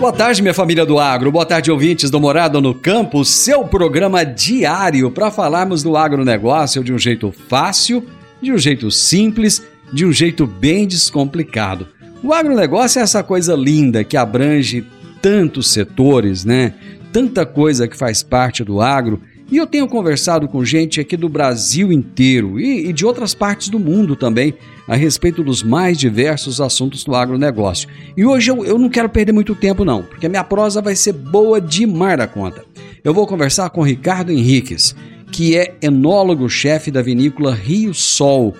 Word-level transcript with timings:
Boa 0.00 0.14
tarde, 0.14 0.40
minha 0.40 0.54
família 0.54 0.86
do 0.86 0.98
agro. 0.98 1.30
Boa 1.30 1.44
tarde, 1.44 1.70
ouvintes 1.70 2.10
do 2.10 2.18
Morada 2.18 2.58
no 2.58 2.74
Campo, 2.74 3.22
seu 3.22 3.64
programa 3.64 4.24
diário 4.24 5.10
para 5.10 5.30
falarmos 5.30 5.82
do 5.82 5.94
agronegócio 5.94 6.82
de 6.82 6.90
um 6.90 6.98
jeito 6.98 7.30
fácil, 7.50 8.06
de 8.40 8.50
um 8.50 8.56
jeito 8.56 8.90
simples, 8.90 9.62
de 9.92 10.06
um 10.06 10.10
jeito 10.10 10.46
bem 10.46 10.88
descomplicado. 10.88 11.86
O 12.22 12.32
agronegócio 12.32 12.98
é 12.98 13.02
essa 13.02 13.22
coisa 13.22 13.54
linda 13.54 14.02
que 14.02 14.16
abrange 14.16 14.86
tantos 15.20 15.70
setores, 15.70 16.46
né? 16.46 16.72
Tanta 17.12 17.44
coisa 17.44 17.86
que 17.86 17.94
faz 17.94 18.22
parte 18.22 18.64
do 18.64 18.80
agro 18.80 19.20
e 19.50 19.56
eu 19.56 19.66
tenho 19.66 19.88
conversado 19.88 20.46
com 20.46 20.64
gente 20.64 21.00
aqui 21.00 21.16
do 21.16 21.28
Brasil 21.28 21.92
inteiro 21.92 22.60
e, 22.60 22.88
e, 22.88 22.92
de 22.92 23.04
outras 23.04 23.34
partes 23.34 23.68
do 23.68 23.80
mundo 23.80 24.14
também 24.14 24.54
a 24.86 24.94
respeito 24.94 25.42
dos 25.42 25.62
mais 25.62 25.98
diversos 25.98 26.60
assuntos 26.60 27.02
do 27.04 27.14
agronegócio. 27.14 27.88
E 28.16 28.24
hoje 28.24 28.50
eu, 28.50 28.64
eu 28.64 28.78
não 28.78 28.88
quero 28.88 29.08
perder 29.08 29.32
muito 29.32 29.54
tempo, 29.54 29.84
não, 29.84 30.02
porque 30.02 30.26
a 30.26 30.28
minha 30.28 30.44
prosa 30.44 30.80
vai 30.80 30.94
ser 30.94 31.12
boa 31.12 31.60
demais 31.60 32.18
da 32.18 32.26
conta. 32.26 32.64
Eu 33.02 33.12
vou 33.12 33.26
conversar 33.26 33.70
com 33.70 33.82
Ricardo 33.82 34.30
Henriques, 34.30 34.94
que 35.32 35.56
é 35.56 35.74
enólogo-chefe 35.82 36.90
da 36.90 37.02
vinícola 37.02 37.54
Rio 37.54 37.92
Sol. 37.94 38.54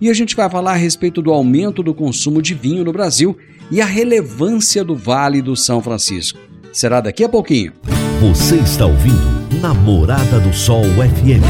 E 0.00 0.10
a 0.10 0.14
gente 0.14 0.36
vai 0.36 0.48
falar 0.50 0.72
a 0.72 0.76
respeito 0.76 1.22
do 1.22 1.32
aumento 1.32 1.82
do 1.82 1.94
consumo 1.94 2.42
de 2.42 2.54
vinho 2.54 2.84
no 2.84 2.92
Brasil 2.92 3.36
e 3.70 3.80
a 3.80 3.86
relevância 3.86 4.84
do 4.84 4.94
Vale 4.94 5.40
do 5.40 5.56
São 5.56 5.80
Francisco. 5.82 6.38
Será 6.72 7.00
daqui 7.00 7.24
a 7.24 7.28
pouquinho. 7.28 7.72
Você 8.20 8.56
está 8.56 8.86
ouvindo 8.86 9.60
Namorada 9.60 10.40
do 10.40 10.50
Sol 10.50 10.82
FM. 10.84 11.44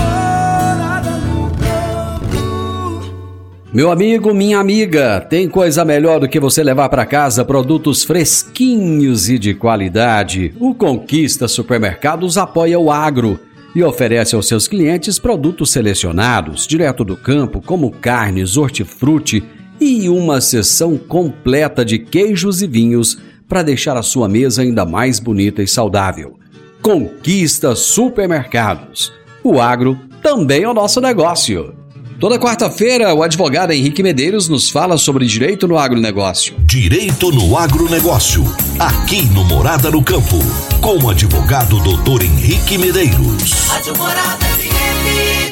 Meu 3.72 3.88
amigo, 3.88 4.34
minha 4.34 4.58
amiga, 4.58 5.20
tem 5.20 5.48
coisa 5.48 5.84
melhor 5.84 6.18
do 6.18 6.28
que 6.28 6.40
você 6.40 6.64
levar 6.64 6.88
para 6.88 7.06
casa 7.06 7.44
produtos 7.44 8.02
fresquinhos 8.02 9.28
e 9.28 9.38
de 9.38 9.54
qualidade. 9.54 10.54
O 10.58 10.74
Conquista 10.74 11.46
Supermercados 11.46 12.36
apoia 12.36 12.80
o 12.80 12.90
agro 12.90 13.38
e 13.72 13.84
oferece 13.84 14.34
aos 14.34 14.48
seus 14.48 14.66
clientes 14.66 15.20
produtos 15.20 15.70
selecionados, 15.70 16.66
direto 16.66 17.04
do 17.04 17.16
campo, 17.16 17.62
como 17.64 17.92
carnes, 17.92 18.56
hortifruti 18.56 19.44
e 19.80 20.08
uma 20.08 20.40
seção 20.40 20.98
completa 20.98 21.84
de 21.84 22.00
queijos 22.00 22.60
e 22.60 22.66
vinhos 22.66 23.18
para 23.48 23.62
deixar 23.62 23.96
a 23.96 24.02
sua 24.02 24.28
mesa 24.28 24.62
ainda 24.62 24.84
mais 24.84 25.20
bonita 25.20 25.62
e 25.62 25.68
saudável. 25.68 26.35
Conquista 26.86 27.74
Supermercados. 27.74 29.12
O 29.42 29.60
agro 29.60 29.98
também 30.22 30.62
é 30.62 30.68
o 30.68 30.72
nosso 30.72 31.00
negócio. 31.00 31.74
Toda 32.20 32.38
quarta-feira, 32.38 33.12
o 33.12 33.24
advogado 33.24 33.72
Henrique 33.72 34.04
Medeiros 34.04 34.48
nos 34.48 34.70
fala 34.70 34.96
sobre 34.96 35.26
direito 35.26 35.66
no 35.66 35.76
agronegócio. 35.76 36.54
Direito 36.60 37.32
no 37.32 37.58
agronegócio, 37.58 38.44
aqui 38.78 39.22
no 39.34 39.42
Morada 39.42 39.90
no 39.90 40.00
Campo, 40.00 40.38
com 40.80 41.04
o 41.04 41.10
advogado 41.10 41.82
doutor 41.82 42.22
Henrique 42.22 42.78
Medeiros. 42.78 43.66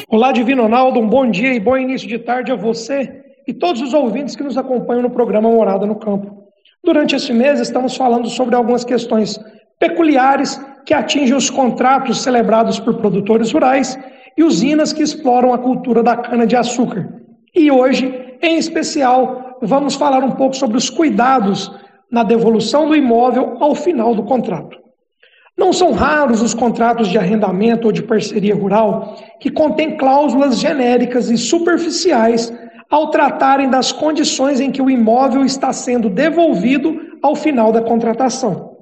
Olá, 0.07 0.31
Divino 0.31 0.63
Ronaldo, 0.63 1.01
um 1.01 1.09
bom 1.09 1.29
dia 1.29 1.53
e 1.53 1.59
bom 1.59 1.75
início 1.75 2.07
de 2.07 2.17
tarde 2.17 2.53
a 2.53 2.55
você 2.55 3.11
e 3.45 3.53
todos 3.53 3.81
os 3.81 3.93
ouvintes 3.93 4.37
que 4.37 4.43
nos 4.43 4.57
acompanham 4.57 5.01
no 5.01 5.09
programa 5.09 5.49
Morada 5.49 5.85
no 5.85 5.99
Campo. 5.99 6.45
Durante 6.81 7.13
esse 7.13 7.33
mês, 7.33 7.59
estamos 7.59 7.97
falando 7.97 8.29
sobre 8.29 8.55
algumas 8.55 8.85
questões 8.85 9.37
peculiares 9.77 10.57
que 10.85 10.93
atingem 10.93 11.35
os 11.35 11.49
contratos 11.49 12.21
celebrados 12.21 12.79
por 12.79 12.95
produtores 12.95 13.51
rurais 13.51 13.97
e 14.37 14.43
usinas 14.43 14.93
que 14.93 15.01
exploram 15.01 15.53
a 15.53 15.57
cultura 15.57 16.03
da 16.03 16.15
cana-de-açúcar. 16.15 17.09
E 17.55 17.71
hoje, 17.71 18.37
em 18.41 18.57
especial, 18.57 19.57
vamos 19.61 19.95
falar 19.95 20.23
um 20.23 20.31
pouco 20.31 20.55
sobre 20.55 20.77
os 20.77 20.89
cuidados 20.89 21.71
na 22.11 22.23
devolução 22.23 22.87
do 22.87 22.95
imóvel 22.95 23.57
ao 23.59 23.73
final 23.73 24.13
do 24.13 24.23
contrato. 24.23 24.77
Não 25.57 25.71
são 25.71 25.93
raros 25.93 26.41
os 26.41 26.53
contratos 26.53 27.07
de 27.07 27.17
arrendamento 27.17 27.85
ou 27.85 27.91
de 27.91 28.03
parceria 28.03 28.53
rural 28.53 29.15
que 29.39 29.49
contêm 29.49 29.95
cláusulas 29.95 30.59
genéricas 30.59 31.29
e 31.29 31.37
superficiais 31.37 32.53
ao 32.89 33.09
tratarem 33.09 33.69
das 33.69 33.91
condições 33.91 34.59
em 34.59 34.69
que 34.69 34.81
o 34.81 34.89
imóvel 34.89 35.45
está 35.45 35.71
sendo 35.71 36.09
devolvido 36.09 36.99
ao 37.23 37.35
final 37.35 37.71
da 37.71 37.81
contratação. 37.81 38.74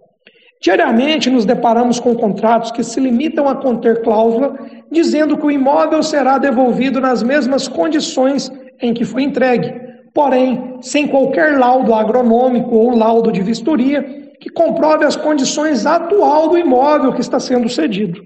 Diariamente 0.63 1.29
nos 1.29 1.43
deparamos 1.43 1.99
com 1.99 2.15
contratos 2.15 2.71
que 2.71 2.85
se 2.85 2.97
limitam 2.97 3.49
a 3.49 3.55
conter 3.55 4.01
cláusula 4.01 4.57
dizendo 4.89 5.35
que 5.35 5.45
o 5.45 5.51
imóvel 5.51 6.01
será 6.01 6.37
devolvido 6.37 7.01
nas 7.01 7.21
mesmas 7.21 7.67
condições 7.67 8.49
em 8.81 8.93
que 8.93 9.03
foi 9.03 9.23
entregue, 9.23 9.75
porém 10.13 10.77
sem 10.79 11.05
qualquer 11.05 11.59
laudo 11.59 11.93
agronômico 11.93 12.73
ou 12.75 12.95
laudo 12.95 13.29
de 13.29 13.43
vistoria 13.43 14.31
que 14.39 14.49
comprove 14.49 15.03
as 15.03 15.17
condições 15.17 15.85
atual 15.85 16.47
do 16.47 16.57
imóvel 16.57 17.11
que 17.11 17.19
está 17.19 17.41
sendo 17.41 17.67
cedido. 17.67 18.21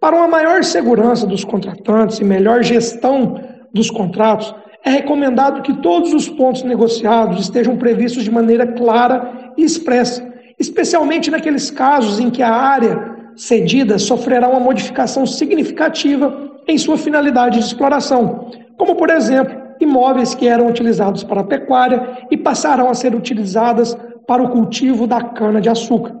Para 0.00 0.16
uma 0.16 0.26
maior 0.26 0.64
segurança 0.64 1.24
dos 1.24 1.44
contratantes 1.44 2.18
e 2.18 2.24
melhor 2.24 2.64
gestão 2.64 3.40
dos 3.72 3.92
contratos, 3.92 4.52
é 4.84 4.90
recomendado 4.90 5.62
que 5.62 5.80
todos 5.80 6.12
os 6.12 6.28
pontos 6.28 6.64
negociados 6.64 7.42
estejam 7.42 7.76
previstos 7.76 8.24
de 8.24 8.30
maneira 8.30 8.66
clara 8.66 9.52
e 9.56 9.62
expressa 9.62 10.33
especialmente 10.64 11.30
naqueles 11.30 11.70
casos 11.70 12.18
em 12.18 12.30
que 12.30 12.42
a 12.42 12.50
área 12.50 13.14
cedida 13.36 13.98
sofrerá 13.98 14.48
uma 14.48 14.60
modificação 14.60 15.26
significativa 15.26 16.50
em 16.66 16.78
sua 16.78 16.96
finalidade 16.96 17.58
de 17.58 17.64
exploração, 17.64 18.50
como, 18.76 18.94
por 18.94 19.10
exemplo, 19.10 19.62
imóveis 19.80 20.34
que 20.34 20.48
eram 20.48 20.68
utilizados 20.68 21.22
para 21.22 21.42
a 21.42 21.44
pecuária 21.44 22.26
e 22.30 22.36
passarão 22.36 22.88
a 22.88 22.94
ser 22.94 23.14
utilizadas 23.14 23.96
para 24.26 24.42
o 24.42 24.48
cultivo 24.48 25.06
da 25.06 25.20
cana-de-açúcar. 25.20 26.14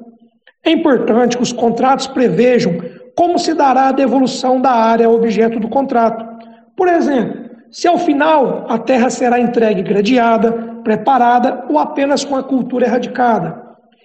É 0.62 0.70
importante 0.70 1.36
que 1.36 1.42
os 1.42 1.52
contratos 1.52 2.06
prevejam 2.06 2.78
como 3.16 3.38
se 3.38 3.54
dará 3.54 3.88
a 3.88 3.92
devolução 3.92 4.60
da 4.60 4.72
área 4.72 5.08
objeto 5.08 5.58
do 5.60 5.68
contrato. 5.68 6.24
Por 6.76 6.88
exemplo, 6.88 7.48
se 7.70 7.86
ao 7.86 7.96
final 7.96 8.66
a 8.68 8.76
terra 8.76 9.08
será 9.08 9.38
entregue 9.38 9.82
gradeada, 9.82 10.52
preparada 10.82 11.64
ou 11.68 11.78
apenas 11.78 12.24
com 12.24 12.36
a 12.36 12.42
cultura 12.42 12.86
erradicada 12.86 13.63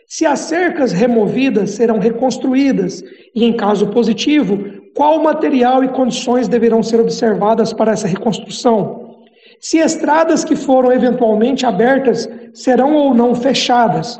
se 0.09 0.25
as 0.25 0.39
cercas 0.39 0.91
removidas 0.91 1.69
serão 1.69 2.00
reconstruídas 2.00 3.03
e, 3.35 3.45
em 3.45 3.56
caso 3.56 3.91
positivo, 3.91 4.57
qual 4.95 5.21
material 5.21 5.83
e 5.83 5.89
condições 5.89 6.47
deverão 6.47 6.81
ser 6.81 7.00
observadas 7.00 7.71
para 7.71 7.91
essa 7.91 8.07
reconstrução? 8.07 9.19
Se 9.61 9.77
estradas 9.77 10.44
que 10.44 10.56
foram 10.56 10.91
eventualmente 10.91 11.63
abertas 11.63 12.27
serão 12.56 12.95
ou 12.95 13.13
não 13.13 13.35
fechadas. 13.35 14.19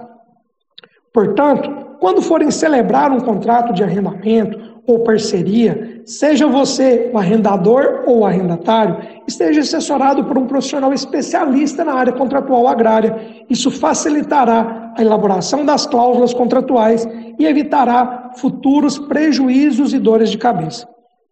Portanto, 1.12 1.98
quando 2.00 2.22
forem 2.22 2.52
celebrar 2.52 3.12
um 3.12 3.20
contrato 3.20 3.74
de 3.74 3.84
arrendamento 3.84 4.80
ou 4.86 5.00
parceria, 5.00 6.02
seja 6.06 6.46
você 6.46 7.10
o 7.12 7.18
arrendador 7.18 8.04
ou 8.06 8.20
o 8.20 8.26
arrendatário, 8.26 8.98
esteja 9.28 9.62
assessorado 9.62 10.24
por 10.24 10.38
um 10.38 10.46
profissional 10.46 10.94
especialista 10.94 11.84
na 11.84 11.94
área 11.94 12.14
contratual 12.14 12.68
agrária. 12.68 13.44
Isso 13.50 13.72
facilitará 13.72 14.79
a 14.96 15.02
elaboração 15.02 15.66
das 15.66 15.86
cláusulas 15.86 16.34
contratuais 16.34 17.08
e 17.38 17.46
evitará 17.46 18.32
futuros 18.38 18.98
prejuízos 18.98 19.94
e 19.94 20.00
dores 20.00 20.30
de 20.30 20.38
cabeça. 20.38 20.88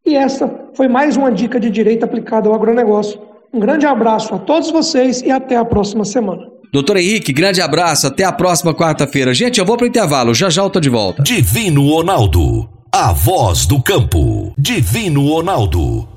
E 0.05 0.15
essa 0.15 0.49
foi 0.73 0.87
mais 0.87 1.17
uma 1.17 1.31
dica 1.31 1.59
de 1.59 1.69
direito 1.69 2.03
aplicada 2.03 2.47
ao 2.47 2.55
agronegócio. 2.55 3.19
Um 3.53 3.59
grande 3.59 3.85
abraço 3.85 4.33
a 4.35 4.39
todos 4.39 4.71
vocês 4.71 5.21
e 5.21 5.31
até 5.31 5.55
a 5.55 5.65
próxima 5.65 6.05
semana. 6.05 6.43
Doutor 6.71 6.97
Henrique, 6.97 7.31
grande 7.31 7.61
abraço, 7.61 8.07
até 8.07 8.23
a 8.23 8.31
próxima 8.31 8.73
quarta-feira. 8.73 9.33
Gente, 9.33 9.59
eu 9.59 9.65
vou 9.65 9.77
para 9.77 9.85
o 9.85 9.87
intervalo, 9.87 10.33
já 10.33 10.49
já 10.49 10.61
eu 10.61 10.69
tô 10.69 10.79
de 10.79 10.89
volta. 10.89 11.23
Divino 11.23 11.89
Ronaldo, 11.89 12.69
a 12.91 13.13
voz 13.13 13.65
do 13.65 13.81
campo. 13.81 14.53
Divino 14.57 15.27
Ronaldo 15.27 16.16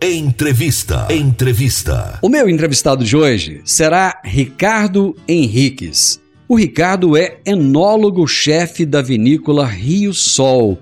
Entrevista. 0.00 1.08
Entrevista. 1.10 2.20
O 2.22 2.28
meu 2.28 2.48
entrevistado 2.48 3.04
de 3.04 3.16
hoje 3.16 3.60
será 3.64 4.20
Ricardo 4.24 5.16
Henriques. 5.26 6.20
O 6.48 6.54
Ricardo 6.56 7.16
é 7.16 7.38
enólogo-chefe 7.44 8.86
da 8.86 9.02
vinícola 9.02 9.66
Rio 9.66 10.14
Sol. 10.14 10.78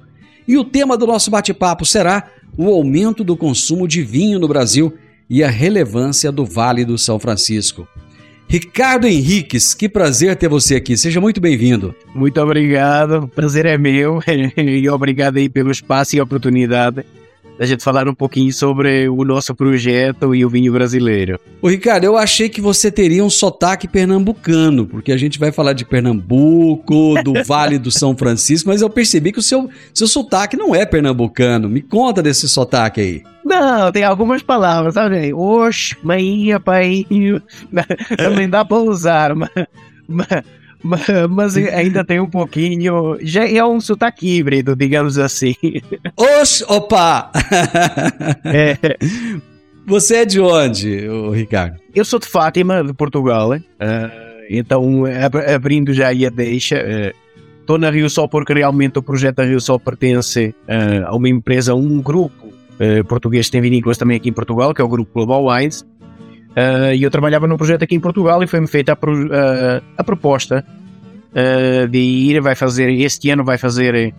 E 0.46 0.58
o 0.58 0.64
tema 0.64 0.98
do 0.98 1.06
nosso 1.06 1.30
bate-papo 1.30 1.86
será 1.86 2.28
o 2.58 2.68
aumento 2.68 3.24
do 3.24 3.38
consumo 3.38 3.88
de 3.88 4.02
vinho 4.02 4.38
no 4.38 4.46
Brasil 4.46 4.92
e 5.30 5.42
a 5.42 5.48
relevância 5.48 6.30
do 6.30 6.44
Vale 6.44 6.84
do 6.84 6.98
São 6.98 7.18
Francisco. 7.18 7.88
Ricardo 8.46 9.06
Henriques, 9.06 9.72
que 9.72 9.88
prazer 9.88 10.36
ter 10.36 10.50
você 10.50 10.74
aqui. 10.74 10.94
Seja 10.94 11.22
muito 11.22 11.40
bem-vindo. 11.40 11.94
Muito 12.14 12.38
obrigado. 12.38 13.24
O 13.24 13.28
prazer 13.28 13.64
é 13.64 13.78
meu 13.78 14.20
e 14.58 14.86
obrigado 14.90 15.38
aí 15.38 15.48
pelo 15.48 15.70
espaço 15.70 16.14
e 16.14 16.20
oportunidade 16.20 17.02
da 17.58 17.66
gente 17.66 17.82
falar 17.82 18.08
um 18.08 18.14
pouquinho 18.14 18.52
sobre 18.52 19.08
o 19.08 19.24
nosso 19.24 19.54
projeto 19.54 20.34
e 20.34 20.44
o 20.44 20.48
vinho 20.48 20.72
brasileiro. 20.72 21.38
Ô 21.60 21.68
Ricardo, 21.68 22.04
eu 22.04 22.16
achei 22.16 22.48
que 22.48 22.60
você 22.60 22.90
teria 22.90 23.24
um 23.24 23.30
sotaque 23.30 23.88
pernambucano, 23.88 24.86
porque 24.86 25.12
a 25.12 25.16
gente 25.16 25.38
vai 25.38 25.50
falar 25.50 25.72
de 25.72 25.84
Pernambuco, 25.84 27.22
do 27.22 27.32
Vale 27.44 27.78
do 27.78 27.90
São 27.90 28.16
Francisco, 28.16 28.68
mas 28.68 28.82
eu 28.82 28.90
percebi 28.90 29.32
que 29.32 29.38
o 29.38 29.42
seu, 29.42 29.70
seu 29.94 30.06
sotaque 30.06 30.56
não 30.56 30.74
é 30.74 30.84
pernambucano. 30.84 31.68
Me 31.68 31.80
conta 31.80 32.22
desse 32.22 32.48
sotaque 32.48 33.00
aí. 33.00 33.22
Não, 33.44 33.92
tem 33.92 34.02
algumas 34.02 34.42
palavras, 34.42 34.94
sabe? 34.94 35.32
Oxe, 35.32 35.96
mãe, 36.02 36.48
pai, 36.64 37.06
também 38.16 38.48
dá 38.48 38.64
para 38.64 38.78
usar, 38.78 39.34
mas, 39.34 39.50
mas, 41.28 41.56
ainda 41.56 42.04
tem 42.04 42.20
um 42.20 42.28
pouquinho. 42.28 43.18
Já 43.20 43.48
é 43.48 43.64
um 43.64 43.80
sotaque 43.80 44.38
híbrido, 44.38 44.76
digamos 44.76 45.18
assim. 45.18 45.54
Oxe, 46.16 46.64
opa! 46.68 47.30
É. 48.44 48.76
Você 49.86 50.16
é 50.16 50.24
de 50.24 50.40
onde, 50.40 51.06
Ricardo? 51.32 51.78
Eu 51.94 52.04
sou 52.04 52.18
de 52.18 52.26
Fátima, 52.26 52.82
de 52.82 52.92
Portugal. 52.92 53.52
Uh, 53.52 53.60
então, 54.50 55.04
abrindo 55.54 55.94
já 55.94 56.08
aí 56.08 56.26
a 56.26 56.30
deixa. 56.30 56.76
Estou 57.60 57.76
uh, 57.76 57.78
na 57.78 57.90
Rio 57.90 58.10
Sol 58.10 58.28
porque 58.28 58.52
realmente 58.52 58.98
o 58.98 59.02
projeto 59.02 59.36
da 59.36 59.44
Rio 59.44 59.60
Sol 59.60 59.78
pertence 59.78 60.54
uh, 60.68 61.06
a 61.06 61.14
uma 61.14 61.28
empresa, 61.28 61.72
a 61.72 61.74
um 61.74 62.00
grupo 62.02 62.46
português 63.08 63.46
que 63.46 63.52
tem 63.52 63.62
vinícolas 63.62 63.96
também 63.96 64.18
aqui 64.18 64.28
em 64.28 64.34
Portugal, 64.34 64.74
que 64.74 64.82
é 64.82 64.84
o 64.84 64.88
Grupo 64.88 65.10
Global 65.14 65.46
Wines. 65.46 65.82
Uh, 66.56 66.94
e 66.94 67.02
eu 67.02 67.10
trabalhava 67.10 67.46
num 67.46 67.56
projeto 67.56 67.82
aqui 67.82 67.94
em 67.94 68.00
Portugal 68.00 68.42
e 68.42 68.46
foi-me 68.46 68.66
feita 68.66 68.92
a, 68.92 68.96
pro, 68.96 69.28
a 69.96 70.02
proposta 70.02 70.64
uh, 70.64 71.86
de 71.86 71.98
ir, 71.98 72.40
vai 72.40 72.54
fazer, 72.54 72.90
este 72.90 73.28
ano 73.28 73.44
vai 73.44 73.58
fazer 73.58 74.14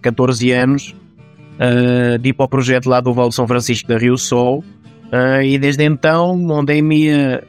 14 0.00 0.52
anos, 0.52 0.94
de 2.20 2.28
ir 2.28 2.32
para 2.32 2.44
o 2.44 2.48
projeto 2.48 2.88
lá 2.88 3.00
do 3.00 3.12
Val 3.12 3.28
de 3.28 3.34
São 3.34 3.46
Francisco 3.46 3.88
da 3.88 3.98
Rio 3.98 4.16
Sol, 4.16 4.64
e 5.44 5.58
desde 5.58 5.84
então, 5.84 6.40
onde 6.50 6.80
minha, 6.80 7.42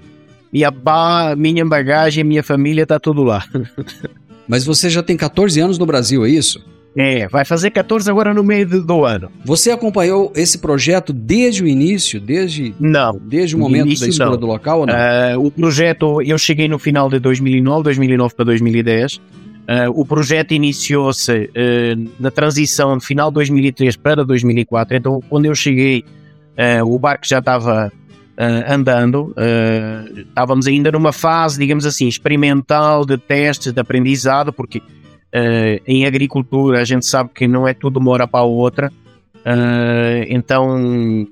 minha, 0.52 0.72
ba, 0.72 1.36
minha 1.38 1.66
bagagem, 1.66 2.24
minha 2.24 2.44
família, 2.44 2.84
está 2.84 3.00
tudo 3.00 3.24
lá. 3.24 3.46
Mas 4.50 4.66
você 4.66 4.90
já 4.90 5.02
tem 5.02 5.16
14 5.16 5.62
anos 5.62 5.78
no 5.78 5.86
Brasil, 5.86 6.26
é 6.26 6.30
isso? 6.30 6.62
É, 6.96 7.28
vai 7.28 7.46
fazer 7.46 7.72
14 7.72 8.10
agora 8.10 8.34
no 8.34 8.44
meio 8.44 8.68
do 8.84 9.06
ano. 9.06 9.32
Você 9.46 9.72
acompanhou 9.72 10.32
esse 10.36 10.58
projeto 10.58 11.14
desde 11.14 11.64
o 11.64 11.68
início, 11.68 12.20
desde 12.20 12.74
não, 12.80 13.18
desde 13.18 13.56
o 13.56 13.60
momento 13.60 13.86
início, 13.86 14.08
da 14.08 14.12
escolha 14.12 14.38
do 14.38 14.46
local 14.46 14.82
ou 14.82 14.86
não? 14.86 14.94
Uh, 14.94 15.48
o 15.48 15.52
projeto, 15.52 16.22
eu 16.22 16.38
cheguei 16.38 16.68
no 16.68 16.78
final 16.78 17.10
de 17.10 17.18
2009, 17.20 17.84
2009 17.84 18.36
para 18.36 18.46
2010. 18.46 19.16
Uh, 19.16 19.22
o 19.96 20.06
projeto 20.06 20.54
iniciou-se 20.54 21.32
uh, 21.32 22.12
na 22.20 22.30
transição 22.30 22.98
de 22.98 23.06
final 23.06 23.30
de 23.30 23.36
2003 23.36 23.96
para 23.96 24.26
2004. 24.26 24.98
Então, 24.98 25.22
quando 25.30 25.46
eu 25.46 25.56
cheguei, 25.56 26.04
o 26.86 27.00
barco 27.00 27.26
já 27.26 27.40
estava 27.40 27.92
andando. 28.68 29.34
estávamos 30.16 30.68
ainda 30.68 30.92
numa 30.92 31.12
fase, 31.12 31.58
digamos 31.58 31.86
assim, 31.88 32.08
experimental 32.08 33.04
de 33.04 33.18
testes, 33.18 33.72
de 33.72 33.80
aprendizado, 33.80 34.54
porque 34.54 34.82
Uh, 35.34 35.80
em 35.88 36.06
agricultura 36.06 36.82
a 36.82 36.84
gente 36.84 37.06
sabe 37.06 37.30
que 37.34 37.48
não 37.48 37.66
é 37.66 37.74
tudo 37.74 38.00
uma 38.00 38.12
hora 38.12 38.28
para 38.28 38.42
a 38.42 38.44
outra, 38.44 38.92
uh, 39.46 40.26
então, 40.28 41.26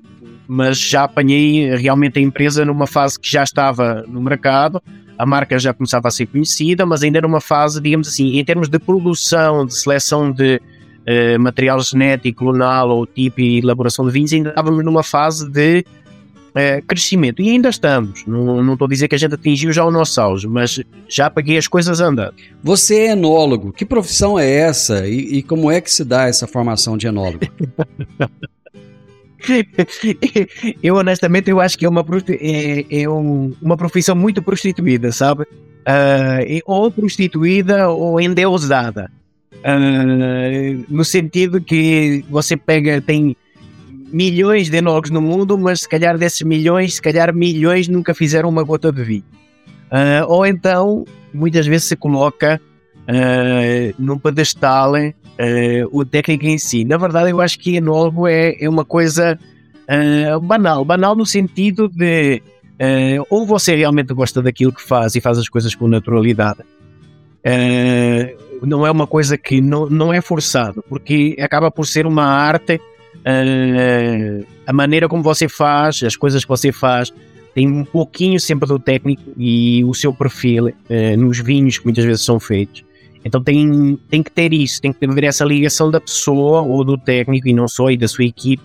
mas 0.48 0.78
já 0.78 1.04
apanhei 1.04 1.76
realmente 1.76 2.18
a 2.18 2.22
empresa 2.22 2.64
numa 2.64 2.86
fase 2.86 3.20
que 3.20 3.30
já 3.30 3.42
estava 3.42 4.02
no 4.08 4.22
mercado, 4.22 4.82
a 5.18 5.26
marca 5.26 5.58
já 5.58 5.74
começava 5.74 6.08
a 6.08 6.10
ser 6.10 6.24
conhecida, 6.26 6.86
mas 6.86 7.02
ainda 7.02 7.20
numa 7.20 7.42
fase, 7.42 7.78
digamos 7.78 8.08
assim, 8.08 8.38
em 8.38 8.44
termos 8.44 8.70
de 8.70 8.78
produção, 8.78 9.66
de 9.66 9.74
seleção 9.74 10.32
de 10.32 10.56
uh, 10.56 11.38
material 11.38 11.78
genético, 11.80 12.38
clonal 12.44 12.88
ou 12.88 13.06
tipo 13.06 13.40
e 13.40 13.58
elaboração 13.58 14.06
de 14.06 14.12
vinhos, 14.12 14.32
ainda 14.32 14.48
estávamos 14.48 14.82
numa 14.82 15.02
fase 15.02 15.46
de 15.50 15.84
é, 16.54 16.80
crescimento. 16.80 17.42
E 17.42 17.50
ainda 17.50 17.68
estamos. 17.68 18.24
Não, 18.26 18.62
não 18.62 18.74
estou 18.74 18.86
a 18.86 18.88
dizer 18.88 19.08
que 19.08 19.14
a 19.14 19.18
gente 19.18 19.34
atingiu 19.34 19.72
já 19.72 19.84
o 19.84 19.90
nosso 19.90 20.20
auge, 20.20 20.46
mas 20.46 20.80
já 21.08 21.30
paguei 21.30 21.56
as 21.56 21.68
coisas 21.68 22.00
andando. 22.00 22.34
Você 22.62 22.96
é 22.96 23.12
enólogo. 23.12 23.72
Que 23.72 23.84
profissão 23.84 24.38
é 24.38 24.50
essa? 24.50 25.06
E, 25.06 25.38
e 25.38 25.42
como 25.42 25.70
é 25.70 25.80
que 25.80 25.90
se 25.90 26.04
dá 26.04 26.26
essa 26.26 26.46
formação 26.46 26.96
de 26.96 27.06
enólogo? 27.06 27.40
eu 30.82 30.96
honestamente 30.96 31.50
eu 31.50 31.60
acho 31.60 31.78
que 31.78 31.84
é 31.84 31.88
uma, 31.88 32.04
é, 32.28 33.02
é 33.02 33.08
um, 33.08 33.54
uma 33.60 33.76
profissão 33.76 34.14
muito 34.14 34.42
prostituída, 34.42 35.12
sabe? 35.12 35.42
Uh, 35.42 36.60
ou 36.66 36.90
prostituída 36.90 37.88
ou 37.88 38.20
endeusada. 38.20 39.10
Uh, 39.52 40.84
no 40.88 41.04
sentido 41.04 41.60
que 41.60 42.24
você 42.28 42.56
pega, 42.56 43.00
tem 43.00 43.36
milhões 44.12 44.68
de 44.68 44.76
enólogos 44.76 45.10
no 45.10 45.20
mundo, 45.20 45.56
mas 45.56 45.80
se 45.80 45.88
calhar 45.88 46.18
desses 46.18 46.42
milhões, 46.42 46.94
se 46.94 47.02
calhar 47.02 47.34
milhões 47.34 47.88
nunca 47.88 48.14
fizeram 48.14 48.48
uma 48.48 48.62
gota 48.62 48.92
de 48.92 49.02
vinho. 49.02 49.24
Uh, 49.90 50.24
ou 50.28 50.46
então, 50.46 51.04
muitas 51.34 51.66
vezes 51.66 51.88
se 51.88 51.96
coloca 51.96 52.60
uh, 52.94 53.94
num 53.98 54.18
pedestal 54.18 54.94
uh, 54.94 55.08
o 55.90 56.04
técnico 56.04 56.46
em 56.46 56.58
si. 56.58 56.84
Na 56.84 56.96
verdade, 56.96 57.30
eu 57.30 57.40
acho 57.40 57.58
que 57.58 57.76
enólogo 57.76 58.26
é, 58.26 58.54
é 58.60 58.68
uma 58.68 58.84
coisa 58.84 59.38
banal. 60.42 60.84
Banal 60.84 61.16
no 61.16 61.26
sentido 61.26 61.88
de 61.88 62.40
ou 63.28 63.44
você 63.44 63.74
realmente 63.74 64.14
gosta 64.14 64.40
daquilo 64.40 64.72
que 64.72 64.80
faz 64.80 65.16
e 65.16 65.20
faz 65.20 65.36
as 65.36 65.48
coisas 65.48 65.74
com 65.74 65.88
naturalidade. 65.88 66.60
não 68.62 68.86
é 68.86 68.90
uma 68.90 69.08
coisa 69.08 69.36
que 69.36 69.60
não, 69.60 69.90
não 69.90 70.14
é 70.14 70.20
forçado, 70.20 70.84
porque 70.88 71.36
acaba 71.40 71.72
por 71.72 71.88
ser 71.88 72.06
uma 72.06 72.22
arte 72.22 72.80
uh, 73.20 74.46
a 74.66 74.72
maneira 74.72 75.08
como 75.08 75.22
você 75.22 75.48
faz, 75.48 76.02
as 76.02 76.16
coisas 76.16 76.44
que 76.44 76.48
você 76.48 76.72
faz, 76.72 77.12
tem 77.54 77.68
um 77.68 77.84
pouquinho 77.84 78.38
sempre 78.38 78.68
do 78.68 78.78
técnico 78.78 79.22
e 79.36 79.84
o 79.84 79.94
seu 79.94 80.12
perfil 80.12 80.68
uh, 80.68 80.72
nos 81.18 81.38
vinhos 81.38 81.78
que 81.78 81.84
muitas 81.84 82.04
vezes 82.04 82.24
são 82.24 82.38
feitos. 82.38 82.84
Então 83.24 83.42
tem, 83.42 83.98
tem 84.08 84.22
que 84.22 84.30
ter 84.30 84.52
isso, 84.52 84.80
tem 84.80 84.92
que 84.92 85.04
haver 85.04 85.24
essa 85.24 85.44
ligação 85.44 85.90
da 85.90 86.00
pessoa 86.00 86.62
ou 86.62 86.82
do 86.84 86.96
técnico 86.96 87.48
e 87.48 87.52
não 87.52 87.68
só, 87.68 87.90
e 87.90 87.96
da 87.96 88.08
sua 88.08 88.24
equipe, 88.24 88.62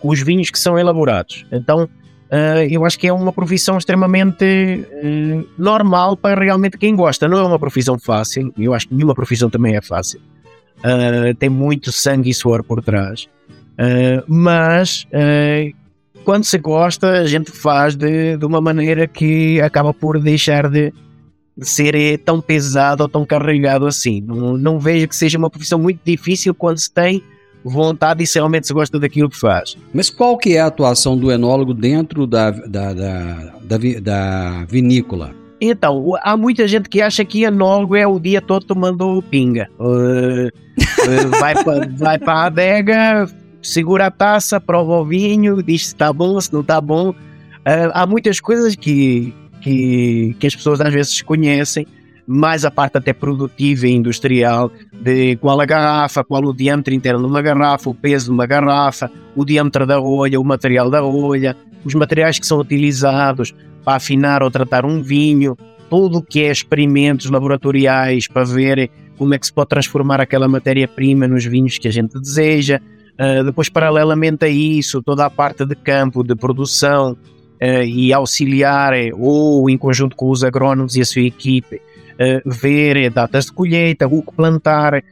com 0.00 0.08
os 0.08 0.20
vinhos 0.20 0.50
que 0.50 0.58
são 0.58 0.78
elaborados. 0.78 1.46
Então 1.52 1.84
uh, 1.84 2.62
eu 2.68 2.84
acho 2.84 2.98
que 2.98 3.06
é 3.06 3.12
uma 3.12 3.32
profissão 3.32 3.78
extremamente 3.78 4.44
uh, 4.44 5.48
normal 5.56 6.16
para 6.16 6.42
realmente 6.42 6.76
quem 6.76 6.96
gosta. 6.96 7.28
Não 7.28 7.38
é 7.38 7.42
uma 7.44 7.58
profissão 7.58 7.98
fácil, 7.98 8.52
eu 8.58 8.74
acho 8.74 8.88
que 8.88 8.94
nenhuma 8.94 9.14
profissão 9.14 9.48
também 9.48 9.76
é 9.76 9.82
fácil. 9.82 10.20
Uh, 10.78 11.32
tem 11.36 11.48
muito 11.48 11.92
sangue 11.92 12.30
e 12.30 12.34
suor 12.34 12.64
por 12.64 12.82
trás. 12.82 13.28
Uh, 13.72 14.22
mas 14.26 15.06
uh, 15.12 15.74
quando 16.24 16.44
se 16.44 16.58
gosta, 16.58 17.08
a 17.20 17.26
gente 17.26 17.50
faz 17.50 17.94
de, 17.96 18.36
de 18.36 18.44
uma 18.44 18.60
maneira 18.60 19.06
que 19.06 19.60
acaba 19.60 19.92
por 19.92 20.20
deixar 20.20 20.68
de, 20.68 20.92
de 21.56 21.68
ser 21.68 21.94
eh, 21.94 22.16
tão 22.16 22.40
pesado 22.40 23.02
ou 23.02 23.08
tão 23.08 23.26
carregado 23.26 23.86
assim. 23.86 24.20
Não, 24.20 24.56
não 24.56 24.78
vejo 24.78 25.08
que 25.08 25.16
seja 25.16 25.38
uma 25.38 25.50
profissão 25.50 25.78
muito 25.78 26.00
difícil 26.04 26.54
quando 26.54 26.78
se 26.78 26.90
tem 26.90 27.22
vontade 27.64 28.22
e 28.22 28.26
se 28.26 28.38
realmente 28.38 28.66
se 28.66 28.74
gosta 28.74 28.98
daquilo 28.98 29.30
que 29.30 29.38
faz. 29.38 29.76
Mas 29.92 30.10
qual 30.10 30.36
que 30.36 30.56
é 30.56 30.60
a 30.60 30.66
atuação 30.66 31.16
do 31.16 31.30
enólogo 31.30 31.74
dentro 31.74 32.26
da, 32.26 32.50
da, 32.50 32.92
da, 32.92 33.34
da, 33.62 33.78
da 34.00 34.64
vinícola? 34.64 35.34
Então, 35.60 36.14
há 36.22 36.36
muita 36.36 36.66
gente 36.66 36.88
que 36.88 37.00
acha 37.00 37.24
que 37.24 37.44
enólogo 37.44 37.94
é 37.94 38.04
o 38.04 38.18
dia 38.18 38.40
todo 38.40 38.66
tomando 38.66 39.22
pinga. 39.30 39.68
Uh, 39.78 40.48
uh, 40.48 41.30
vai 41.38 41.62
para 41.62 41.88
vai 41.88 42.18
a 42.20 42.46
adega, 42.46 43.28
segura 43.62 44.06
a 44.06 44.10
taça, 44.10 44.60
prova 44.60 45.00
o 45.00 45.04
vinho, 45.04 45.62
diz 45.62 45.86
se 45.86 45.94
está 45.94 46.12
bom, 46.12 46.40
se 46.40 46.52
não 46.52 46.60
está 46.60 46.80
bom. 46.80 47.10
Uh, 47.10 47.90
há 47.94 48.06
muitas 48.06 48.40
coisas 48.40 48.74
que, 48.74 49.32
que, 49.60 50.36
que 50.38 50.46
as 50.46 50.54
pessoas 50.54 50.80
às 50.80 50.92
vezes 50.92 51.22
conhecem, 51.22 51.86
mais 52.26 52.64
a 52.64 52.70
parte 52.70 52.98
até 52.98 53.12
produtiva 53.12 53.86
e 53.86 53.92
industrial, 53.92 54.70
de 54.92 55.36
qual 55.36 55.60
a 55.60 55.66
garrafa, 55.66 56.24
qual 56.24 56.44
o 56.44 56.52
diâmetro 56.54 56.92
interno 56.92 57.20
de 57.20 57.26
uma 57.26 57.42
garrafa, 57.42 57.88
o 57.88 57.94
peso 57.94 58.26
de 58.26 58.32
uma 58.32 58.46
garrafa, 58.46 59.10
o 59.36 59.44
diâmetro 59.44 59.86
da 59.86 59.96
rolha, 59.96 60.40
o 60.40 60.44
material 60.44 60.90
da 60.90 61.00
rolha, 61.00 61.56
os 61.84 61.94
materiais 61.94 62.38
que 62.38 62.46
são 62.46 62.58
utilizados 62.58 63.54
para 63.84 63.96
afinar 63.96 64.42
ou 64.42 64.50
tratar 64.50 64.84
um 64.84 65.02
vinho, 65.02 65.56
tudo 65.90 66.18
o 66.18 66.22
que 66.22 66.42
é 66.42 66.50
experimentos 66.50 67.28
laboratoriais 67.28 68.26
para 68.26 68.44
ver 68.44 68.90
como 69.18 69.34
é 69.34 69.38
que 69.38 69.46
se 69.46 69.52
pode 69.52 69.68
transformar 69.68 70.20
aquela 70.20 70.48
matéria-prima 70.48 71.28
nos 71.28 71.44
vinhos 71.44 71.78
que 71.78 71.86
a 71.86 71.90
gente 71.92 72.18
deseja. 72.18 72.80
Uh, 73.18 73.44
depois, 73.44 73.68
paralelamente 73.68 74.44
a 74.44 74.48
isso, 74.48 75.02
toda 75.02 75.26
a 75.26 75.30
parte 75.30 75.66
de 75.66 75.74
campo, 75.74 76.24
de 76.24 76.34
produção 76.34 77.12
uh, 77.12 77.84
e 77.84 78.12
auxiliar, 78.12 78.94
ou 79.14 79.68
em 79.68 79.76
conjunto 79.76 80.16
com 80.16 80.30
os 80.30 80.42
agrónomos 80.42 80.96
e 80.96 81.02
a 81.02 81.04
sua 81.04 81.22
equipe, 81.22 81.76
uh, 81.76 82.50
ver 82.50 83.10
datas 83.10 83.46
de 83.46 83.52
colheita, 83.52 84.06
o 84.06 84.22
que 84.22 84.32
plantar, 84.32 85.02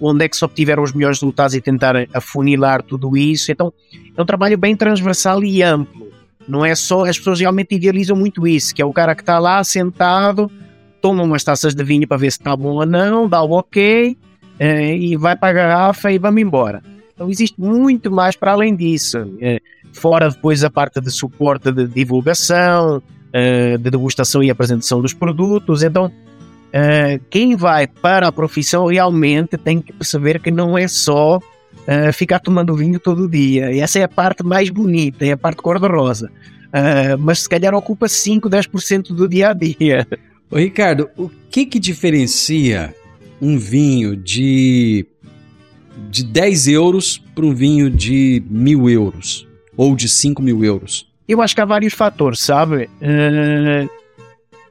onde 0.00 0.24
é 0.24 0.28
que 0.28 0.36
se 0.36 0.44
obtiveram 0.44 0.82
os 0.82 0.92
melhores 0.92 1.18
resultados 1.18 1.54
e 1.54 1.60
tentar 1.60 1.94
afunilar 2.12 2.82
tudo 2.82 3.16
isso. 3.16 3.52
Então, 3.52 3.72
é 4.16 4.20
um 4.20 4.24
trabalho 4.24 4.58
bem 4.58 4.74
transversal 4.74 5.44
e 5.44 5.62
amplo. 5.62 6.08
Não 6.48 6.66
é 6.66 6.74
só, 6.74 7.04
as 7.04 7.16
pessoas 7.16 7.38
realmente 7.38 7.76
idealizam 7.76 8.16
muito 8.16 8.44
isso, 8.44 8.74
que 8.74 8.82
é 8.82 8.84
o 8.84 8.92
cara 8.92 9.14
que 9.14 9.22
está 9.22 9.38
lá 9.38 9.62
sentado, 9.62 10.50
toma 11.00 11.22
umas 11.22 11.44
taças 11.44 11.76
de 11.76 11.84
vinho 11.84 12.08
para 12.08 12.16
ver 12.16 12.32
se 12.32 12.40
está 12.40 12.56
bom 12.56 12.70
ou 12.70 12.84
não, 12.86 13.28
dá 13.28 13.40
o 13.40 13.52
ok 13.52 14.16
é, 14.60 14.94
e 14.94 15.16
vai 15.16 15.34
para 15.34 15.48
a 15.48 15.52
garrafa 15.54 16.12
e 16.12 16.18
vamos 16.18 16.42
embora. 16.42 16.82
Então 17.14 17.30
existe 17.30 17.58
muito 17.58 18.10
mais 18.10 18.36
para 18.36 18.52
além 18.52 18.76
disso. 18.76 19.34
É, 19.40 19.58
fora 19.90 20.28
depois 20.28 20.62
a 20.62 20.68
parte 20.68 21.00
de 21.00 21.10
suporte 21.10 21.72
de 21.72 21.86
divulgação, 21.86 23.02
é, 23.32 23.78
de 23.78 23.90
degustação 23.90 24.42
e 24.42 24.50
apresentação 24.50 25.00
dos 25.00 25.14
produtos. 25.14 25.82
Então, 25.82 26.12
quem 27.30 27.56
vai 27.56 27.88
para 27.88 28.28
a 28.28 28.32
profissão 28.32 28.86
realmente 28.86 29.58
tem 29.58 29.80
que 29.80 29.92
perceber 29.92 30.38
que 30.38 30.52
não 30.52 30.78
é 30.78 30.86
só 30.86 31.40
ficar 32.12 32.38
tomando 32.38 32.76
vinho 32.76 33.00
todo 33.00 33.28
dia. 33.28 33.72
E 33.72 33.80
essa 33.80 33.98
é 33.98 34.04
a 34.04 34.08
parte 34.08 34.44
mais 34.44 34.70
bonita, 34.70 35.26
é 35.26 35.32
a 35.32 35.36
parte 35.36 35.60
cor-de-rosa. 35.62 36.30
mas 37.18 37.40
se 37.40 37.48
calhar 37.48 37.74
ocupa 37.74 38.06
5, 38.06 38.48
10% 38.48 39.08
do 39.08 39.28
dia 39.28 39.48
a 39.48 39.52
dia. 39.52 40.06
Ô 40.48 40.58
Ricardo, 40.58 41.10
o 41.16 41.28
que 41.50 41.66
que 41.66 41.80
diferencia 41.80 42.94
um 43.40 43.58
vinho 43.58 44.16
de, 44.16 45.06
de 46.10 46.24
10 46.24 46.68
euros 46.68 47.18
para 47.34 47.44
um 47.44 47.54
vinho 47.54 47.90
de 47.90 48.42
mil 48.48 48.88
euros 48.88 49.46
ou 49.76 49.96
de 49.96 50.08
5 50.08 50.42
mil 50.42 50.64
euros? 50.64 51.10
Eu 51.28 51.40
acho 51.40 51.54
que 51.54 51.60
há 51.60 51.64
vários 51.64 51.94
fatores, 51.94 52.40
sabe? 52.40 52.90
Uh, 53.00 53.88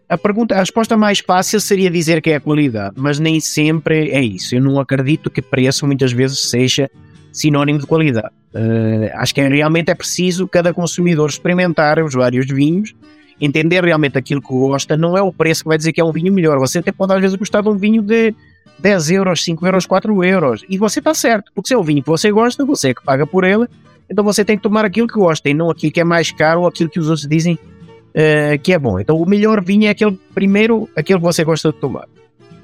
a, 0.07 0.17
pergunta, 0.17 0.55
a 0.55 0.59
resposta 0.59 0.97
mais 0.97 1.19
fácil 1.19 1.59
seria 1.59 1.89
dizer 1.89 2.21
que 2.21 2.29
é 2.29 2.35
a 2.35 2.39
qualidade, 2.39 2.95
mas 2.97 3.17
nem 3.19 3.39
sempre 3.39 4.09
é 4.09 4.21
isso. 4.21 4.55
Eu 4.55 4.61
não 4.61 4.79
acredito 4.79 5.29
que 5.29 5.41
preço 5.41 5.87
muitas 5.87 6.11
vezes 6.11 6.39
seja 6.49 6.89
sinónimo 7.31 7.79
de 7.79 7.85
qualidade. 7.85 8.33
Uh, 8.53 9.09
acho 9.13 9.33
que 9.33 9.41
é, 9.41 9.47
realmente 9.47 9.89
é 9.89 9.95
preciso 9.95 10.47
cada 10.47 10.73
consumidor 10.73 11.29
experimentar 11.29 12.03
os 12.03 12.13
vários 12.13 12.47
vinhos 12.47 12.93
entender 13.39 13.83
realmente 13.83 14.17
aquilo 14.17 14.41
que 14.41 14.49
gosta, 14.49 14.97
não 14.97 15.17
é 15.17 15.21
o 15.21 15.31
preço 15.31 15.63
que 15.63 15.69
vai 15.69 15.77
dizer 15.77 15.93
que 15.93 16.01
é 16.01 16.03
um 16.03 16.11
vinho 16.11 16.33
melhor. 16.33 16.59
Você 16.59 16.79
até 16.79 16.91
pode 16.91 17.13
às 17.13 17.21
vezes 17.21 17.35
gostar 17.35 17.61
de 17.61 17.69
um 17.69 17.77
vinho 17.77 18.01
de 18.01 18.35
10 18.79 19.11
euros, 19.11 19.43
5 19.43 19.65
euros, 19.65 19.85
4 19.85 20.23
euros. 20.23 20.65
E 20.69 20.77
você 20.77 20.99
está 20.99 21.13
certo, 21.13 21.51
porque 21.53 21.67
se 21.67 21.73
é 21.73 21.77
o 21.77 21.83
vinho 21.83 22.01
que 22.01 22.09
você 22.09 22.31
gosta, 22.31 22.65
você 22.65 22.89
é 22.89 22.93
que 22.93 23.03
paga 23.03 23.27
por 23.27 23.43
ele, 23.43 23.67
então 24.09 24.23
você 24.23 24.43
tem 24.43 24.57
que 24.57 24.63
tomar 24.63 24.85
aquilo 24.85 25.07
que 25.07 25.13
gosta 25.13 25.49
e 25.49 25.53
não 25.53 25.69
aquilo 25.69 25.91
que 25.91 25.99
é 25.99 26.03
mais 26.03 26.31
caro 26.31 26.61
ou 26.61 26.67
aquilo 26.67 26.89
que 26.89 26.99
os 26.99 27.07
outros 27.07 27.27
dizem 27.27 27.53
uh, 27.55 28.59
que 28.61 28.73
é 28.73 28.79
bom. 28.79 28.99
Então 28.99 29.17
o 29.17 29.25
melhor 29.27 29.63
vinho 29.63 29.85
é 29.85 29.89
aquele 29.89 30.19
primeiro, 30.33 30.89
aquele 30.95 31.19
que 31.19 31.25
você 31.25 31.43
gosta 31.43 31.71
de 31.71 31.77
tomar. 31.77 32.07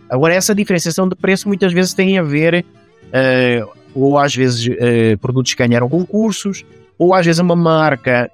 Agora, 0.09 0.33
essa 0.35 0.53
diferenciação 0.53 1.09
de 1.09 1.15
preço 1.15 1.47
muitas 1.47 1.73
vezes 1.73 1.93
tem 1.93 2.17
a 2.17 2.23
ver, 2.23 2.63
uh, 3.05 3.69
ou 3.93 4.17
às 4.17 4.35
vezes 4.35 4.67
uh, 4.67 5.17
produtos 5.19 5.53
que 5.53 5.67
ganharam 5.67 5.89
concursos, 5.89 6.63
ou 6.97 7.13
às 7.13 7.25
vezes 7.25 7.39
uma 7.39 7.57
marca 7.57 8.31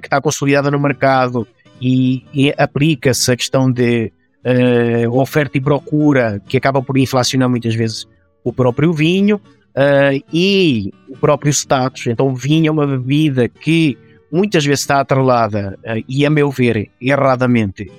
que 0.00 0.06
está 0.06 0.20
consolidada 0.20 0.70
no 0.70 0.78
mercado 0.78 1.48
e, 1.80 2.24
e 2.32 2.54
aplica-se 2.56 3.32
a 3.32 3.36
questão 3.36 3.68
de 3.68 4.12
uh, 4.44 5.18
oferta 5.18 5.56
e 5.56 5.60
procura, 5.60 6.40
que 6.46 6.56
acaba 6.56 6.82
por 6.82 6.98
inflacionar 6.98 7.48
muitas 7.48 7.74
vezes 7.74 8.06
o 8.42 8.52
próprio 8.52 8.92
vinho 8.92 9.36
uh, 9.36 10.24
e 10.32 10.92
o 11.08 11.16
próprio 11.16 11.50
status. 11.50 12.06
Então, 12.06 12.28
o 12.28 12.34
vinho 12.34 12.68
é 12.68 12.70
uma 12.70 12.86
bebida 12.86 13.48
que 13.48 13.96
muitas 14.30 14.64
vezes 14.64 14.80
está 14.80 15.00
atrelada, 15.00 15.78
uh, 15.84 16.04
e 16.08 16.26
a 16.26 16.30
meu 16.30 16.50
ver, 16.50 16.90
erradamente, 17.00 17.90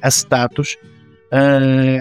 a 0.00 0.08
status. 0.10 0.76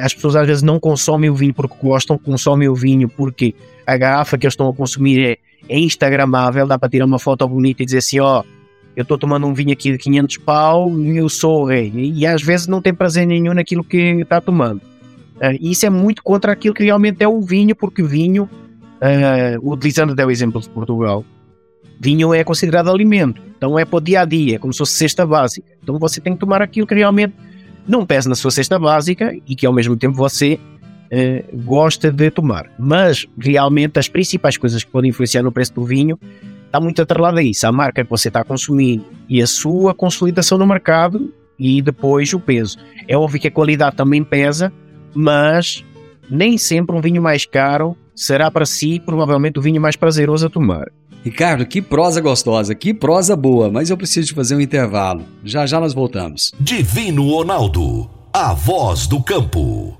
as 0.01 0.13
pessoas 0.13 0.35
às 0.35 0.47
vezes 0.47 0.63
não 0.63 0.79
consomem 0.79 1.29
o 1.29 1.35
vinho 1.35 1.53
porque 1.53 1.75
gostam, 1.81 2.17
consomem 2.17 2.67
o 2.67 2.75
vinho 2.75 3.07
porque 3.07 3.53
a 3.85 3.97
garrafa 3.97 4.37
que 4.37 4.45
eles 4.45 4.53
estão 4.53 4.67
a 4.67 4.73
consumir 4.73 5.25
é, 5.25 5.37
é 5.69 5.79
instagramável, 5.79 6.67
dá 6.67 6.77
para 6.77 6.89
tirar 6.89 7.05
uma 7.05 7.19
foto 7.19 7.47
bonita 7.47 7.83
e 7.83 7.85
dizer 7.85 7.99
assim, 7.99 8.19
ó, 8.19 8.41
oh, 8.41 8.60
eu 8.95 9.03
estou 9.03 9.17
tomando 9.17 9.47
um 9.47 9.53
vinho 9.53 9.71
aqui 9.71 9.91
de 9.91 9.97
500 9.97 10.37
pau 10.37 10.99
e 10.99 11.17
eu 11.17 11.29
sou 11.29 11.61
o 11.61 11.65
rei. 11.65 11.91
E 11.95 12.25
às 12.25 12.41
vezes 12.41 12.67
não 12.67 12.81
tem 12.81 12.93
prazer 12.93 13.25
nenhum 13.25 13.53
naquilo 13.53 13.83
que 13.83 13.97
está 13.97 14.41
tomando. 14.41 14.81
Uh, 15.37 15.57
isso 15.59 15.85
é 15.85 15.89
muito 15.89 16.21
contra 16.21 16.51
aquilo 16.51 16.73
que 16.73 16.83
realmente 16.83 17.23
é 17.23 17.27
o 17.27 17.41
vinho, 17.41 17.75
porque 17.75 18.03
vinho, 18.03 18.43
uh, 18.43 19.71
utilizando 19.71 20.13
até 20.13 20.25
o 20.25 20.29
exemplo 20.29 20.61
de 20.61 20.69
Portugal, 20.69 21.25
vinho 21.99 22.33
é 22.33 22.43
considerado 22.43 22.91
alimento. 22.91 23.41
Então 23.57 23.79
é 23.79 23.85
para 23.85 23.97
o 23.97 24.01
dia 24.01 24.21
a 24.21 24.25
dia, 24.25 24.55
é 24.55 24.59
como 24.59 24.73
se 24.73 24.79
fosse 24.79 24.93
cesta 24.93 25.25
básica. 25.25 25.67
Então 25.81 25.97
você 25.97 26.19
tem 26.19 26.33
que 26.33 26.39
tomar 26.39 26.61
aquilo 26.61 26.85
que 26.85 26.93
realmente 26.93 27.33
não 27.87 28.05
pesa 28.05 28.27
na 28.29 28.35
sua 28.35 28.51
cesta 28.51 28.77
básica 28.77 29.35
e 29.47 29.55
que 29.55 29.65
ao 29.65 29.73
mesmo 29.73 29.95
tempo 29.95 30.15
você 30.15 30.59
uh, 31.11 31.57
gosta 31.63 32.11
de 32.11 32.29
tomar. 32.29 32.69
Mas 32.77 33.25
realmente 33.39 33.97
as 33.97 34.09
principais 34.09 34.57
coisas 34.57 34.83
que 34.83 34.91
podem 34.91 35.09
influenciar 35.09 35.41
no 35.41 35.51
preço 35.51 35.73
do 35.73 35.85
vinho 35.85 36.19
está 36.71 36.79
muito 36.79 37.01
atrelada 37.01 37.41
a 37.41 37.43
isso, 37.43 37.67
a 37.67 37.71
marca 37.71 38.03
que 38.03 38.09
você 38.09 38.29
está 38.29 38.39
a 38.39 38.45
consumir 38.45 39.01
e 39.27 39.41
a 39.41 39.47
sua 39.47 39.93
consolidação 39.93 40.57
no 40.57 40.65
mercado 40.65 41.33
e 41.59 41.81
depois 41.81 42.33
o 42.33 42.39
peso. 42.39 42.77
É 43.07 43.17
óbvio 43.17 43.41
que 43.41 43.49
a 43.49 43.51
qualidade 43.51 43.97
também 43.97 44.23
pesa, 44.23 44.71
mas 45.13 45.83
nem 46.29 46.57
sempre 46.57 46.95
um 46.95 47.01
vinho 47.01 47.21
mais 47.21 47.45
caro 47.45 47.95
será 48.15 48.49
para 48.49 48.65
si 48.65 48.99
provavelmente 48.99 49.59
o 49.59 49.61
vinho 49.61 49.81
mais 49.81 49.97
prazeroso 49.97 50.47
a 50.47 50.49
tomar. 50.49 50.85
Ricardo, 51.23 51.65
que 51.65 51.81
prosa 51.81 52.21
gostosa, 52.21 52.73
que 52.73 52.93
prosa 52.93 53.35
boa, 53.35 53.69
mas 53.69 53.89
eu 53.89 53.97
preciso 53.97 54.27
de 54.27 54.33
fazer 54.33 54.55
um 54.55 54.61
intervalo. 54.61 55.23
Já 55.43 55.65
já 55.67 55.79
nós 55.79 55.93
voltamos. 55.93 56.51
Divino 56.59 57.29
Ronaldo, 57.29 58.09
a 58.33 58.53
voz 58.53 59.05
do 59.05 59.21
campo. 59.21 59.99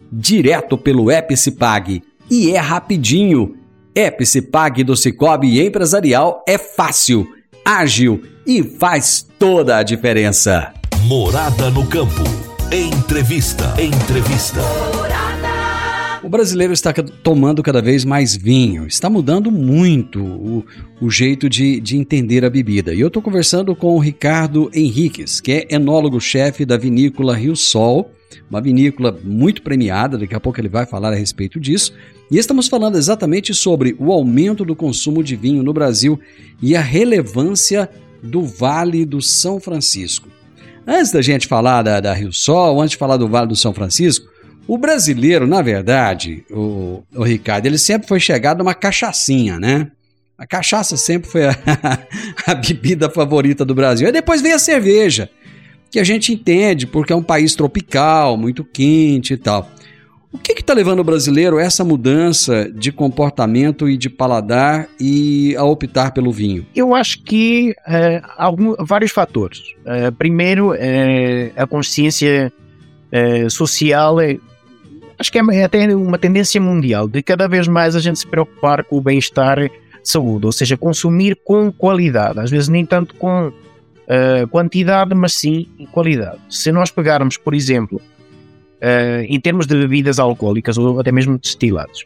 direto 0.11 0.77
pelo 0.77 1.09
Epicipag 1.09 2.03
e 2.29 2.51
é 2.51 2.57
rapidinho. 2.57 3.55
Epicipag 3.93 4.83
do 4.83 4.95
Cicobi 4.95 5.65
Empresarial 5.65 6.43
é 6.47 6.57
fácil, 6.57 7.27
ágil 7.65 8.23
e 8.45 8.63
faz 8.63 9.25
toda 9.37 9.77
a 9.77 9.83
diferença. 9.83 10.73
Morada 11.05 11.69
no 11.69 11.85
campo. 11.87 12.23
Entrevista. 12.71 13.73
Entrevista. 13.81 14.61
O 16.23 16.29
brasileiro 16.29 16.71
está 16.71 16.93
tomando 16.93 17.63
cada 17.63 17.81
vez 17.81 18.05
mais 18.05 18.35
vinho, 18.35 18.85
está 18.85 19.09
mudando 19.09 19.51
muito 19.51 20.23
o, 20.23 20.63
o 21.01 21.09
jeito 21.09 21.49
de, 21.49 21.81
de 21.81 21.97
entender 21.97 22.45
a 22.45 22.49
bebida. 22.49 22.93
E 22.93 23.01
eu 23.01 23.07
estou 23.07 23.23
conversando 23.23 23.75
com 23.75 23.95
o 23.95 23.99
Ricardo 23.99 24.69
Henriques, 24.71 25.41
que 25.41 25.51
é 25.51 25.67
enólogo-chefe 25.75 26.63
da 26.63 26.77
vinícola 26.77 27.35
Rio 27.35 27.55
Sol, 27.55 28.11
uma 28.49 28.61
vinícola 28.61 29.17
muito 29.23 29.61
premiada, 29.61 30.17
daqui 30.17 30.35
a 30.35 30.39
pouco 30.39 30.59
ele 30.59 30.69
vai 30.69 30.85
falar 30.85 31.11
a 31.11 31.15
respeito 31.15 31.59
disso. 31.59 31.93
E 32.29 32.37
estamos 32.37 32.67
falando 32.67 32.97
exatamente 32.97 33.53
sobre 33.53 33.95
o 33.99 34.11
aumento 34.11 34.63
do 34.63 34.75
consumo 34.75 35.23
de 35.23 35.35
vinho 35.35 35.63
no 35.63 35.73
Brasil 35.73 36.19
e 36.61 36.75
a 36.75 36.81
relevância 36.81 37.89
do 38.23 38.41
Vale 38.41 39.05
do 39.05 39.21
São 39.21 39.59
Francisco. 39.59 40.29
Antes 40.87 41.11
da 41.11 41.21
gente 41.21 41.47
falar 41.47 41.83
da, 41.83 41.99
da 41.99 42.13
Rio 42.13 42.33
Sol, 42.33 42.81
antes 42.81 42.91
de 42.91 42.97
falar 42.97 43.17
do 43.17 43.27
Vale 43.27 43.47
do 43.47 43.55
São 43.55 43.73
Francisco, 43.73 44.27
o 44.67 44.77
brasileiro, 44.77 45.47
na 45.47 45.61
verdade, 45.61 46.45
o, 46.49 47.03
o 47.13 47.23
Ricardo, 47.23 47.65
ele 47.65 47.77
sempre 47.77 48.07
foi 48.07 48.19
chegado 48.19 48.61
a 48.61 48.63
uma 48.63 48.73
cachaçinha, 48.73 49.59
né? 49.59 49.91
A 50.37 50.47
cachaça 50.47 50.97
sempre 50.97 51.29
foi 51.29 51.45
a, 51.45 51.55
a 52.47 52.55
bebida 52.55 53.09
favorita 53.09 53.63
do 53.63 53.75
Brasil. 53.75 54.07
E 54.07 54.11
depois 54.11 54.41
veio 54.41 54.55
a 54.55 54.59
cerveja, 54.59 55.29
que 55.91 55.99
a 55.99 56.03
gente 56.03 56.31
entende 56.31 56.87
porque 56.87 57.11
é 57.11 57.15
um 57.15 57.23
país 57.23 57.53
tropical, 57.53 58.37
muito 58.37 58.63
quente 58.63 59.33
e 59.33 59.37
tal. 59.37 59.69
O 60.31 60.37
que 60.37 60.53
está 60.53 60.73
levando 60.73 60.99
o 60.99 61.03
brasileiro 61.03 61.57
a 61.57 61.61
essa 61.61 61.83
mudança 61.83 62.71
de 62.71 62.89
comportamento 62.89 63.89
e 63.89 63.97
de 63.97 64.09
paladar 64.09 64.87
e 64.97 65.53
a 65.57 65.65
optar 65.65 66.11
pelo 66.11 66.31
vinho? 66.31 66.65
Eu 66.73 66.95
acho 66.95 67.21
que 67.21 67.75
é, 67.85 68.21
algum, 68.37 68.73
vários 68.79 69.11
fatores. 69.11 69.61
É, 69.85 70.09
primeiro, 70.09 70.73
é, 70.73 71.51
a 71.57 71.67
consciência 71.67 72.51
social 73.49 74.19
acho 75.19 75.31
que 75.31 75.37
é 75.37 75.63
até 75.65 75.93
uma 75.93 76.17
tendência 76.17 76.61
mundial 76.61 77.09
de 77.09 77.21
cada 77.21 77.45
vez 77.45 77.67
mais 77.67 77.93
a 77.93 77.99
gente 77.99 78.19
se 78.19 78.25
preocupar 78.25 78.85
com 78.85 78.97
o 78.97 79.01
bem-estar 79.01 79.59
de 79.59 79.71
saúde, 80.01 80.45
ou 80.45 80.51
seja, 80.51 80.77
consumir 80.77 81.37
com 81.43 81.71
qualidade, 81.71 82.39
às 82.39 82.49
vezes 82.49 82.69
nem 82.69 82.85
tanto 82.85 83.13
com 83.15 83.51
uh, 84.07 84.47
quantidade, 84.47 85.13
mas 85.13 85.33
sim 85.33 85.67
qualidade. 85.91 86.39
Se 86.49 86.71
nós 86.71 86.91
pegarmos, 86.91 87.37
por 87.37 87.53
exemplo, 87.53 87.99
uh, 87.99 89.23
em 89.27 89.39
termos 89.39 89.65
de 89.65 89.75
bebidas 89.75 90.19
alcoólicas 90.19 90.77
ou 90.77 90.99
até 90.99 91.11
mesmo 91.11 91.37
destilados, 91.37 92.05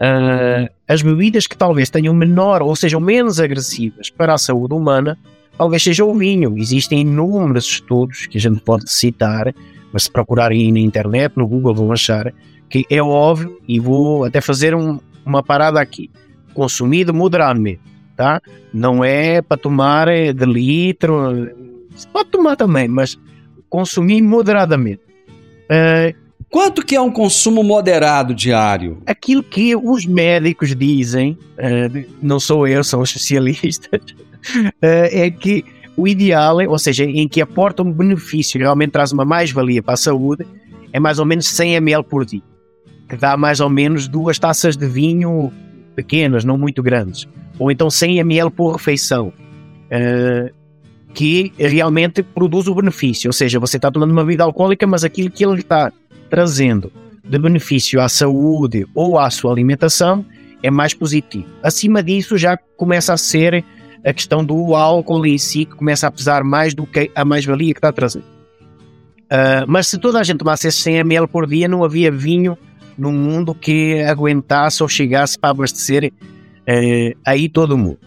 uh, 0.00 0.72
as 0.88 1.02
bebidas 1.02 1.46
que 1.46 1.56
talvez 1.56 1.90
tenham 1.90 2.14
menor 2.14 2.62
ou 2.62 2.74
sejam 2.76 3.00
menos 3.00 3.40
agressivas 3.40 4.10
para 4.10 4.34
a 4.34 4.38
saúde 4.38 4.74
humana, 4.74 5.18
talvez 5.56 5.82
seja 5.82 6.04
o 6.04 6.14
vinho. 6.14 6.56
Existem 6.58 7.00
inúmeros 7.00 7.66
estudos 7.66 8.26
que 8.26 8.38
a 8.38 8.40
gente 8.40 8.60
pode 8.60 8.90
citar 8.90 9.52
mas 9.96 10.04
se 10.04 10.10
procurarem 10.10 10.70
na 10.72 10.78
internet, 10.78 11.32
no 11.36 11.46
Google, 11.46 11.74
vão 11.74 11.90
achar 11.90 12.30
que 12.68 12.84
é 12.90 13.00
óbvio 13.00 13.58
e 13.66 13.80
vou 13.80 14.24
até 14.24 14.42
fazer 14.42 14.74
um, 14.74 15.00
uma 15.24 15.42
parada 15.42 15.80
aqui. 15.80 16.10
Consumido 16.52 17.14
moderadamente, 17.14 17.80
tá? 18.16 18.40
Não 18.72 19.04
é 19.04 19.42
para 19.42 19.56
tomar 19.56 20.08
eh, 20.08 20.32
de 20.32 20.46
litro, 20.46 21.48
se 21.94 22.08
pode 22.08 22.30
tomar 22.30 22.56
também, 22.56 22.88
mas 22.88 23.18
consumir 23.68 24.22
moderadamente. 24.22 25.02
Uh, 25.70 26.26
Quanto 26.48 26.84
que 26.84 26.94
é 26.94 27.00
um 27.00 27.10
consumo 27.10 27.62
moderado 27.62 28.32
diário? 28.32 29.02
Aquilo 29.04 29.42
que 29.42 29.74
os 29.74 30.06
médicos 30.06 30.74
dizem, 30.74 31.36
uh, 31.58 32.06
não 32.22 32.38
sou 32.38 32.66
eu, 32.66 32.84
são 32.84 33.00
os 33.00 33.10
especialistas, 33.10 34.00
uh, 34.00 34.72
é 34.80 35.30
que 35.30 35.64
o 35.96 36.06
ideal, 36.06 36.60
é, 36.60 36.68
ou 36.68 36.78
seja, 36.78 37.04
em 37.04 37.26
que 37.26 37.40
aporta 37.40 37.82
um 37.82 37.92
benefício, 37.92 38.60
realmente 38.60 38.92
traz 38.92 39.12
uma 39.12 39.24
mais-valia 39.24 39.82
para 39.82 39.94
a 39.94 39.96
saúde, 39.96 40.46
é 40.92 41.00
mais 41.00 41.18
ou 41.18 41.24
menos 41.24 41.48
100 41.48 41.74
ml 41.74 42.04
por 42.04 42.24
dia, 42.24 42.42
que 43.08 43.16
dá 43.16 43.36
mais 43.36 43.60
ou 43.60 43.68
menos 43.68 44.06
duas 44.06 44.38
taças 44.38 44.76
de 44.76 44.86
vinho 44.86 45.52
pequenas, 45.96 46.44
não 46.44 46.56
muito 46.56 46.82
grandes, 46.82 47.26
ou 47.58 47.70
então 47.70 47.90
100 47.90 48.18
ml 48.18 48.50
por 48.50 48.72
refeição, 48.72 49.28
uh, 49.28 50.54
que 51.14 51.52
realmente 51.58 52.22
produz 52.22 52.68
o 52.68 52.74
benefício, 52.74 53.28
ou 53.28 53.32
seja, 53.32 53.58
você 53.58 53.76
está 53.76 53.90
tomando 53.90 54.10
uma 54.10 54.22
bebida 54.22 54.44
alcoólica, 54.44 54.86
mas 54.86 55.04
aquilo 55.04 55.30
que 55.30 55.44
ele 55.44 55.60
está 55.60 55.92
trazendo 56.28 56.92
de 57.24 57.38
benefício 57.38 58.00
à 58.00 58.08
saúde 58.08 58.86
ou 58.94 59.18
à 59.18 59.30
sua 59.30 59.52
alimentação 59.52 60.24
é 60.62 60.70
mais 60.70 60.94
positivo. 60.94 61.46
Acima 61.62 62.02
disso 62.02 62.36
já 62.36 62.56
começa 62.76 63.12
a 63.12 63.16
ser 63.16 63.64
a 64.04 64.12
questão 64.12 64.44
do 64.44 64.74
álcool 64.74 65.26
em 65.26 65.38
si 65.38 65.64
que 65.64 65.74
começa 65.74 66.06
a 66.06 66.10
pesar 66.10 66.44
mais 66.44 66.74
do 66.74 66.86
que 66.86 67.10
a 67.14 67.24
mais-valia 67.24 67.72
que 67.72 67.78
está 67.78 67.88
a 67.88 67.92
trazer. 67.92 68.20
Uh, 68.20 69.66
mas 69.66 69.88
se 69.88 69.98
toda 69.98 70.20
a 70.20 70.22
gente 70.22 70.38
tomasse 70.38 70.70
100 70.70 70.98
ml 70.98 71.26
por 71.26 71.46
dia, 71.46 71.66
não 71.66 71.82
havia 71.82 72.12
vinho 72.12 72.56
no 72.96 73.10
mundo 73.10 73.54
que 73.54 74.00
aguentasse 74.02 74.82
ou 74.82 74.88
chegasse 74.88 75.38
para 75.38 75.50
abastecer 75.50 76.12
uh, 76.68 77.18
aí 77.24 77.48
todo 77.48 77.78
mundo. 77.78 77.98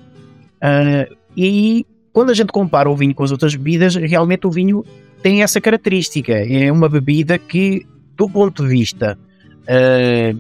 Uh, 0.62 1.16
e 1.36 1.86
quando 2.12 2.32
a 2.32 2.34
gente 2.34 2.52
compara 2.52 2.90
o 2.90 2.96
vinho 2.96 3.16
com 3.16 3.24
as 3.24 3.32
outras 3.32 3.56
bebidas, 3.56 3.96
realmente 3.96 4.46
o 4.46 4.52
vinho 4.52 4.84
tem 5.22 5.44
essa 5.44 5.62
característica. 5.62 6.34
É 6.34 6.72
uma 6.72 6.90
bebida 6.90 7.38
que, 7.38 7.86
do 8.16 8.30
ponto 8.30 8.64
de 8.64 8.70
vista 8.70 9.18
uh, 9.64 10.40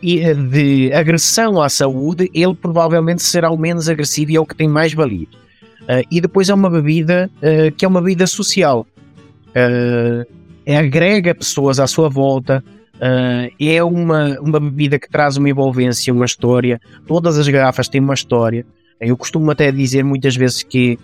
de 0.00 0.92
agressão 0.92 1.60
à 1.60 1.68
saúde, 1.68 2.30
ele 2.34 2.54
provavelmente 2.54 3.22
será 3.22 3.50
o 3.50 3.56
menos 3.56 3.88
agressivo 3.88 4.30
e 4.30 4.36
é 4.36 4.40
o 4.40 4.46
que 4.46 4.54
tem 4.54 4.68
mais 4.68 4.92
valia. 4.92 5.26
Uh, 5.82 6.06
e 6.10 6.20
depois 6.20 6.48
é 6.48 6.54
uma 6.54 6.70
bebida 6.70 7.30
uh, 7.36 7.72
que 7.72 7.84
é 7.84 7.88
uma 7.88 8.00
bebida 8.00 8.26
social. 8.26 8.86
Agrega 10.66 11.34
pessoas 11.34 11.78
à 11.78 11.86
sua 11.86 12.08
volta, 12.08 12.64
é 13.60 13.82
uma, 13.82 14.38
uma 14.40 14.60
bebida 14.60 14.98
que 14.98 15.08
traz 15.08 15.36
uma 15.36 15.48
envolvência, 15.50 16.12
uma 16.12 16.24
história. 16.24 16.80
Todas 17.06 17.38
as 17.38 17.48
garrafas 17.48 17.88
têm 17.88 18.00
uma 18.00 18.14
história. 18.14 18.64
Eu 19.00 19.16
costumo 19.16 19.50
até 19.50 19.70
dizer 19.70 20.04
muitas 20.04 20.36
vezes 20.36 20.62
que 20.62 20.98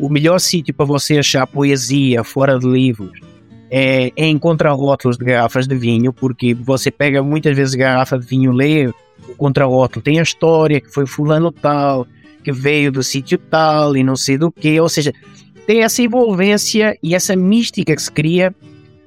o 0.00 0.08
melhor 0.08 0.38
sítio 0.38 0.72
para 0.72 0.86
você 0.86 1.18
achar 1.18 1.46
poesia 1.46 2.22
fora 2.22 2.58
de 2.58 2.66
livros 2.66 3.20
é, 3.70 4.12
é 4.16 4.26
encontrar 4.26 4.72
rótulos 4.72 5.16
de 5.16 5.24
garrafas 5.24 5.66
de 5.66 5.76
vinho, 5.76 6.12
porque 6.12 6.54
você 6.54 6.90
pega 6.90 7.22
muitas 7.22 7.56
vezes 7.56 7.74
garrafa 7.74 8.18
de 8.18 8.26
vinho, 8.26 8.52
lê 8.52 8.86
o 8.86 9.34
contrarótulo, 9.36 10.02
tem 10.02 10.18
a 10.18 10.22
história 10.22 10.80
que 10.80 10.92
foi 10.92 11.06
fulano 11.06 11.52
tal, 11.52 12.06
que 12.42 12.52
veio 12.52 12.90
do 12.90 13.02
sítio 13.02 13.38
tal 13.38 13.96
e 13.96 14.02
não 14.02 14.16
sei 14.16 14.38
do 14.38 14.50
que, 14.50 14.80
ou 14.80 14.88
seja, 14.88 15.12
tem 15.66 15.82
essa 15.82 16.02
envolvência 16.02 16.96
e 17.02 17.14
essa 17.14 17.36
mística 17.36 17.94
que 17.94 18.02
se 18.02 18.10
cria 18.10 18.54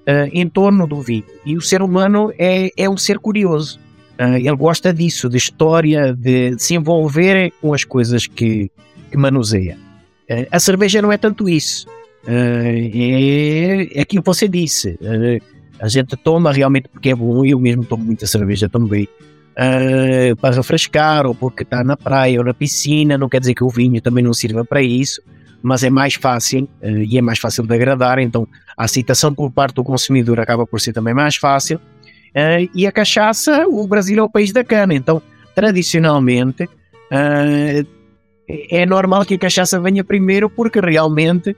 uh, 0.07 0.29
em 0.31 0.47
torno 0.47 0.87
do 0.87 1.01
vinho. 1.01 1.23
E 1.45 1.57
o 1.57 1.61
ser 1.61 1.81
humano 1.81 2.31
é, 2.37 2.71
é 2.77 2.89
um 2.89 2.97
ser 2.97 3.19
curioso. 3.19 3.79
Uh, 4.19 4.35
ele 4.35 4.55
gosta 4.55 4.93
disso, 4.93 5.29
de 5.29 5.37
história, 5.37 6.13
de, 6.13 6.55
se 6.57 6.75
envolver 6.75 7.51
com 7.61 7.73
as 7.73 7.83
coisas 7.83 8.27
que, 8.27 8.71
que 9.09 9.17
manuseia. 9.17 9.77
Uh, 10.29 10.47
a 10.51 10.59
cerveja 10.59 11.01
não 11.01 11.11
é 11.11 11.17
tanto 11.17 11.49
isso. 11.49 11.87
É, 12.27 13.89
é 13.95 14.01
aquilo 14.01 14.21
que 14.21 14.29
você 14.29 14.47
disse. 14.47 14.95
A 15.79 15.87
gente 15.87 16.15
toma 16.15 16.51
realmente 16.51 16.87
porque 16.87 17.09
é 17.09 17.15
bom, 17.15 17.43
eu 17.43 17.59
mesmo 17.59 17.83
tomo 17.83 18.03
muita 18.03 18.27
cerveja 18.27 18.69
também. 18.69 19.07
Para 20.39 20.55
refrescar, 20.55 21.25
ou 21.25 21.33
porque 21.33 21.63
está 21.63 21.83
na 21.83 21.97
praia 21.97 22.37
ou 22.37 22.45
na 22.45 22.53
piscina, 22.53 23.17
não 23.17 23.27
quer 23.27 23.39
dizer 23.39 23.55
que 23.55 23.63
o 23.63 23.69
vinho 23.69 23.99
também 23.99 24.23
não 24.23 24.33
sirva 24.33 24.63
para 24.63 24.83
isso, 24.83 25.21
mas 25.61 25.83
é 25.83 25.89
mais 25.89 26.15
fácil 26.15 26.67
uh, 26.81 26.87
e 26.87 27.17
é 27.17 27.21
mais 27.21 27.39
fácil 27.39 27.65
de 27.65 27.73
agradar, 27.73 28.19
então 28.19 28.47
a 28.75 28.85
aceitação 28.85 29.33
por 29.33 29.51
parte 29.51 29.75
do 29.75 29.83
consumidor 29.83 30.39
acaba 30.39 30.65
por 30.65 30.79
ser 30.79 30.93
também 30.93 31.13
mais 31.13 31.35
fácil. 31.35 31.77
Uh, 31.77 32.69
e 32.73 32.87
a 32.87 32.91
cachaça, 32.91 33.67
o 33.67 33.85
Brasil 33.87 34.19
é 34.19 34.23
o 34.23 34.29
país 34.29 34.51
da 34.51 34.63
cana, 34.63 34.93
então 34.93 35.21
tradicionalmente 35.53 36.69
é 38.69 38.85
normal 38.85 39.25
que 39.25 39.33
a 39.33 39.37
cachaça 39.37 39.79
venha 39.81 40.01
primeiro 40.01 40.49
porque 40.49 40.79
realmente 40.79 41.53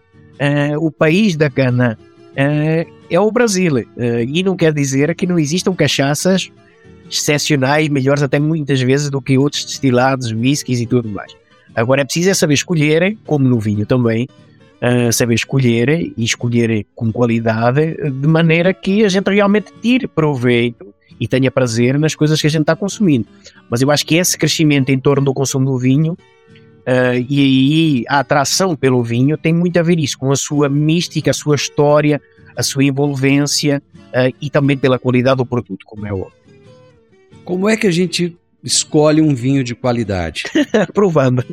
o 0.80 0.90
país 0.90 1.36
da 1.36 1.48
cana 1.48 1.96
é 2.36 3.20
o 3.20 3.32
Brasil. 3.32 3.86
E 4.28 4.42
não 4.42 4.58
quer 4.58 4.74
dizer 4.74 5.14
que 5.14 5.28
não 5.28 5.38
existam 5.38 5.76
cachaças 5.76 6.52
excepcionais, 7.08 7.88
melhores 7.88 8.24
até 8.24 8.40
muitas 8.40 8.82
vezes 8.82 9.12
do 9.12 9.22
que 9.22 9.38
outros 9.38 9.64
destilados, 9.64 10.32
whiskies 10.32 10.80
e 10.80 10.88
tudo 10.88 11.08
mais. 11.08 11.36
Agora 11.76 12.02
é 12.02 12.04
preciso 12.04 12.30
é 12.30 12.34
saber 12.34 12.54
escolher, 12.54 13.18
como 13.26 13.48
no 13.48 13.60
vinho 13.60 13.86
também, 13.86 14.28
saber 15.12 15.36
escolher 15.36 15.90
e 15.90 16.24
escolher 16.24 16.86
com 16.94 17.12
qualidade, 17.12 17.96
de 18.12 18.28
maneira 18.28 18.74
que 18.74 19.04
a 19.06 19.10
gente 19.10 19.30
realmente 19.32 19.72
tire 19.82 20.08
proveito 20.08 20.94
e 21.20 21.28
tenha 21.28 21.50
prazer 21.50 21.98
nas 21.98 22.16
coisas 22.16 22.40
que 22.40 22.48
a 22.48 22.50
gente 22.50 22.62
está 22.62 22.76
consumindo. 22.76 23.26
Mas 23.70 23.82
eu 23.82 23.90
acho 23.90 24.06
que 24.06 24.16
esse 24.16 24.38
crescimento 24.38 24.90
em 24.90 25.00
torno 25.00 25.26
do 25.26 25.34
consumo 25.34 25.66
do 25.66 25.78
vinho 25.78 26.18
Uh, 26.84 27.16
e 27.30 27.40
aí 27.40 28.04
a 28.10 28.20
atração 28.20 28.76
pelo 28.76 29.02
vinho 29.02 29.38
tem 29.38 29.54
muito 29.54 29.80
a 29.80 29.82
ver 29.82 29.98
isso, 30.00 30.18
com 30.18 30.32
a 30.32 30.36
sua 30.36 30.68
mística, 30.68 31.32
a 31.32 31.34
sua 31.34 31.56
história, 31.56 32.22
a 32.58 32.62
sua 32.62 32.84
envolvência 32.84 33.82
uh, 33.96 34.36
e 34.42 34.50
também 34.50 34.78
pela 34.78 35.00
qualidade 35.00 35.38
do 35.38 35.46
produto, 35.46 35.86
como 35.86 36.06
é 36.06 36.12
óbvio. 36.12 36.34
Como 37.46 37.70
é 37.70 37.78
que 37.78 37.88
a 37.88 37.92
gente 37.92 38.38
escolhe 38.64 39.22
um 39.22 39.36
vinho 39.36 39.64
de 39.64 39.76
qualidade? 39.76 40.44
Provando. 40.94 41.44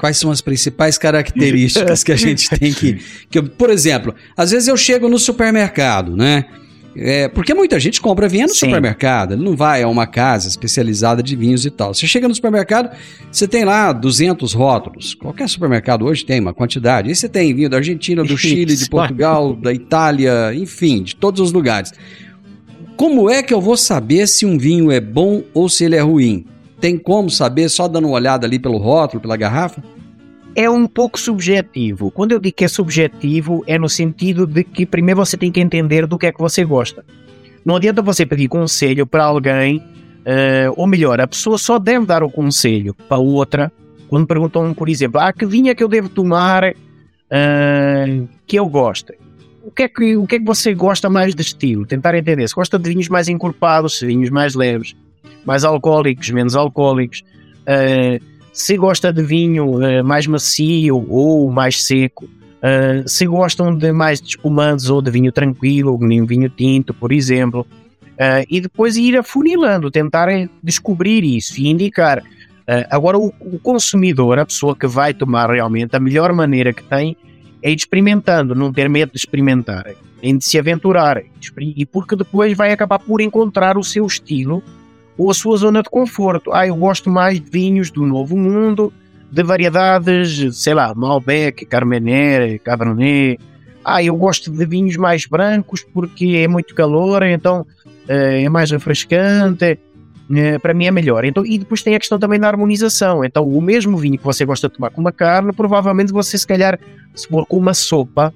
Quais 0.00 0.16
são 0.16 0.30
as 0.30 0.40
principais 0.40 0.98
características 0.98 2.02
que 2.02 2.12
a 2.12 2.16
gente 2.16 2.48
tem 2.50 2.72
que, 2.72 3.00
que. 3.30 3.42
Por 3.42 3.70
exemplo, 3.70 4.14
às 4.36 4.50
vezes 4.50 4.68
eu 4.68 4.76
chego 4.76 5.08
no 5.08 5.18
supermercado, 5.18 6.16
né? 6.16 6.46
É, 6.94 7.28
porque 7.28 7.54
muita 7.54 7.80
gente 7.80 8.00
compra 8.00 8.28
vinho 8.28 8.46
no 8.46 8.52
Sim. 8.52 8.66
supermercado, 8.66 9.32
ele 9.32 9.42
não 9.42 9.56
vai 9.56 9.82
a 9.82 9.88
uma 9.88 10.06
casa 10.06 10.48
especializada 10.48 11.22
de 11.22 11.34
vinhos 11.34 11.64
e 11.64 11.70
tal. 11.70 11.94
Você 11.94 12.06
chega 12.06 12.28
no 12.28 12.34
supermercado, 12.34 12.94
você 13.30 13.48
tem 13.48 13.64
lá 13.64 13.92
200 13.92 14.52
rótulos. 14.52 15.14
Qualquer 15.14 15.48
supermercado 15.48 16.04
hoje 16.04 16.24
tem 16.24 16.40
uma 16.40 16.52
quantidade. 16.52 17.10
E 17.10 17.14
você 17.14 17.28
tem 17.28 17.54
vinho 17.54 17.70
da 17.70 17.78
Argentina, 17.78 18.22
do 18.22 18.36
Chile, 18.36 18.76
de. 18.76 18.88
Portugal, 18.88 19.54
da 19.54 19.72
Itália, 19.72 20.52
enfim, 20.54 21.02
de 21.02 21.16
todos 21.16 21.40
os 21.40 21.50
lugares. 21.52 21.92
Como 23.02 23.28
é 23.28 23.42
que 23.42 23.52
eu 23.52 23.60
vou 23.60 23.76
saber 23.76 24.28
se 24.28 24.46
um 24.46 24.56
vinho 24.56 24.88
é 24.88 25.00
bom 25.00 25.42
ou 25.52 25.68
se 25.68 25.84
ele 25.84 25.96
é 25.96 26.00
ruim? 26.00 26.46
Tem 26.80 26.96
como 26.96 27.28
saber 27.28 27.68
só 27.68 27.88
dando 27.88 28.06
uma 28.06 28.14
olhada 28.14 28.46
ali 28.46 28.60
pelo 28.60 28.78
rótulo, 28.78 29.20
pela 29.20 29.36
garrafa? 29.36 29.82
é 30.54 30.70
um 30.70 30.86
pouco 30.86 31.18
subjetivo. 31.18 32.12
Quando 32.12 32.30
eu 32.30 32.38
digo 32.38 32.54
que 32.54 32.64
é 32.64 32.68
subjetivo, 32.68 33.64
é 33.66 33.76
no 33.76 33.88
sentido 33.88 34.46
de 34.46 34.62
que 34.62 34.86
primeiro 34.86 35.18
você 35.18 35.36
tem 35.36 35.50
que 35.50 35.58
entender 35.58 36.06
do 36.06 36.16
que 36.16 36.26
é 36.26 36.32
que 36.32 36.38
você 36.38 36.64
gosta. 36.64 37.04
Não 37.64 37.74
adianta 37.74 38.02
você 38.02 38.24
pedir 38.24 38.46
conselho 38.46 39.04
para 39.04 39.24
alguém, 39.24 39.82
eh, 40.24 40.70
ou 40.76 40.86
melhor, 40.86 41.20
a 41.20 41.26
pessoa 41.26 41.58
só 41.58 41.80
deve 41.80 42.06
dar 42.06 42.22
o 42.22 42.30
conselho 42.30 42.94
para 43.08 43.18
outra 43.18 43.72
quando 44.08 44.28
perguntam, 44.28 44.72
por 44.74 44.88
exemplo, 44.88 45.20
ah, 45.20 45.32
que 45.32 45.44
vinho 45.44 45.70
é 45.70 45.74
que 45.74 45.82
eu 45.82 45.88
devo 45.88 46.08
tomar 46.08 46.72
eh, 47.30 48.22
que 48.46 48.56
eu 48.56 48.66
goste. 48.68 49.14
O 49.72 49.74
que, 49.74 49.84
é 49.84 49.88
que, 49.88 50.16
o 50.18 50.26
que 50.26 50.36
é 50.36 50.38
que 50.38 50.44
você 50.44 50.74
gosta 50.74 51.08
mais 51.08 51.34
de 51.34 51.40
estilo? 51.40 51.86
Tentar 51.86 52.14
entender. 52.14 52.46
Se 52.46 52.54
gosta 52.54 52.78
de 52.78 52.90
vinhos 52.90 53.08
mais 53.08 53.26
encorpados, 53.26 53.98
se 53.98 54.04
vinhos 54.04 54.28
mais 54.28 54.54
leves, 54.54 54.94
mais 55.46 55.64
alcoólicos, 55.64 56.28
menos 56.28 56.54
alcoólicos. 56.54 57.24
eh, 57.64 58.20
se 58.52 58.76
gosta 58.76 59.10
de 59.10 59.22
vinho 59.22 59.82
eh, 59.82 60.02
mais 60.02 60.26
macio 60.26 61.06
ou 61.08 61.50
mais 61.50 61.82
seco, 61.84 62.28
eh, 62.60 63.02
se 63.06 63.24
gostam 63.24 63.74
de 63.74 63.92
mais 63.92 64.20
de 64.20 64.28
espumantes 64.28 64.90
ou 64.90 65.00
de 65.00 65.10
vinho 65.10 65.32
tranquilo, 65.32 65.98
nem 66.02 66.26
vinho 66.26 66.50
tinto, 66.50 66.92
por 66.92 67.10
exemplo, 67.10 67.66
e 68.50 68.60
depois 68.60 68.98
ir 68.98 69.16
afunilando, 69.16 69.90
tentar 69.90 70.28
eh, 70.28 70.50
descobrir 70.62 71.24
isso 71.24 71.58
e 71.58 71.68
indicar. 71.68 72.22
Agora, 72.90 73.18
o, 73.18 73.32
o 73.40 73.58
consumidor, 73.58 74.38
a 74.38 74.46
pessoa 74.46 74.76
que 74.76 74.86
vai 74.86 75.14
tomar 75.14 75.50
realmente, 75.50 75.96
a 75.96 76.00
melhor 76.00 76.30
maneira 76.34 76.74
que 76.74 76.82
tem 76.84 77.16
é 77.62 77.70
ir 77.70 77.76
experimentando, 77.76 78.54
não 78.54 78.72
ter 78.72 78.88
medo 78.88 79.12
de 79.12 79.18
experimentar, 79.18 79.94
em 80.22 80.36
de 80.36 80.44
se 80.44 80.58
aventurar, 80.58 81.22
e 81.58 81.86
porque 81.86 82.16
depois 82.16 82.56
vai 82.56 82.72
acabar 82.72 82.98
por 82.98 83.20
encontrar 83.20 83.78
o 83.78 83.84
seu 83.84 84.06
estilo 84.06 84.62
ou 85.16 85.30
a 85.30 85.34
sua 85.34 85.56
zona 85.56 85.82
de 85.82 85.88
conforto. 85.88 86.52
Ah, 86.52 86.66
eu 86.66 86.76
gosto 86.76 87.08
mais 87.10 87.40
de 87.40 87.50
vinhos 87.50 87.90
do 87.90 88.04
Novo 88.04 88.36
Mundo, 88.36 88.92
de 89.30 89.42
variedades, 89.42 90.56
sei 90.56 90.74
lá, 90.74 90.94
Malbec, 90.94 91.64
Carmener, 91.66 92.60
Cabernet. 92.60 93.40
Ah, 93.84 94.02
eu 94.02 94.16
gosto 94.16 94.50
de 94.50 94.64
vinhos 94.66 94.96
mais 94.96 95.26
brancos 95.26 95.84
porque 95.92 96.40
é 96.44 96.48
muito 96.48 96.74
calor, 96.74 97.22
então 97.22 97.66
eh, 98.08 98.42
é 98.44 98.48
mais 98.48 98.70
refrescante. 98.70 99.78
Eh, 100.34 100.58
Para 100.58 100.74
mim 100.74 100.86
é 100.86 100.90
melhor. 100.90 101.24
Então, 101.24 101.44
e 101.44 101.58
depois 101.58 101.82
tem 101.82 101.94
a 101.94 101.98
questão 101.98 102.18
também 102.18 102.38
da 102.38 102.48
harmonização. 102.48 103.24
Então, 103.24 103.46
o 103.46 103.60
mesmo 103.60 103.96
vinho 103.96 104.18
que 104.18 104.24
você 104.24 104.44
gosta 104.44 104.68
de 104.68 104.74
tomar 104.74 104.90
com 104.90 105.00
uma 105.00 105.12
carne, 105.12 105.52
provavelmente 105.52 106.12
você, 106.12 106.36
se 106.38 106.46
calhar, 106.46 106.78
se 107.14 107.28
for 107.28 107.46
com 107.46 107.56
uma 107.56 107.74
sopa, 107.74 108.32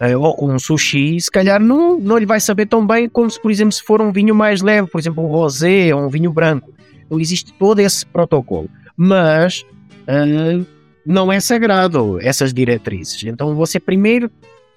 eh, 0.00 0.16
ou 0.16 0.34
com 0.34 0.52
um 0.52 0.58
sushi, 0.58 1.20
se 1.20 1.30
calhar 1.30 1.60
não, 1.60 1.98
não 1.98 2.16
lhe 2.16 2.26
vai 2.26 2.40
saber 2.40 2.66
tão 2.66 2.86
bem 2.86 3.08
como 3.08 3.30
se, 3.30 3.40
por 3.40 3.50
exemplo, 3.50 3.72
se 3.72 3.82
for 3.82 4.00
um 4.00 4.10
vinho 4.10 4.34
mais 4.34 4.62
leve, 4.62 4.88
por 4.88 4.98
exemplo, 4.98 5.22
um 5.22 5.26
rosé 5.26 5.94
ou 5.94 6.06
um 6.06 6.08
vinho 6.08 6.32
branco. 6.32 6.72
Então 7.04 7.20
existe 7.20 7.52
todo 7.54 7.80
esse 7.80 8.06
protocolo. 8.06 8.70
Mas 8.96 9.64
ah, 10.06 10.64
não 11.04 11.32
é 11.32 11.40
sagrado 11.40 12.18
essas 12.20 12.52
diretrizes. 12.52 13.22
Então 13.24 13.54
você 13.54 13.78
primeiro 13.78 14.30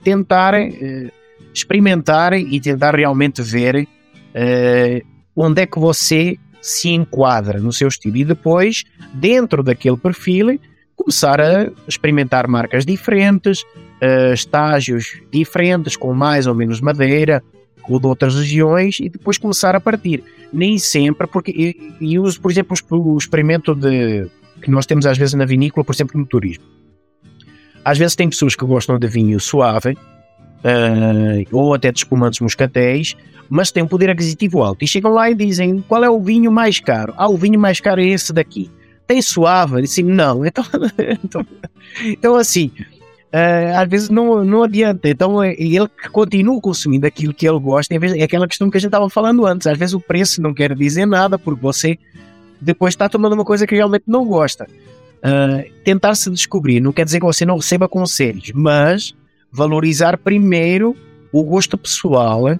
tentar 0.04 0.54
eh, 0.56 1.12
experimentar 1.54 2.34
e 2.34 2.60
tentar 2.60 2.96
realmente 2.96 3.42
ver 3.42 3.88
eh, 4.34 5.02
onde 5.36 5.62
é 5.62 5.66
que 5.66 5.80
você 5.80 6.38
se 6.64 6.90
enquadra 6.90 7.60
no 7.60 7.74
seu 7.74 7.90
estilo 7.90 8.16
e 8.16 8.24
depois, 8.24 8.86
dentro 9.14 9.62
daquele 9.62 9.98
perfil, 9.98 10.58
começar 10.96 11.42
a 11.42 11.70
experimentar 11.86 12.48
marcas 12.48 12.86
diferentes, 12.86 13.66
eh, 14.00 14.34
estágios 14.34 15.20
diferentes, 15.30 15.98
com 15.98 16.14
mais 16.14 16.48
ou 16.48 16.56
menos 16.56 16.80
madeira, 16.80 17.44
ou 17.90 18.00
de 18.00 18.08
outras 18.08 18.36
regiões, 18.36 19.00
e 19.02 19.10
depois 19.10 19.38
começar 19.38 19.76
a 19.76 19.82
partir. 19.82 20.24
Nem 20.54 20.78
sempre, 20.80 21.28
porque 21.28 21.76
e 22.00 22.18
uso, 22.18 22.40
por 22.40 22.50
exemplo, 22.50 22.78
o 22.92 23.18
experimento 23.18 23.76
de, 23.76 24.30
que 24.62 24.72
nós 24.72 24.86
temos 24.86 25.06
às 25.06 25.18
vezes 25.18 25.34
na 25.34 25.46
vinícola, 25.46 25.84
por 25.84 25.94
exemplo, 25.94 26.18
no 26.18 26.26
turismo. 26.26 26.64
Às 27.84 27.98
vezes 27.98 28.16
tem 28.16 28.30
pessoas 28.30 28.56
que 28.56 28.66
gostam 28.66 28.98
de 28.98 29.08
vinho 29.08 29.38
suave, 29.40 29.98
eh, 30.64 31.46
ou 31.52 31.74
até 31.74 31.92
de 31.92 32.00
espumantes 32.00 32.40
moscatéis, 32.40 33.16
mas 33.50 33.72
têm 33.72 33.84
um 33.84 33.88
poder 33.88 34.10
aquisitivo 34.10 34.64
alto. 34.64 34.84
E 34.84 34.88
chegam 34.88 35.12
lá 35.14 35.30
e 35.30 35.36
dizem 35.36 35.84
qual 35.88 36.04
é 36.04 36.10
o 36.10 36.20
vinho 36.22 36.52
mais 36.52 36.80
caro. 36.80 37.14
Ah, 37.18 37.28
o 37.30 37.38
vinho 37.38 37.60
mais 37.60 37.80
caro 37.80 38.02
é 38.02 38.06
esse 38.06 38.32
daqui. 38.34 38.70
Tem 39.06 39.22
suave? 39.22 39.82
Disse, 39.82 40.02
não. 40.02 40.42
Então, 40.46 40.64
então, 41.24 41.46
então 42.06 42.36
assim, 42.36 42.72
eh, 43.32 43.74
às 43.76 43.88
vezes 43.90 44.10
não, 44.10 44.44
não 44.46 44.64
adianta. 44.64 45.10
Então 45.10 45.44
eh, 45.44 45.56
ele 45.58 45.88
continua 46.12 46.60
consumindo 46.62 47.06
aquilo 47.06 47.34
que 47.34 47.48
ele 47.48 47.60
gosta. 47.60 47.98
vez- 48.00 48.14
É 48.14 48.24
aquela 48.24 48.48
questão 48.48 48.70
que 48.70 48.78
a 48.78 48.80
gente 48.80 48.88
estava 48.88 49.10
falando 49.10 49.46
antes. 49.46 49.68
Às 49.68 49.78
vezes 49.78 49.94
o 49.94 50.00
preço 50.00 50.42
não 50.42 50.54
quer 50.54 50.74
dizer 50.76 51.06
nada, 51.06 51.38
porque 51.38 51.62
você 51.62 51.98
depois 52.62 52.94
está 52.94 53.10
tomando 53.10 53.34
uma 53.34 53.44
coisa 53.46 53.68
que 53.68 53.76
realmente 53.76 54.06
não 54.08 54.26
gosta. 54.26 54.66
Ah, 55.22 55.64
tentar 55.84 56.16
se 56.16 56.30
descobrir 56.30 56.80
não 56.80 56.92
quer 56.94 57.06
dizer 57.06 57.20
que 57.20 57.26
você 57.26 57.46
não 57.46 57.58
receba 57.58 57.88
conselhos, 57.90 58.52
mas 58.56 59.14
valorizar 59.54 60.18
primeiro 60.18 60.96
o 61.32 61.44
gosto 61.44 61.78
pessoal 61.78 62.48
ah, 62.48 62.58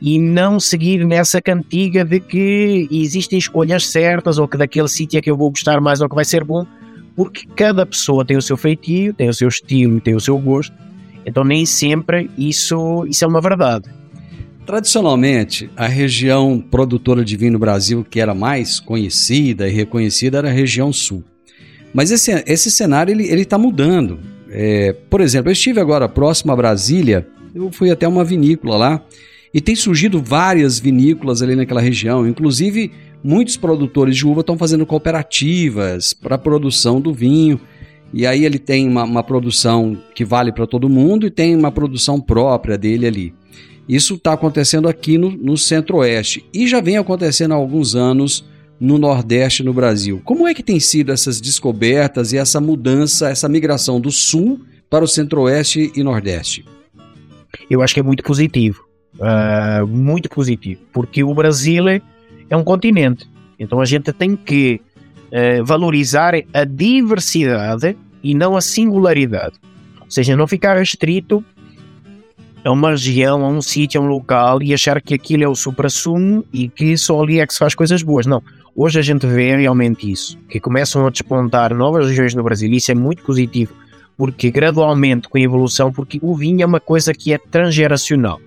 e 0.00 0.18
não 0.18 0.60
seguir 0.60 1.04
nessa 1.04 1.40
cantiga 1.40 2.04
de 2.04 2.20
que 2.20 2.86
existem 2.90 3.38
escolhas 3.38 3.88
certas 3.88 4.38
ou 4.38 4.46
que 4.46 4.56
daquele 4.56 4.86
sítio 4.86 5.18
é 5.18 5.22
que 5.22 5.30
eu 5.30 5.36
vou 5.36 5.50
gostar 5.50 5.80
mais 5.80 6.00
ou 6.00 6.08
que 6.08 6.14
vai 6.14 6.24
ser 6.24 6.44
bom, 6.44 6.66
porque 7.16 7.46
cada 7.56 7.86
pessoa 7.86 8.24
tem 8.24 8.36
o 8.36 8.42
seu 8.42 8.56
feitio, 8.56 9.14
tem 9.14 9.28
o 9.28 9.34
seu 9.34 9.48
estilo, 9.48 10.00
tem 10.00 10.14
o 10.14 10.20
seu 10.20 10.38
gosto, 10.38 10.74
então 11.24 11.42
nem 11.42 11.64
sempre 11.64 12.30
isso, 12.36 13.06
isso 13.08 13.24
é 13.24 13.28
uma 13.28 13.40
verdade. 13.40 13.88
Tradicionalmente, 14.66 15.70
a 15.76 15.86
região 15.86 16.60
produtora 16.60 17.24
de 17.24 17.36
vinho 17.36 17.52
no 17.52 17.58
Brasil 17.58 18.04
que 18.04 18.20
era 18.20 18.34
mais 18.34 18.78
conhecida 18.78 19.68
e 19.68 19.72
reconhecida 19.72 20.38
era 20.38 20.48
a 20.48 20.52
região 20.52 20.92
sul. 20.92 21.24
Mas 21.94 22.10
esse, 22.10 22.30
esse 22.46 22.70
cenário 22.70 23.12
ele 23.12 23.42
está 23.42 23.56
mudando. 23.56 24.18
É, 24.58 24.94
por 25.10 25.20
exemplo, 25.20 25.50
eu 25.50 25.52
estive 25.52 25.78
agora 25.78 26.08
próximo 26.08 26.50
a 26.50 26.56
Brasília, 26.56 27.28
eu 27.54 27.70
fui 27.70 27.90
até 27.90 28.08
uma 28.08 28.24
vinícola 28.24 28.74
lá 28.74 29.04
e 29.52 29.60
tem 29.60 29.76
surgido 29.76 30.18
várias 30.18 30.78
vinícolas 30.78 31.42
ali 31.42 31.54
naquela 31.54 31.80
região. 31.80 32.26
Inclusive, 32.26 32.90
muitos 33.22 33.58
produtores 33.58 34.16
de 34.16 34.26
uva 34.26 34.40
estão 34.40 34.56
fazendo 34.56 34.86
cooperativas 34.86 36.14
para 36.14 36.36
a 36.36 36.38
produção 36.38 37.02
do 37.02 37.12
vinho. 37.12 37.60
E 38.14 38.26
aí 38.26 38.46
ele 38.46 38.58
tem 38.58 38.88
uma, 38.88 39.04
uma 39.04 39.22
produção 39.22 39.94
que 40.14 40.24
vale 40.24 40.50
para 40.50 40.66
todo 40.66 40.88
mundo 40.88 41.26
e 41.26 41.30
tem 41.30 41.54
uma 41.54 41.70
produção 41.70 42.18
própria 42.18 42.78
dele 42.78 43.06
ali. 43.06 43.34
Isso 43.86 44.14
está 44.14 44.32
acontecendo 44.32 44.88
aqui 44.88 45.18
no, 45.18 45.30
no 45.32 45.58
Centro-Oeste 45.58 46.46
e 46.54 46.66
já 46.66 46.80
vem 46.80 46.96
acontecendo 46.96 47.52
há 47.52 47.56
alguns 47.56 47.94
anos 47.94 48.42
no 48.78 48.98
Nordeste 48.98 49.62
no 49.62 49.72
Brasil. 49.72 50.20
Como 50.24 50.46
é 50.46 50.54
que 50.54 50.62
tem 50.62 50.78
sido 50.78 51.12
essas 51.12 51.40
descobertas 51.40 52.32
e 52.32 52.36
essa 52.36 52.60
mudança, 52.60 53.28
essa 53.28 53.48
migração 53.48 54.00
do 54.00 54.10
Sul 54.10 54.60
para 54.90 55.04
o 55.04 55.08
Centro-Oeste 55.08 55.92
e 55.94 56.02
Nordeste? 56.02 56.64
eu 57.70 57.82
acho 57.82 57.94
que 57.94 58.00
é 58.00 58.02
muito 58.02 58.22
positivo. 58.22 58.84
Ah, 59.20 59.82
muito 59.86 60.28
positivo. 60.28 60.80
Porque 60.92 61.24
o 61.24 61.34
Brasil 61.34 61.88
é 61.88 62.56
um 62.56 62.64
continente. 62.64 63.28
Então 63.58 63.80
a 63.80 63.84
gente 63.84 64.12
tem 64.12 64.36
que 64.36 64.80
eh, 65.30 65.62
valorizar 65.62 66.34
a 66.52 66.64
diversidade 66.64 67.96
e 68.22 68.34
não 68.34 68.56
a 68.56 68.60
singularidade. 68.60 69.54
Ou 70.00 70.10
seja, 70.10 70.36
não 70.36 70.46
ficar 70.46 70.76
restrito 70.76 71.42
a 72.66 72.72
uma 72.72 72.90
região, 72.90 73.44
a 73.44 73.48
um 73.48 73.62
sítio, 73.62 74.00
a 74.00 74.04
um 74.04 74.08
local 74.08 74.60
e 74.60 74.74
achar 74.74 75.00
que 75.00 75.14
aquilo 75.14 75.44
é 75.44 75.48
o 75.48 75.54
supra-sumo 75.54 76.44
e 76.52 76.68
que 76.68 76.96
só 76.96 77.22
ali 77.22 77.38
é 77.38 77.46
que 77.46 77.52
se 77.52 77.60
faz 77.60 77.74
coisas 77.74 78.02
boas. 78.02 78.26
Não. 78.26 78.42
Hoje 78.74 78.98
a 78.98 79.02
gente 79.02 79.24
vê 79.26 79.56
realmente 79.56 80.10
isso, 80.10 80.36
que 80.50 80.58
começam 80.58 81.06
a 81.06 81.10
despontar 81.10 81.72
novas 81.72 82.08
regiões 82.08 82.34
no 82.34 82.42
Brasil 82.42 82.70
e 82.70 82.76
isso 82.76 82.90
é 82.90 82.94
muito 82.94 83.22
positivo, 83.22 83.72
porque 84.16 84.50
gradualmente 84.50 85.28
com 85.28 85.38
a 85.38 85.40
evolução, 85.40 85.92
porque 85.92 86.18
o 86.20 86.34
vinho 86.34 86.62
é 86.62 86.66
uma 86.66 86.80
coisa 86.80 87.14
que 87.14 87.32
é 87.32 87.38
transgeracional 87.38 88.40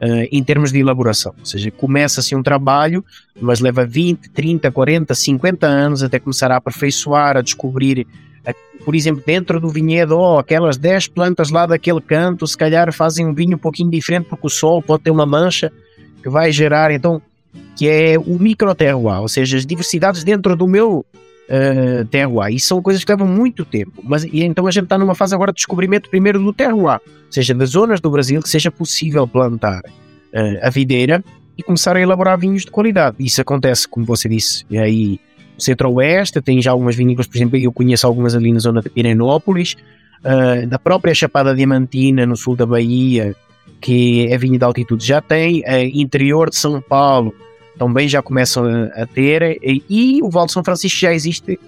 eh, 0.00 0.28
em 0.32 0.42
termos 0.42 0.72
de 0.72 0.80
elaboração, 0.80 1.32
ou 1.38 1.46
seja, 1.46 1.70
começa-se 1.70 2.34
um 2.34 2.42
trabalho, 2.42 3.04
mas 3.40 3.60
leva 3.60 3.86
20, 3.86 4.30
30, 4.30 4.70
40, 4.70 5.14
50 5.14 5.66
anos 5.66 6.02
até 6.02 6.18
começar 6.18 6.50
a 6.50 6.56
aperfeiçoar, 6.56 7.36
a 7.36 7.40
descobrir, 7.40 8.06
por 8.84 8.94
exemplo, 8.94 9.22
dentro 9.24 9.60
do 9.60 9.68
vinhedo, 9.68 10.18
oh, 10.18 10.38
aquelas 10.38 10.76
10 10.76 11.08
plantas 11.08 11.50
lá 11.50 11.66
daquele 11.66 12.00
canto, 12.00 12.46
se 12.46 12.56
calhar 12.56 12.92
fazem 12.92 13.26
um 13.26 13.34
vinho 13.34 13.56
um 13.56 13.58
pouquinho 13.58 13.90
diferente 13.90 14.26
porque 14.28 14.46
o 14.46 14.50
sol 14.50 14.82
pode 14.82 15.04
ter 15.04 15.10
uma 15.10 15.26
mancha 15.26 15.70
que 16.22 16.28
vai 16.28 16.50
gerar, 16.52 16.90
então, 16.90 17.20
que 17.76 17.88
é 17.88 18.18
o 18.18 18.38
micro 18.38 18.74
terroir, 18.74 19.20
ou 19.20 19.28
seja, 19.28 19.56
as 19.56 19.66
diversidades 19.66 20.24
dentro 20.24 20.56
do 20.56 20.66
meu 20.66 21.04
uh, 21.48 22.04
terroir. 22.06 22.54
Isso 22.54 22.68
são 22.68 22.82
coisas 22.82 23.04
que 23.04 23.12
levam 23.12 23.26
muito 23.26 23.64
tempo. 23.64 24.02
Mas 24.02 24.24
e 24.24 24.42
então 24.42 24.66
a 24.66 24.70
gente 24.70 24.84
está 24.84 24.98
numa 24.98 25.14
fase 25.14 25.34
agora 25.34 25.52
de 25.52 25.56
descobrimento 25.56 26.08
primeiro 26.10 26.38
do 26.38 26.52
terroir, 26.52 27.00
ou 27.06 27.32
seja, 27.32 27.54
das 27.54 27.70
zonas 27.70 28.00
do 28.00 28.10
Brasil 28.10 28.42
que 28.42 28.48
seja 28.48 28.70
possível 28.70 29.26
plantar. 29.26 29.82
a 30.62 30.70
videira 30.70 31.24
e 31.58 31.62
começar 31.62 31.96
a 31.96 32.00
elaborar 32.00 32.38
vinhos 32.38 32.64
de 32.64 32.70
qualidade. 32.70 33.16
Isso 33.18 33.40
acontece, 33.40 33.86
como 33.86 34.06
você 34.06 34.28
disse, 34.28 34.64
aí 34.70 35.20
no 35.29 35.29
centro-oeste, 35.64 36.40
tem 36.40 36.60
já 36.60 36.70
algumas 36.70 36.96
vinícolas, 36.96 37.26
por 37.26 37.36
exemplo, 37.36 37.56
eu 37.58 37.72
conheço 37.72 38.06
algumas 38.06 38.34
ali 38.34 38.52
na 38.52 38.58
zona 38.58 38.80
de 38.80 38.88
Pirenópolis, 38.88 39.76
uh, 40.24 40.66
da 40.66 40.78
própria 40.78 41.14
Chapada 41.14 41.54
Diamantina, 41.54 42.26
no 42.26 42.36
sul 42.36 42.56
da 42.56 42.66
Bahia, 42.66 43.34
que 43.80 44.26
é 44.30 44.36
vinho 44.36 44.58
de 44.58 44.64
altitude, 44.64 45.04
já 45.04 45.20
tem, 45.20 45.60
uh, 45.60 45.64
interior 45.94 46.50
de 46.50 46.56
São 46.56 46.80
Paulo, 46.80 47.34
também 47.78 48.08
já 48.08 48.20
começam 48.20 48.64
a, 48.64 49.02
a 49.02 49.06
ter, 49.06 49.58
e, 49.62 49.82
e, 49.88 50.22
o 50.22 50.30
Val 50.30 50.46
de 50.46 50.52
São 50.52 50.62
Francisco 50.62 50.98
já 50.98 51.14
existe 51.14 51.58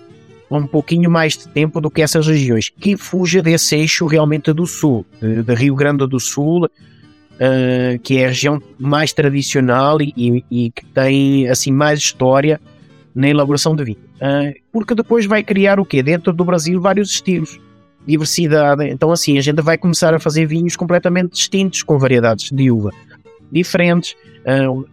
há 0.51 0.57
um 0.57 0.67
pouquinho 0.67 1.11
mais 1.11 1.37
de 1.37 1.49
tempo 1.49 1.81
do 1.81 1.91
que 1.91 2.03
essas 2.03 2.27
regiões, 2.27 2.69
que 2.69 2.97
fuja 2.97 3.41
desse 3.41 3.77
eixo 3.77 4.07
realmente 4.07 4.53
do 4.53 4.67
sul, 4.67 5.07
de, 5.21 5.43
de 5.43 5.55
Rio 5.55 5.75
Grande 5.75 6.07
do 6.07 6.21
Sul, 6.21 6.67
uh, 6.67 7.99
que 8.03 8.19
é 8.19 8.27
a 8.27 8.29
região 8.29 8.63
mais 8.79 9.13
tradicional 9.13 10.01
e, 10.01 10.45
e, 10.51 10.71
que 10.71 10.85
tem 10.87 11.49
assim 11.49 11.73
mais 11.73 11.99
história 11.99 12.61
na 13.15 13.29
elaboração 13.29 13.75
de 13.77 13.85
vinho. 13.85 13.99
Uh, 14.17 14.55
porque 14.73 14.95
depois 14.95 15.27
vai 15.27 15.43
criar 15.43 15.79
o 15.79 15.85
quê? 15.85 16.03
Dentro 16.03 16.33
do 16.33 16.45
Brasil 16.45 16.81
vários 16.81 17.11
estilos, 17.11 17.61
diversidade. 18.07 18.89
Então 18.89 19.11
assim, 19.11 19.39
a 19.39 19.41
gente 19.41 19.61
vai 19.61 19.77
começar 19.77 20.15
a 20.15 20.19
fazer 20.19 20.47
vinhos 20.47 20.77
completamente 20.77 21.33
distintos, 21.33 21.83
com 21.83 21.99
variedades 21.99 22.51
de 22.51 22.71
uva 22.71 22.91
diferentes. 23.53 24.17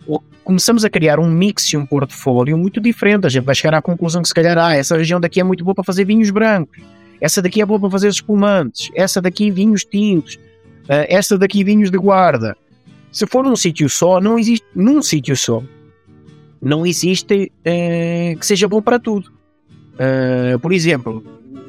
Uh, 0.05 0.21
começamos 0.43 0.83
a 0.83 0.89
criar 0.89 1.19
um 1.19 1.29
mix 1.29 1.71
e 1.71 1.77
um 1.77 1.85
portfólio 1.85 2.57
muito 2.57 2.81
diferente. 2.81 3.25
A 3.25 3.29
gente 3.29 3.45
vai 3.45 3.55
chegar 3.55 3.77
à 3.77 3.81
conclusão 3.81 4.21
que 4.21 4.27
se 4.27 4.33
calhar, 4.33 4.57
ah, 4.57 4.75
essa 4.75 4.97
região 4.97 5.19
daqui 5.19 5.39
é 5.39 5.43
muito 5.43 5.63
boa 5.63 5.73
para 5.73 5.83
fazer 5.83 6.03
vinhos 6.03 6.29
brancos. 6.29 6.77
Essa 7.21 7.41
daqui 7.41 7.61
é 7.61 7.65
boa 7.65 7.79
para 7.79 7.89
fazer 7.89 8.09
espumantes. 8.09 8.89
Essa 8.93 9.21
daqui 9.21 9.49
vinhos 9.49 9.85
tintos. 9.85 10.35
Uh, 10.35 11.05
esta 11.07 11.37
daqui 11.37 11.63
vinhos 11.63 11.89
de 11.89 11.97
guarda. 11.97 12.57
Se 13.11 13.25
for 13.25 13.43
num 13.43 13.55
sítio 13.55 13.89
só, 13.89 14.19
não 14.19 14.37
existe 14.37 14.65
num 14.75 15.01
sítio 15.01 15.35
só. 15.35 15.63
Não 16.61 16.85
existe 16.85 17.51
uh, 17.59 18.39
que 18.39 18.45
seja 18.45 18.67
bom 18.67 18.81
para 18.81 18.99
tudo. 18.99 19.31
Uh, 19.95 20.59
por 20.59 20.73
exemplo, 20.73 21.23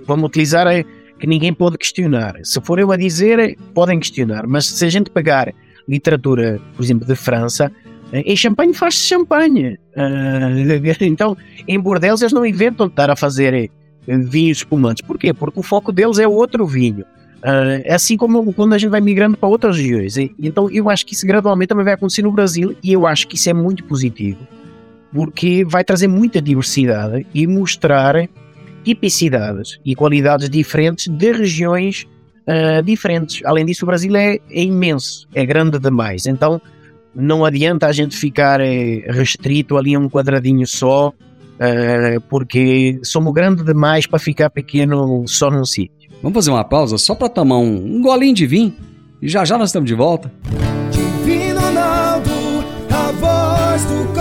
vamos 0.05 0.29
utilizar 0.29 0.67
a, 0.67 0.83
que 1.19 1.27
ninguém 1.27 1.53
pode 1.53 1.79
questionar. 1.79 2.35
Se 2.43 2.61
for 2.61 2.79
eu 2.79 2.91
a 2.91 2.97
dizer, 2.97 3.57
podem 3.75 4.01
questionar, 4.01 4.47
mas 4.47 4.67
se 4.67 4.85
a 4.85 4.89
gente 4.89 5.11
pegar 5.11 5.53
literatura, 5.89 6.61
por 6.77 6.83
exemplo, 6.83 7.07
de 7.07 7.15
França, 7.15 7.71
em 8.13 8.37
champanhe 8.37 8.75
faz-se 8.75 9.07
champanhe. 9.07 9.79
então, 11.01 11.37
em 11.69 11.79
Bordeaux 11.79 12.21
eles 12.21 12.33
não 12.33 12.45
inventam 12.45 12.87
de 12.87 12.93
estar 12.93 13.11
a 13.11 13.17
fazer 13.17 13.71
vinhos 14.07 14.59
espumantes. 14.59 15.07
Porquê? 15.07 15.33
Porque 15.33 15.61
o 15.61 15.63
foco 15.63 15.93
deles 15.93 16.19
é 16.19 16.27
outro 16.27 16.67
vinho. 16.67 17.05
Uh, 17.41 17.83
assim 17.89 18.17
como 18.17 18.53
quando 18.53 18.75
a 18.75 18.79
gente 18.79 18.91
vai 18.91 19.01
migrando 19.01 19.37
para 19.37 19.49
outras 19.49 19.77
regiões. 19.77 20.17
Então 20.39 20.71
eu 20.71 20.91
acho 20.91 21.07
que 21.07 21.15
isso 21.15 21.27
gradualmente 21.27 21.69
também 21.69 21.85
vai 21.85 21.95
acontecer 21.95 22.23
no 22.23 22.33
Brasil 22.33 22.77
e 22.83 22.93
eu 22.93 23.07
acho 23.07 23.27
que 23.29 23.37
isso 23.37 23.49
é 23.49 23.55
muito 23.55 23.85
positivo 23.85 24.39
porque 25.13 25.65
vai 25.65 25.85
trazer 25.85 26.09
muita 26.09 26.41
diversidade 26.41 27.27
e 27.35 27.47
mostrar 27.47 28.29
tipicidades 28.85 29.79
e 29.85 29.95
qualidades 29.95 30.49
diferentes 30.49 31.09
de 31.09 31.33
regiões 31.33 32.07
uh, 32.47 32.83
diferentes. 32.83 33.45
Além 33.45 33.65
disso, 33.65 33.85
o 33.85 33.87
Brasil 33.87 34.15
é, 34.17 34.39
é, 34.51 34.63
imenso, 34.63 35.29
é 35.35 35.45
grande 35.45 35.79
demais. 35.79 36.27
Então 36.27 36.61
não 37.15 37.45
adianta 37.45 37.87
a 37.87 37.93
gente 37.93 38.17
ficar 38.17 38.61
eh, 38.61 39.05
restrito 39.09 39.77
ali 39.77 39.97
a 39.97 39.99
um 39.99 40.09
quadradinho 40.09 40.67
só, 40.67 41.09
uh, 41.09 42.21
porque 42.29 43.01
somos 43.03 43.35
grande 43.35 43.65
demais 43.65 44.07
para 44.07 44.19
ficar 44.19 44.49
pequeno 44.49 45.25
só 45.27 45.51
num 45.51 45.65
sítio. 45.65 46.11
Vamos 46.23 46.37
fazer 46.37 46.51
uma 46.51 46.65
pausa 46.65 46.99
só 46.99 47.15
para 47.15 47.29
tomar 47.29 47.59
um, 47.59 47.97
um 47.97 48.03
golinho 48.03 48.35
de 48.35 48.47
vinho 48.47 48.75
e 49.21 49.29
já 49.29 49.45
já 49.45 49.59
nós 49.59 49.71
estamos 49.71 49.89
de 49.89 49.95
volta. 49.95 50.31
Divino 50.93 51.61
Ronaldo, 51.61 52.31
a 52.91 53.13
voz 53.13 53.85
do 53.87 54.21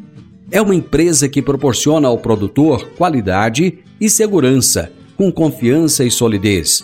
É 0.53 0.61
uma 0.61 0.75
empresa 0.75 1.29
que 1.29 1.41
proporciona 1.41 2.09
ao 2.09 2.17
produtor 2.17 2.89
qualidade 2.97 3.79
e 4.01 4.09
segurança, 4.09 4.91
com 5.15 5.31
confiança 5.31 6.03
e 6.03 6.11
solidez. 6.11 6.83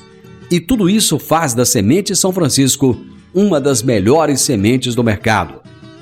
E 0.49 0.57
tudo 0.57 0.89
isso 0.89 1.19
faz 1.19 1.53
da 1.53 1.65
Semente 1.65 2.15
São 2.15 2.31
Francisco 2.31 2.97
uma 3.35 3.59
das 3.59 3.83
melhores 3.83 4.39
sementes 4.39 4.95
do 4.95 5.03
mercado. 5.03 5.55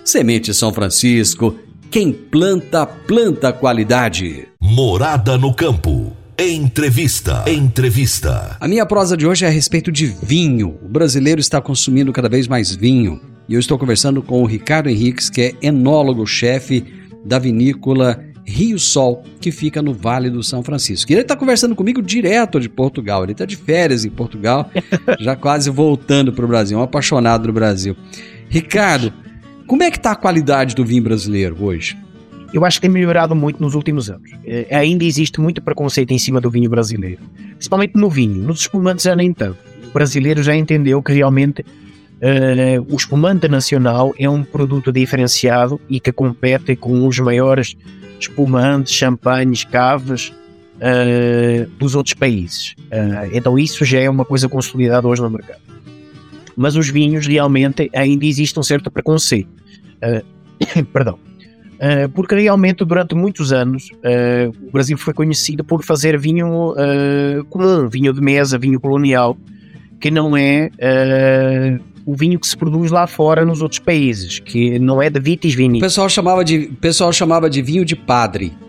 Semente 0.04 0.54
São 0.54 0.72
Francisco, 0.72 1.56
quem 1.90 2.14
planta, 2.14 2.86
planta 2.86 3.52
qualidade. 3.52 4.48
Morada 4.62 5.36
no 5.36 5.52
campo. 5.52 6.16
Entrevista. 6.38 7.46
Entrevista. 7.48 8.58
A 8.60 8.68
minha 8.68 8.86
prosa 8.86 9.18
de 9.18 9.26
hoje 9.26 9.44
é 9.44 9.48
a 9.48 9.52
respeito 9.52 9.92
de 9.92 10.06
vinho. 10.06 10.78
O 10.84 10.88
brasileiro 10.88 11.42
está 11.42 11.60
consumindo 11.60 12.14
cada 12.14 12.30
vez 12.30 12.48
mais 12.48 12.76
vinho. 12.76 13.20
E 13.50 13.56
eu 13.56 13.60
estou 13.60 13.80
conversando 13.80 14.22
com 14.22 14.44
o 14.44 14.46
Ricardo 14.46 14.88
Henriques, 14.88 15.32
que 15.32 15.42
é 15.42 15.54
enólogo-chefe 15.62 17.05
da 17.26 17.40
vinícola 17.40 18.24
Rio 18.46 18.78
Sol, 18.78 19.24
que 19.42 19.52
fica 19.52 19.82
no 19.82 19.94
Vale 19.94 20.30
do 20.30 20.44
São 20.44 20.62
Francisco. 20.62 21.12
E 21.12 21.16
ele 21.16 21.24
está 21.24 21.36
conversando 21.36 21.76
comigo 21.76 22.02
direto 22.02 22.60
de 22.60 22.70
Portugal. 22.70 23.24
Ele 23.24 23.32
está 23.32 23.44
de 23.44 23.56
férias 23.56 24.06
em 24.06 24.10
Portugal, 24.10 24.70
já 25.20 25.36
quase 25.36 25.70
voltando 25.70 26.32
para 26.32 26.46
o 26.46 26.48
Brasil, 26.48 26.78
um 26.78 26.84
apaixonado 26.84 27.48
do 27.48 27.54
Brasil. 27.54 27.98
Ricardo, 28.48 29.12
como 29.66 29.82
é 29.82 29.90
que 29.90 29.98
está 29.98 30.12
a 30.12 30.16
qualidade 30.16 30.76
do 30.76 30.86
vinho 30.86 31.04
brasileiro 31.04 31.58
hoje? 31.60 31.98
eu 32.56 32.64
acho 32.64 32.78
que 32.78 32.84
tem 32.84 32.90
melhorado 32.90 33.36
muito 33.36 33.62
nos 33.62 33.76
últimos 33.76 34.10
anos. 34.10 34.32
É, 34.46 34.74
ainda 34.74 35.04
existe 35.04 35.42
muito 35.42 35.62
preconceito 35.62 36.12
em 36.12 36.18
cima 36.18 36.40
do 36.40 36.50
vinho 36.50 36.70
brasileiro, 36.70 37.20
principalmente 37.52 37.96
no 37.96 38.10
vinho. 38.10 38.42
Nos 38.42 38.62
espumantes 38.62 39.04
já 39.04 39.14
nem 39.14 39.34
tanto. 39.34 39.58
O 39.86 39.92
brasileiro 39.92 40.42
já 40.42 40.56
entendeu 40.56 41.04
que 41.04 41.12
realmente 41.12 41.66
uh, 42.26 42.94
o 42.94 42.96
espumante 42.96 43.48
nacional 43.48 44.14
é 44.18 44.28
um 44.30 44.44
produto 44.44 44.92
diferenciado 44.92 45.80
e 45.88 46.00
que 46.00 46.12
compete 46.12 46.76
com 46.76 47.08
os 47.08 47.20
maiores 47.20 47.76
espumantes, 48.20 48.94
champanhes, 48.94 49.64
caves 49.64 50.34
uh, 50.78 51.70
dos 51.78 51.94
outros 51.94 52.16
países. 52.16 52.76
Uh, 52.80 53.30
então 53.32 53.60
isso 53.60 53.86
já 53.86 54.00
é 54.00 54.10
uma 54.10 54.26
coisa 54.26 54.50
consolidada 54.50 55.08
hoje 55.08 55.22
no 55.22 55.30
mercado. 55.30 55.62
Mas 56.58 56.76
os 56.76 56.90
vinhos 56.90 57.28
realmente 57.28 57.90
ainda 57.94 58.26
existe 58.26 58.58
um 58.60 58.64
certo 58.64 58.90
preconceito. 58.90 59.50
perdão. 60.94 61.20
Porque 62.14 62.34
realmente 62.34 62.86
durante 62.86 63.14
muitos 63.14 63.52
anos 63.52 63.90
o 64.64 64.72
Brasil 64.72 64.98
foi 64.98 65.14
conhecido 65.14 65.66
por 65.66 65.84
fazer 65.84 66.18
vinho 66.18 66.74
comum, 67.50 67.90
vinho 67.90 68.14
de 68.14 68.22
mesa, 68.22 68.58
vinho 68.58 68.80
colonial, 68.80 69.38
que 70.00 70.10
não 70.10 70.38
é 70.38 70.72
o 72.06 72.16
vinho 72.16 72.40
que 72.40 72.48
se 72.48 72.56
produz 72.56 72.92
lá 72.92 73.08
fora 73.08 73.44
nos 73.44 73.62
outros 73.62 73.80
países, 73.80 74.40
que 74.40 74.78
não 74.78 75.02
é 75.02 75.10
de 75.10 75.20
vitis 75.20 75.56
vini. 75.56 75.80
O 75.80 75.82
pessoal 75.82 76.08
chamava 76.08 76.46
de, 76.46 76.68
pessoal 76.80 77.12
chamava 77.12 77.50
de 77.50 77.62
vinho 77.62 77.84
de 77.84 77.96
padre. 77.96 78.54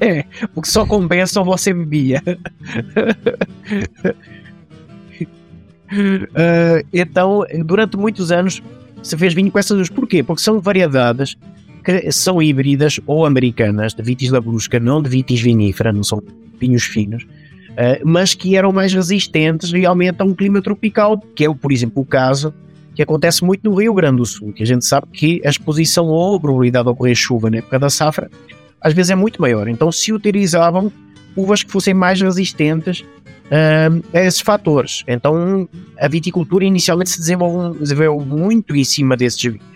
É, 0.00 0.24
porque 0.54 0.68
só 0.68 0.84
compensa 0.84 1.42
você 1.42 1.72
bebia. 1.72 2.22
então, 6.92 7.44
durante 7.64 7.96
muitos 7.96 8.30
anos 8.30 8.62
se 9.02 9.16
fez 9.16 9.34
vinho 9.34 9.50
com 9.50 9.58
essas 9.58 9.76
duas. 9.76 9.88
Porquê? 9.88 10.22
Porque 10.22 10.42
são 10.42 10.60
variedades 10.60 11.36
que 11.84 12.10
são 12.10 12.42
híbridas 12.42 12.98
ou 13.06 13.26
americanas, 13.26 13.94
de 13.94 14.02
vitis 14.02 14.30
labrusca, 14.30 14.80
não 14.80 15.02
de 15.02 15.10
vitis 15.10 15.40
vinífera, 15.40 15.92
não 15.92 16.02
são 16.02 16.22
vinhos 16.58 16.84
finos, 16.84 17.24
uh, 17.24 17.26
mas 18.04 18.34
que 18.34 18.56
eram 18.56 18.72
mais 18.72 18.92
resistentes 18.92 19.72
realmente 19.72 20.20
a 20.20 20.24
um 20.24 20.34
clima 20.34 20.62
tropical, 20.62 21.18
que 21.34 21.44
é, 21.44 21.52
por 21.52 21.72
exemplo, 21.72 22.02
o 22.02 22.06
caso 22.06 22.54
que 22.94 23.02
acontece 23.02 23.44
muito 23.44 23.68
no 23.68 23.76
Rio 23.76 23.92
Grande 23.92 24.18
do 24.18 24.26
Sul, 24.26 24.52
que 24.52 24.62
a 24.62 24.66
gente 24.66 24.84
sabe 24.84 25.08
que 25.12 25.42
a 25.44 25.50
exposição 25.50 26.06
ou 26.06 26.36
a 26.36 26.40
probabilidade 26.40 26.84
de 26.84 26.90
ocorrer 26.90 27.14
chuva 27.16 27.50
na 27.50 27.58
época 27.58 27.78
da 27.78 27.90
safra 27.90 28.30
às 28.80 28.92
vezes 28.92 29.10
é 29.10 29.14
muito 29.14 29.40
maior. 29.40 29.66
Então 29.66 29.90
se 29.90 30.12
utilizavam 30.12 30.92
uvas 31.34 31.62
que 31.62 31.72
fossem 31.72 31.94
mais 31.94 32.20
resistentes 32.20 33.00
uh, 33.00 34.04
a 34.12 34.20
esses 34.20 34.40
fatores. 34.40 35.02
Então 35.08 35.68
a 35.98 36.06
viticultura 36.06 36.64
inicialmente 36.64 37.10
se 37.10 37.18
desenvolveu 37.18 38.20
muito 38.20 38.76
em 38.76 38.84
cima 38.84 39.16
desses 39.16 39.42
vinhos. 39.42 39.74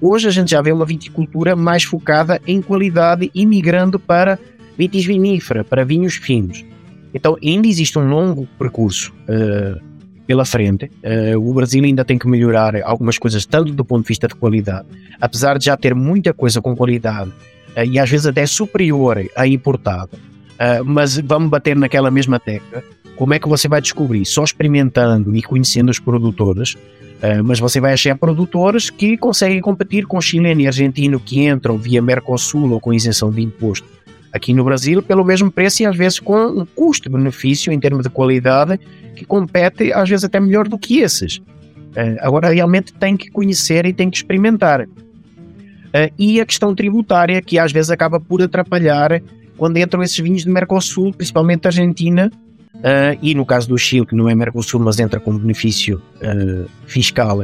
Hoje 0.00 0.28
a 0.28 0.30
gente 0.30 0.50
já 0.50 0.62
vê 0.62 0.72
uma 0.72 0.86
viticultura 0.86 1.56
mais 1.56 1.84
focada 1.84 2.40
em 2.46 2.62
qualidade 2.62 3.30
e 3.34 3.44
migrando 3.44 3.98
para 3.98 4.38
vitis 4.78 5.04
vinífera, 5.04 5.64
para 5.64 5.84
vinhos 5.84 6.14
finos. 6.14 6.64
Então 7.14 7.36
ainda 7.42 7.66
existe 7.66 7.98
um 7.98 8.08
longo 8.08 8.46
percurso 8.58 9.12
uh, 9.28 9.90
pela 10.30 10.44
frente. 10.44 10.84
Uh, 10.84 11.36
o 11.40 11.52
Brasil 11.52 11.82
ainda 11.82 12.04
tem 12.04 12.16
que 12.16 12.28
melhorar 12.28 12.80
algumas 12.84 13.18
coisas, 13.18 13.44
tanto 13.44 13.72
do 13.72 13.84
ponto 13.84 14.02
de 14.02 14.08
vista 14.08 14.28
de 14.28 14.34
qualidade, 14.36 14.86
apesar 15.20 15.58
de 15.58 15.64
já 15.64 15.76
ter 15.76 15.92
muita 15.92 16.32
coisa 16.32 16.62
com 16.62 16.76
qualidade 16.76 17.30
uh, 17.30 17.84
e 17.84 17.98
às 17.98 18.08
vezes 18.08 18.26
até 18.26 18.46
superior 18.46 19.18
à 19.34 19.44
importada. 19.44 20.10
Uh, 20.14 20.84
mas 20.84 21.18
vamos 21.18 21.50
bater 21.50 21.74
naquela 21.74 22.12
mesma 22.12 22.38
tecla. 22.38 22.80
Como 23.16 23.34
é 23.34 23.40
que 23.40 23.48
você 23.48 23.66
vai 23.66 23.80
descobrir? 23.80 24.24
Só 24.24 24.44
experimentando 24.44 25.34
e 25.34 25.42
conhecendo 25.42 25.90
os 25.90 25.98
produtores. 25.98 26.76
mas 27.44 27.60
você 27.60 27.78
vai 27.78 27.92
achar 27.92 28.16
produtores 28.16 28.88
que 28.88 29.18
conseguem 29.18 29.60
competir 29.60 30.06
com 30.06 30.18
chileno 30.22 30.62
e 30.62 30.66
argentino 30.66 31.20
que 31.20 31.44
entram 31.44 31.76
via 31.76 32.00
Mercosul 32.00 32.70
ou 32.70 32.80
com 32.80 32.94
isenção 32.94 33.30
de 33.30 33.42
imposto 33.42 33.86
aqui 34.32 34.52
no 34.54 34.64
Brasil 34.64 35.02
pelo 35.02 35.24
mesmo 35.24 35.50
preço 35.50 35.82
e 35.82 35.86
às 35.86 35.96
vezes 35.96 36.20
com 36.20 36.46
um 36.46 36.66
custo-benefício 36.66 37.72
em 37.72 37.80
termos 37.80 38.04
de 38.04 38.10
qualidade 38.10 38.78
que 39.14 39.24
compete 39.24 39.92
às 39.92 40.08
vezes 40.08 40.24
até 40.24 40.40
melhor 40.40 40.68
do 40.68 40.78
que 40.78 41.00
esses. 41.00 41.38
Uh, 41.38 42.16
agora 42.20 42.50
realmente 42.50 42.92
tem 42.92 43.16
que 43.16 43.30
conhecer 43.30 43.84
e 43.84 43.92
tem 43.92 44.08
que 44.08 44.16
experimentar. 44.16 44.82
Uh, 44.82 46.12
e 46.18 46.40
a 46.40 46.46
questão 46.46 46.74
tributária 46.74 47.42
que 47.42 47.58
às 47.58 47.72
vezes 47.72 47.90
acaba 47.90 48.20
por 48.20 48.40
atrapalhar 48.40 49.20
quando 49.56 49.76
entram 49.76 50.02
esses 50.02 50.18
vinhos 50.18 50.44
de 50.44 50.48
Mercosul, 50.48 51.12
principalmente 51.12 51.62
da 51.62 51.68
Argentina, 51.68 52.30
uh, 52.76 53.18
e 53.20 53.34
no 53.34 53.44
caso 53.44 53.68
do 53.68 53.76
Chile, 53.76 54.06
que 54.06 54.14
não 54.14 54.28
é 54.28 54.34
Mercosul, 54.34 54.80
mas 54.80 55.00
entra 55.00 55.18
com 55.18 55.36
benefício 55.36 56.00
fiscal 56.86 57.42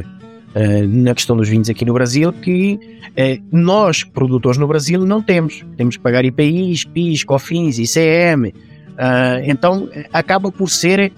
uh, 0.57 0.87
na 0.87 1.13
questão 1.13 1.37
dos 1.37 1.47
vinhos 1.47 1.69
aqui 1.69 1.85
no 1.85 1.93
Brasil 1.93 2.33
que 2.33 2.79
uh, 3.09 3.43
nós, 3.51 4.03
produtores 4.03 4.57
no 4.57 4.67
Brasil, 4.67 5.05
não 5.05 5.21
temos. 5.21 5.63
Temos 5.77 5.97
que 5.97 6.03
pagar 6.03 6.25
IPIs, 6.25 6.83
PIS, 6.83 7.23
COFINS, 7.23 7.77
ICM. 7.77 8.53
Eh, 8.99 9.43
então 9.45 9.87
acaba 10.11 10.51
por 10.51 10.71
ser 10.71 11.13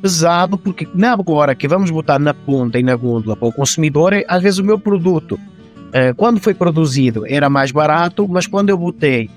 pesado, 0.00 0.56
porque 0.56 0.88
na 0.94 1.12
agora 1.12 1.54
que 1.54 1.68
vamos 1.68 1.90
botar 1.90 2.18
na 2.18 2.32
ponta 2.32 2.78
e 2.78 2.82
na 2.82 2.96
gôndola 2.96 3.36
para 3.36 3.48
o 3.48 3.52
consumidor, 3.52 4.14
às 4.26 4.42
vezes 4.42 4.58
o 4.58 4.64
meu 4.64 4.78
produto, 4.78 5.38
quando 6.16 6.40
foi 6.40 6.54
produzido, 6.54 7.26
era 7.26 7.50
mais 7.50 7.70
barato, 7.70 8.26
mas 8.26 8.46
quando 8.46 8.70
eu 8.70 8.78
botei 8.78 9.28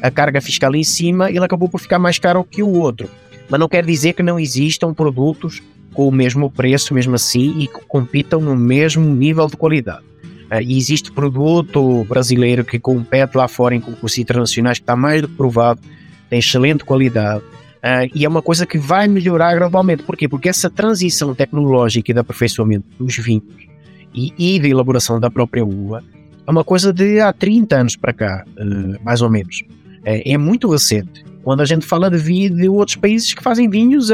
a 0.00 0.10
carga 0.10 0.40
fiscal 0.40 0.74
em 0.74 0.84
cima, 0.84 1.28
ele 1.28 1.44
acabou 1.44 1.68
por 1.68 1.80
ficar 1.80 1.98
mais 1.98 2.18
caro 2.18 2.44
que 2.44 2.62
o 2.62 2.70
outro. 2.70 3.08
Mas 3.50 3.60
não 3.60 3.68
quer 3.68 3.84
dizer 3.84 4.12
que 4.14 4.22
não 4.22 4.38
existam 4.38 4.94
produtos 4.94 5.60
com 5.92 6.08
o 6.08 6.12
mesmo 6.12 6.50
preço, 6.50 6.94
mesmo 6.94 7.14
assim, 7.14 7.58
e 7.58 7.66
que 7.66 7.80
compitam 7.86 8.40
no 8.40 8.56
mesmo 8.56 9.04
nível 9.14 9.46
de 9.46 9.56
qualidade. 9.56 10.02
Uh, 10.50 10.60
e 10.62 10.76
existe 10.76 11.10
produto 11.10 12.04
brasileiro 12.04 12.64
que 12.64 12.78
compete 12.78 13.36
lá 13.36 13.48
fora 13.48 13.74
em 13.74 13.80
concursos 13.80 14.18
internacionais 14.18 14.78
que 14.78 14.82
está 14.82 14.96
mais 14.96 15.22
do 15.22 15.28
que 15.28 15.34
provado, 15.34 15.80
tem 16.28 16.38
excelente 16.38 16.84
qualidade. 16.84 17.42
Uh, 17.42 18.08
e 18.14 18.24
é 18.24 18.28
uma 18.28 18.42
coisa 18.42 18.66
que 18.66 18.78
vai 18.78 19.08
melhorar 19.08 19.54
gradualmente. 19.54 20.02
Porquê? 20.02 20.28
Porque 20.28 20.48
essa 20.48 20.68
transição 20.68 21.34
tecnológica 21.34 22.10
e 22.10 22.14
de 22.14 22.20
aperfeiçoamento 22.20 22.86
dos 22.98 23.16
vinhos 23.16 23.44
e, 24.14 24.32
e 24.38 24.58
de 24.58 24.68
elaboração 24.68 25.18
da 25.18 25.30
própria 25.30 25.64
uva 25.64 26.02
é 26.46 26.50
uma 26.50 26.64
coisa 26.64 26.92
de 26.92 27.20
há 27.20 27.32
30 27.32 27.76
anos 27.76 27.96
para 27.96 28.12
cá, 28.12 28.44
uh, 28.58 29.04
mais 29.04 29.22
ou 29.22 29.30
menos. 29.30 29.62
É, 30.04 30.36
muito 30.36 30.68
recente. 30.68 31.24
Quando 31.42 31.60
a 31.60 31.64
gente 31.64 31.86
fala 31.86 32.10
de, 32.10 32.50
de 32.50 32.68
outros 32.68 32.96
países 32.96 33.32
que 33.32 33.42
fazem 33.42 33.70
vinhos 33.70 34.10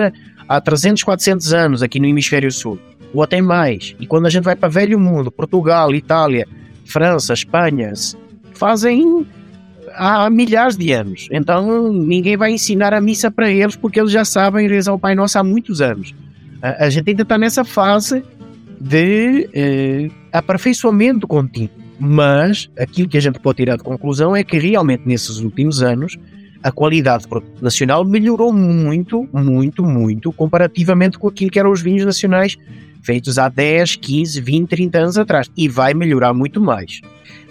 há 0.48 0.61
300, 0.61 1.02
400 1.02 1.52
anos 1.52 1.82
aqui 1.82 2.00
no 2.00 2.06
Hemisfério 2.06 2.50
Sul, 2.50 2.78
ou 3.12 3.22
até 3.22 3.40
mais. 3.40 3.94
E 4.00 4.06
quando 4.06 4.26
a 4.26 4.30
gente 4.30 4.44
vai 4.44 4.56
para 4.56 4.68
velho 4.68 4.98
mundo, 4.98 5.30
Portugal, 5.30 5.94
Itália, 5.94 6.46
França, 6.84 7.34
Espanha, 7.34 7.92
fazem 8.54 9.26
há 9.94 10.30
milhares 10.30 10.76
de 10.76 10.92
anos. 10.92 11.28
Então 11.30 11.92
ninguém 11.92 12.37
vai 12.37 12.52
ensinar 12.52 12.94
a 12.94 13.00
missa 13.00 13.30
para 13.30 13.50
eles 13.50 13.76
porque 13.76 14.00
eles 14.00 14.12
já 14.12 14.24
sabem 14.24 14.68
rezar 14.68 14.94
o 14.94 14.98
Pai 14.98 15.14
Nosso 15.14 15.38
há 15.38 15.44
muitos 15.44 15.80
anos. 15.80 16.14
A, 16.62 16.87
a 16.87 16.90
gente 16.90 17.11
ainda 17.11 17.22
está 17.22 17.37
nessa 17.37 17.64
fase 17.64 18.22
de 18.80 19.48
eh, 19.52 20.11
aperfeiçoamento 20.32 21.26
contínuo. 21.26 21.70
Mas 22.00 22.70
aquilo 22.78 23.08
que 23.08 23.18
a 23.18 23.20
gente 23.20 23.40
pode 23.40 23.56
tirar 23.56 23.76
de 23.76 23.82
conclusão 23.82 24.37
é 24.37 24.44
que 24.44 24.56
realmente 24.56 25.02
nesses 25.04 25.38
últimos 25.38 25.82
anos 25.82 26.16
a 26.62 26.73
qualidade 26.73 27.25
nacional 27.61 28.05
melhorou 28.05 28.53
muito, 28.53 29.29
muito, 29.33 29.85
muito, 29.85 30.33
comparativamente 30.33 31.18
com 31.18 31.29
aquilo 31.29 31.51
que 31.51 31.59
eram 31.59 31.71
os 31.71 31.81
vinhos 31.81 32.05
nacionais 32.05 32.57
feitos 33.03 33.38
há 33.38 33.49
10, 33.49 33.97
15, 33.97 34.40
20, 34.40 34.68
30 34.68 34.99
anos 34.99 35.18
atrás. 35.18 35.51
E 35.57 35.68
vai 35.68 35.94
melhorar 35.94 36.35
muito 36.35 36.61
mais. 36.61 37.01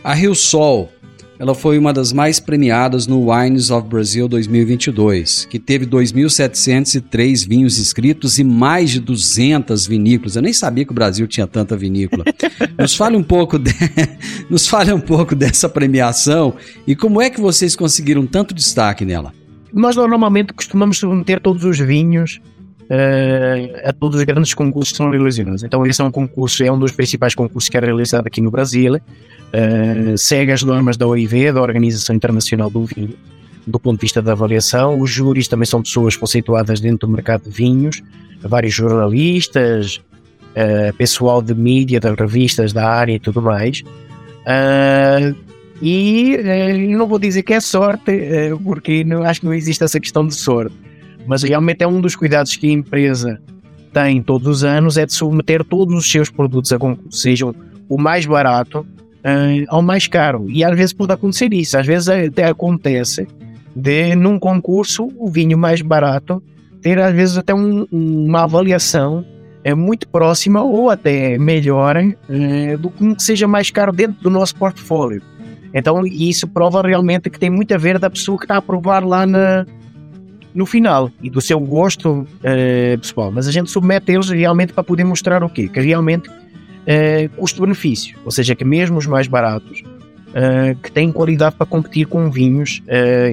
A 0.04 0.14
Rio 0.14 0.36
Sol 0.36 0.92
ela 1.40 1.54
foi 1.54 1.78
uma 1.78 1.94
das 1.94 2.12
mais 2.12 2.40
premiadas 2.40 3.06
no 3.06 3.32
Wines 3.32 3.70
of 3.70 3.88
Brazil 3.88 4.28
2022, 4.28 5.46
que 5.46 5.60
teve 5.60 5.86
2.703 5.86 7.48
vinhos 7.48 7.78
inscritos 7.78 8.40
e 8.40 8.44
mais 8.44 8.90
de 8.92 9.00
200 9.00 9.86
vinícolas. 9.86 10.36
Eu 10.36 10.42
nem 10.42 10.54
sabia 10.54 10.86
que 10.86 10.92
o 10.92 10.96
Brasil 10.96 11.28
tinha 11.28 11.46
tanta 11.46 11.78
vinícola. 11.78 12.24
Nos 12.78 12.96
fale 12.96 13.16
um 13.16 13.24
pouco, 13.24 13.60
de... 13.60 13.72
Nos 14.50 14.68
fale 14.68 14.92
um 14.92 15.00
pouco 15.00 15.36
dessa 15.36 15.70
premiação 15.70 16.56
e 16.86 16.96
como 16.96 17.22
é 17.22 17.30
que 17.30 17.40
vocês 17.40 17.76
conseguiram 17.76 18.26
tanto 18.26 18.54
destaque 18.54 19.06
nela. 19.06 19.34
Nós 19.74 19.96
normalmente 19.96 20.54
costumamos 20.54 20.98
submeter 20.98 21.40
todos 21.40 21.64
os 21.64 21.78
vinhos 21.78 22.40
uh, 22.88 23.90
a 23.90 23.94
todos 23.94 24.20
os 24.20 24.24
grandes 24.24 24.54
concursos 24.54 24.96
são 24.96 25.10
realizados. 25.10 25.64
Então, 25.64 25.86
esse 25.86 26.02
é 26.02 26.04
um 26.04 26.12
concurso, 26.12 26.64
é 26.64 26.72
um 26.72 26.80
dos 26.80 26.92
principais 26.92 27.36
concursos 27.36 27.70
que 27.70 27.78
é 27.78 27.80
realizado 27.80 28.28
aqui 28.28 28.42
no 28.42 28.52
Brasil. 28.52 28.96
Uh, 28.96 30.18
segue 30.18 30.52
as 30.52 30.64
normas 30.64 30.98
da 30.98 31.08
OIV, 31.08 31.52
da 31.52 31.62
Organização 31.62 32.16
Internacional 32.16 32.70
do 32.70 32.86
Vinho, 32.86 33.14
do 33.66 33.80
ponto 33.80 34.00
de 34.00 34.02
vista 34.02 34.22
da 34.22 34.32
avaliação. 34.32 35.00
Os 35.00 35.10
júris 35.10 35.48
também 35.48 35.66
são 35.66 35.82
pessoas 35.82 36.16
conceituadas 36.16 36.80
dentro 36.80 37.08
do 37.08 37.14
mercado 37.14 37.44
de 37.44 37.50
vinhos, 37.50 38.02
vários 38.42 38.74
jornalistas, 38.74 39.98
uh, 39.98 40.94
pessoal 40.98 41.42
de 41.42 41.54
mídia, 41.54 42.00
das 42.00 42.16
revistas 42.18 42.74
da 42.74 42.90
área 42.90 43.14
e 43.14 43.20
tudo 43.20 43.42
mais. 43.42 43.84
E 45.82 46.38
não 46.90 47.06
vou 47.06 47.20
dizer 47.20 47.44
que 47.44 47.54
é 47.54 47.60
sorte, 47.60 48.18
porque 48.64 49.04
não, 49.04 49.24
acho 49.24 49.42
que 49.42 49.46
não 49.46 49.54
existe 49.54 49.84
essa 49.84 50.00
questão 50.00 50.26
de 50.26 50.34
sorte 50.34 50.74
mas 51.28 51.44
realmente 51.44 51.84
é 51.84 51.88
um 51.88 52.02
dos 52.02 52.16
cuidados 52.16 52.56
que 52.56 52.68
a 52.68 52.72
empresa 52.72 53.40
tem 53.94 54.22
todos 54.22 54.48
os 54.48 54.64
anos 54.64 54.98
é 54.98 55.06
de 55.06 55.14
submeter 55.14 55.64
todos 55.64 55.96
os 55.96 56.10
seus 56.10 56.30
produtos 56.30 56.72
a 56.72 56.78
concurso, 56.78 57.18
sejam 57.20 57.54
o 57.90 58.00
mais 58.00 58.26
barato 58.26 58.80
uh, 58.80 59.66
ao 59.70 59.82
mais 59.82 60.08
caro. 60.08 60.46
E 60.50 60.64
às 60.64 60.76
vezes 60.76 60.94
pode 60.94 61.14
acontecer 61.14 61.52
isso, 61.54 61.78
às 61.78 61.86
vezes 61.86 62.08
até 62.08 62.46
acontece 62.46 63.28
de 63.76 64.16
num 64.16 64.40
concurso 64.40 65.10
o 65.18 65.30
vinho 65.30 65.58
mais 65.58 65.82
barato 65.82 66.42
ter 66.82 67.00
às 67.00 67.14
vezes 67.14 67.38
até 67.38 67.54
um, 67.54 67.86
uma 67.92 68.44
avaliação 68.44 69.26
é 69.64 69.74
muito 69.76 70.08
próxima 70.08 70.64
ou 70.64 70.90
até 70.90 71.38
melhor 71.38 71.98
uh, 71.98 72.78
do 72.78 72.90
que 72.90 73.04
um 73.04 73.14
que 73.14 73.24
seja 73.24 73.48
mais 73.48 73.70
caro 73.70 73.92
dentro 73.92 74.22
do 74.22 74.30
nosso 74.30 74.56
portfólio. 74.56 75.22
Então 75.74 76.06
isso 76.06 76.48
prova 76.48 76.82
realmente 76.82 77.30
que 77.30 77.40
tem 77.40 77.50
muito 77.50 77.74
a 77.74 77.78
ver 77.78 78.00
da 78.00 78.10
pessoa 78.10 78.38
que 78.38 78.46
está 78.46 78.58
a 78.58 78.62
provar 78.62 79.04
lá 79.04 79.26
na, 79.26 79.66
no 80.58 80.66
final 80.66 81.12
e 81.22 81.30
do 81.30 81.40
seu 81.40 81.60
gosto 81.60 82.10
uh, 82.12 83.00
pessoal, 83.00 83.32
mas 83.32 83.48
a 83.48 83.52
gente 83.52 83.70
submete 83.70 84.12
eles 84.12 84.28
realmente 84.30 84.74
para 84.74 84.84
poder 84.84 85.04
mostrar 85.04 85.44
o 85.44 85.50
quê? 85.50 85.68
Que 85.68 85.80
realmente 85.80 86.28
uh, 86.30 87.30
custo-benefício, 87.38 88.18
ou 88.26 88.32
seja, 88.32 88.56
que 88.56 88.66
mesmo 88.66 88.98
os 88.98 89.06
mais 89.06 89.28
baratos 89.28 89.82
uh, 89.82 90.76
que 90.82 90.92
têm 90.92 91.12
qualidade 91.12 91.56
para 91.56 91.68
competir 91.68 92.08
com 92.08 92.32
vinhos 92.32 92.82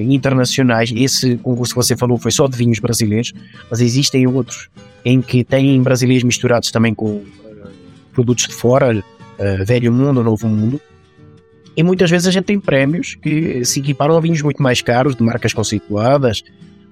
internacionais. 0.07 0.93
Esse 0.95 1.35
concurso 1.37 1.73
que 1.73 1.77
você 1.77 1.97
falou 1.97 2.19
foi 2.19 2.31
só 2.31 2.47
de 2.47 2.55
vinhos 2.55 2.77
brasileiros, 2.77 3.33
mas 3.71 3.81
existem 3.81 4.27
outros 4.27 4.69
em 5.03 5.19
que 5.19 5.43
têm 5.43 5.81
brasileiros 5.81 6.23
misturados 6.23 6.69
também 6.69 6.93
com 6.93 7.23
produtos 8.13 8.45
de 8.47 8.53
fora, 8.53 9.03
velho 9.65 9.91
mundo, 9.91 10.23
novo 10.23 10.47
mundo. 10.47 10.79
E 11.75 11.83
muitas 11.83 12.09
vezes 12.09 12.27
a 12.27 12.31
gente 12.31 12.45
tem 12.45 12.59
prémios 12.59 13.15
que 13.15 13.65
se 13.65 13.79
equiparam 13.79 14.15
a 14.15 14.19
vinhos 14.19 14.41
muito 14.41 14.63
mais 14.63 14.81
caros, 14.81 15.15
de 15.15 15.23
marcas 15.23 15.53
conceituadas, 15.53 16.43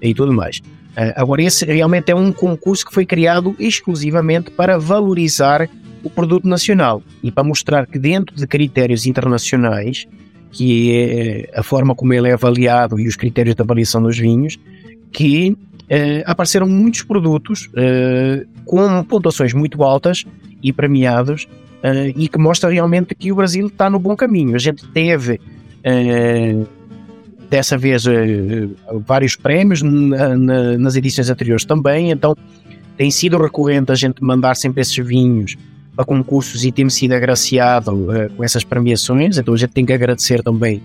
e 0.04 0.14
tudo 0.14 0.34
mais. 0.34 0.58
Uh, 0.58 1.14
agora, 1.16 1.42
esse 1.42 1.66
realmente 1.66 2.12
é 2.12 2.16
um 2.16 2.32
concurso 2.32 2.86
que 2.86 2.94
foi 2.94 3.06
criado 3.06 3.56
exclusivamente 3.58 4.52
para 4.52 4.78
valorizar 4.78 5.68
o 6.04 6.10
produto 6.10 6.48
nacional 6.48 7.02
e 7.24 7.32
para 7.32 7.44
mostrar 7.44 7.88
que, 7.88 7.98
dentro 7.98 8.36
de 8.36 8.46
critérios 8.46 9.08
internacionais, 9.08 10.06
que 10.52 10.92
é 10.94 11.60
a 11.60 11.64
forma 11.64 11.96
como 11.96 12.14
ele 12.14 12.30
é 12.30 12.34
avaliado 12.34 13.00
e 13.00 13.08
os 13.08 13.16
critérios 13.16 13.56
de 13.56 13.62
avaliação 13.62 14.04
dos 14.04 14.18
vinhos, 14.18 14.60
que 15.12 15.52
uh, 15.52 15.58
apareceram 16.26 16.68
muitos 16.68 17.02
produtos 17.02 17.70
uh, 17.70 18.46
com 18.66 19.04
pontuações 19.04 19.54
muito 19.54 19.84
altas 19.84 20.26
e 20.62 20.72
premiados 20.72 21.48
e 22.16 22.30
que 22.30 22.38
mostra 22.38 22.70
realmente 22.70 23.14
que 23.14 23.30
o 23.30 23.36
Brasil 23.36 23.68
está 23.68 23.90
no 23.90 24.00
bom 24.00 24.16
caminho. 24.16 24.56
A 24.56 24.58
gente 24.58 24.88
teve 24.88 25.42
dessa 27.54 27.78
vez 27.78 28.08
eh, 28.08 28.68
vários 29.06 29.36
prémios 29.36 29.84
na, 29.84 30.36
na, 30.36 30.76
nas 30.76 30.96
edições 30.96 31.30
anteriores 31.30 31.64
também, 31.64 32.10
então 32.10 32.36
tem 32.98 33.12
sido 33.12 33.38
recorrente 33.38 33.92
a 33.92 33.96
gente 33.96 34.24
mandar 34.24 34.56
sempre 34.56 34.82
esses 34.82 34.98
vinhos 35.06 35.56
para 35.96 36.04
concursos 36.04 36.66
e 36.66 36.72
temos 36.72 36.96
sido 36.96 37.14
agraciado 37.14 37.92
uh, 37.92 38.34
com 38.36 38.44
essas 38.44 38.64
premiações, 38.64 39.38
então 39.38 39.54
a 39.54 39.58
gente 39.58 39.70
tem 39.70 39.86
que 39.86 39.94
agradecer 39.94 40.42
também 40.42 40.82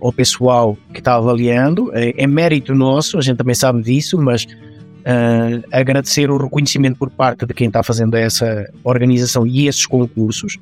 ao 0.00 0.12
pessoal 0.12 0.76
que 0.92 1.00
está 1.00 1.14
avaliando, 1.14 1.90
é 1.94 2.26
mérito 2.26 2.74
nosso, 2.74 3.18
a 3.18 3.20
gente 3.20 3.36
também 3.36 3.54
sabe 3.54 3.82
disso, 3.82 4.18
mas 4.18 4.44
uh, 4.44 5.64
agradecer 5.70 6.30
o 6.30 6.36
reconhecimento 6.36 6.98
por 6.98 7.10
parte 7.10 7.46
de 7.46 7.54
quem 7.54 7.68
está 7.68 7.82
fazendo 7.82 8.16
essa 8.16 8.68
organização 8.82 9.46
e 9.46 9.66
esses 9.68 9.86
concursos. 9.86 10.58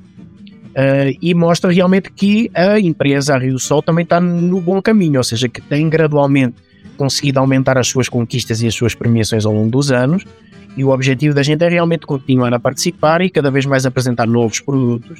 Uh, 0.69 1.17
e 1.21 1.33
mostra 1.33 1.71
realmente 1.71 2.11
que 2.11 2.49
a 2.53 2.79
empresa, 2.79 3.35
a 3.35 3.39
Rio 3.39 3.57
Sol, 3.57 3.81
também 3.81 4.03
está 4.03 4.19
no 4.19 4.61
bom 4.61 4.81
caminho, 4.81 5.17
ou 5.17 5.23
seja, 5.23 5.49
que 5.49 5.61
tem 5.61 5.89
gradualmente 5.89 6.55
conseguido 6.95 7.39
aumentar 7.39 7.77
as 7.77 7.87
suas 7.87 8.07
conquistas 8.07 8.61
e 8.61 8.67
as 8.67 8.75
suas 8.75 8.93
premiações 8.93 9.45
ao 9.45 9.53
longo 9.53 9.71
dos 9.71 9.91
anos. 9.91 10.23
E 10.77 10.83
o 10.83 10.89
objetivo 10.89 11.33
da 11.33 11.41
gente 11.41 11.63
é 11.63 11.69
realmente 11.69 12.05
continuar 12.05 12.53
a 12.53 12.59
participar 12.59 13.21
e 13.21 13.29
cada 13.29 13.49
vez 13.49 13.65
mais 13.65 13.85
apresentar 13.85 14.27
novos 14.27 14.59
produtos 14.59 15.19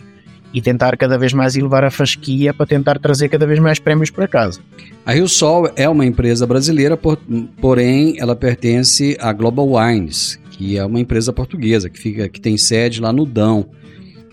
e 0.54 0.62
tentar 0.62 0.98
cada 0.98 1.18
vez 1.18 1.34
mais 1.34 1.56
elevar 1.56 1.84
a 1.84 1.92
fasquia 1.92 2.54
para 2.54 2.66
tentar 2.66 3.00
trazer 3.00 3.30
cada 3.30 3.46
vez 3.46 3.60
mais 3.60 3.80
prémios 3.80 4.10
para 4.10 4.28
casa. 4.28 4.60
A 5.06 5.14
Rio 5.14 5.28
Sol 5.28 5.70
é 5.76 5.88
uma 5.88 6.06
empresa 6.06 6.46
brasileira, 6.46 6.98
por, 6.98 7.18
porém 7.62 8.16
ela 8.20 8.36
pertence 8.36 9.18
à 9.20 9.32
Global 9.32 9.70
Wines, 9.74 10.40
que 10.52 10.78
é 10.78 10.86
uma 10.86 11.00
empresa 11.00 11.32
portuguesa 11.32 11.90
que 11.90 12.00
fica 12.00 12.28
que 12.28 12.42
tem 12.42 12.58
sede 12.58 13.02
lá 13.02 13.14
no 13.14 13.26
Dão, 13.26 13.68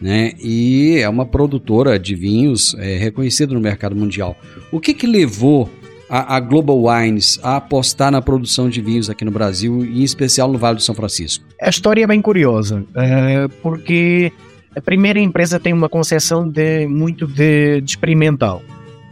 né? 0.00 0.32
E 0.42 0.98
é 0.98 1.08
uma 1.08 1.26
produtora 1.26 1.98
de 1.98 2.14
vinhos 2.14 2.74
é, 2.78 2.96
reconhecida 2.96 3.54
no 3.54 3.60
mercado 3.60 3.96
mundial. 3.96 4.36
O 4.70 4.80
que 4.80 4.92
que 4.92 5.06
levou 5.06 5.70
a, 6.08 6.36
a, 6.36 6.40
Global 6.40 6.84
Wines 6.84 7.38
a 7.42 7.56
apostar 7.56 8.10
na 8.10 8.22
produção 8.22 8.68
de 8.68 8.80
vinhos 8.80 9.10
aqui 9.10 9.24
no 9.24 9.30
Brasil, 9.30 9.84
e 9.84 10.00
em 10.00 10.04
especial 10.04 10.50
no 10.50 10.58
Vale 10.58 10.76
do 10.76 10.82
São 10.82 10.94
Francisco? 10.94 11.44
A 11.60 11.68
história 11.68 12.04
é 12.04 12.06
bem 12.06 12.22
curiosa, 12.22 12.84
é, 12.94 13.48
porque 13.62 14.32
a 14.74 14.80
primeira 14.80 15.18
empresa 15.18 15.58
tem 15.58 15.72
uma 15.72 15.88
concepção 15.88 16.48
de 16.48 16.86
muito 16.86 17.26
de, 17.26 17.80
de, 17.80 17.90
experimental, 17.90 18.62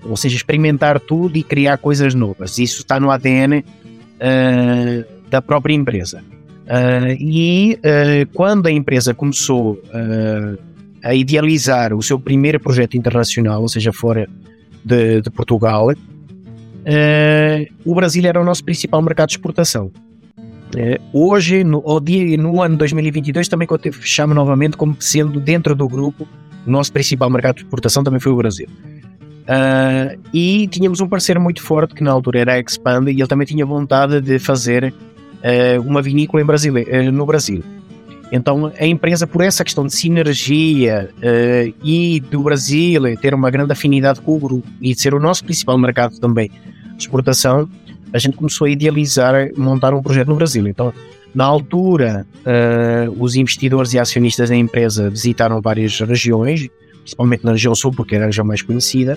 ou 0.04 0.16
seja, 0.16 0.36
experimentar 0.36 1.00
tudo 1.00 1.36
e 1.36 1.42
criar 1.42 1.78
coisas 1.78 2.14
novas. 2.14 2.58
Isso 2.58 2.82
está 2.82 3.00
no 3.00 3.10
ADN 3.10 3.60
uh, 3.60 3.64
eh, 4.20 5.04
da 5.30 5.40
própria 5.40 5.72
empresa. 5.72 6.22
Uh, 6.66 7.16
e 7.18 7.78
uh, 7.78 8.28
quando 8.34 8.66
a 8.66 8.70
empresa 8.70 9.14
começou 9.14 9.80
a 11.04 11.14
idealizar 11.14 11.94
o 11.94 12.02
seu 12.02 12.18
primeiro 12.18 12.58
projeto 12.58 12.96
internacional, 12.96 13.60
ou 13.62 13.68
seja, 13.68 13.92
fora 13.92 14.28
de, 14.84 15.20
de 15.20 15.30
Portugal, 15.30 15.92
o 17.84 17.94
Brasil 17.94 18.26
era 18.26 18.40
o 18.40 18.44
nosso 18.44 18.64
principal 18.64 19.00
mercado 19.00 19.28
de 19.28 19.34
exportação. 19.34 19.90
É, 20.76 21.00
hoje, 21.12 21.62
no, 21.62 21.82
ao 21.86 22.00
dia, 22.00 22.36
no 22.36 22.60
ano 22.60 22.76
2022, 22.76 23.46
também 23.46 23.68
fechamos 23.92 24.34
novamente 24.34 24.76
como 24.76 24.96
sendo 24.98 25.38
dentro 25.38 25.74
do 25.74 25.88
grupo, 25.88 26.26
o 26.66 26.70
nosso 26.70 26.92
principal 26.92 27.30
mercado 27.30 27.56
de 27.56 27.62
exportação 27.62 28.02
também 28.02 28.18
foi 28.18 28.32
o 28.32 28.36
Brasil. 28.36 28.66
Uh, 29.44 30.18
e 30.32 30.66
tínhamos 30.68 31.00
um 31.00 31.06
parceiro 31.06 31.40
muito 31.40 31.62
forte 31.62 31.94
que 31.94 32.02
na 32.02 32.10
altura 32.10 32.40
era 32.40 32.54
a 32.54 32.60
Expand 32.60 33.08
e 33.08 33.10
ele 33.10 33.26
também 33.26 33.46
tinha 33.46 33.64
vontade 33.66 34.20
de 34.20 34.38
fazer 34.38 34.92
uh, 34.92 35.80
uma 35.82 36.00
vinícola 36.00 36.42
em 36.42 36.46
Brasil, 36.46 36.74
uh, 36.74 37.12
no 37.12 37.26
Brasil. 37.26 37.62
Então 38.34 38.72
a 38.76 38.84
empresa, 38.84 39.28
por 39.28 39.42
essa 39.42 39.62
questão 39.62 39.86
de 39.86 39.94
sinergia 39.94 41.08
e 41.84 42.18
do 42.18 42.42
Brasil 42.42 43.02
ter 43.20 43.32
uma 43.32 43.48
grande 43.48 43.70
afinidade 43.70 44.20
com 44.20 44.34
o 44.34 44.40
grupo 44.40 44.66
e 44.82 44.92
ser 44.92 45.14
o 45.14 45.20
nosso 45.20 45.44
principal 45.44 45.78
mercado 45.78 46.18
também 46.18 46.50
de 46.96 47.04
exportação, 47.04 47.68
a 48.12 48.18
gente 48.18 48.36
começou 48.36 48.66
a 48.66 48.70
idealizar 48.70 49.50
montar 49.56 49.94
um 49.94 50.02
projeto 50.02 50.28
no 50.28 50.34
Brasil. 50.34 50.66
Então, 50.66 50.92
na 51.32 51.44
altura, 51.44 52.26
uh, 52.40 53.22
os 53.22 53.36
investidores 53.36 53.92
e 53.92 54.00
acionistas 54.00 54.50
da 54.50 54.56
empresa 54.56 55.08
visitaram 55.08 55.60
várias 55.60 56.00
regiões, 56.00 56.68
principalmente 57.02 57.44
na 57.44 57.52
região 57.52 57.74
sul, 57.74 57.92
porque 57.92 58.16
era 58.16 58.24
a 58.24 58.26
região 58.26 58.44
mais 58.44 58.62
conhecida, 58.62 59.16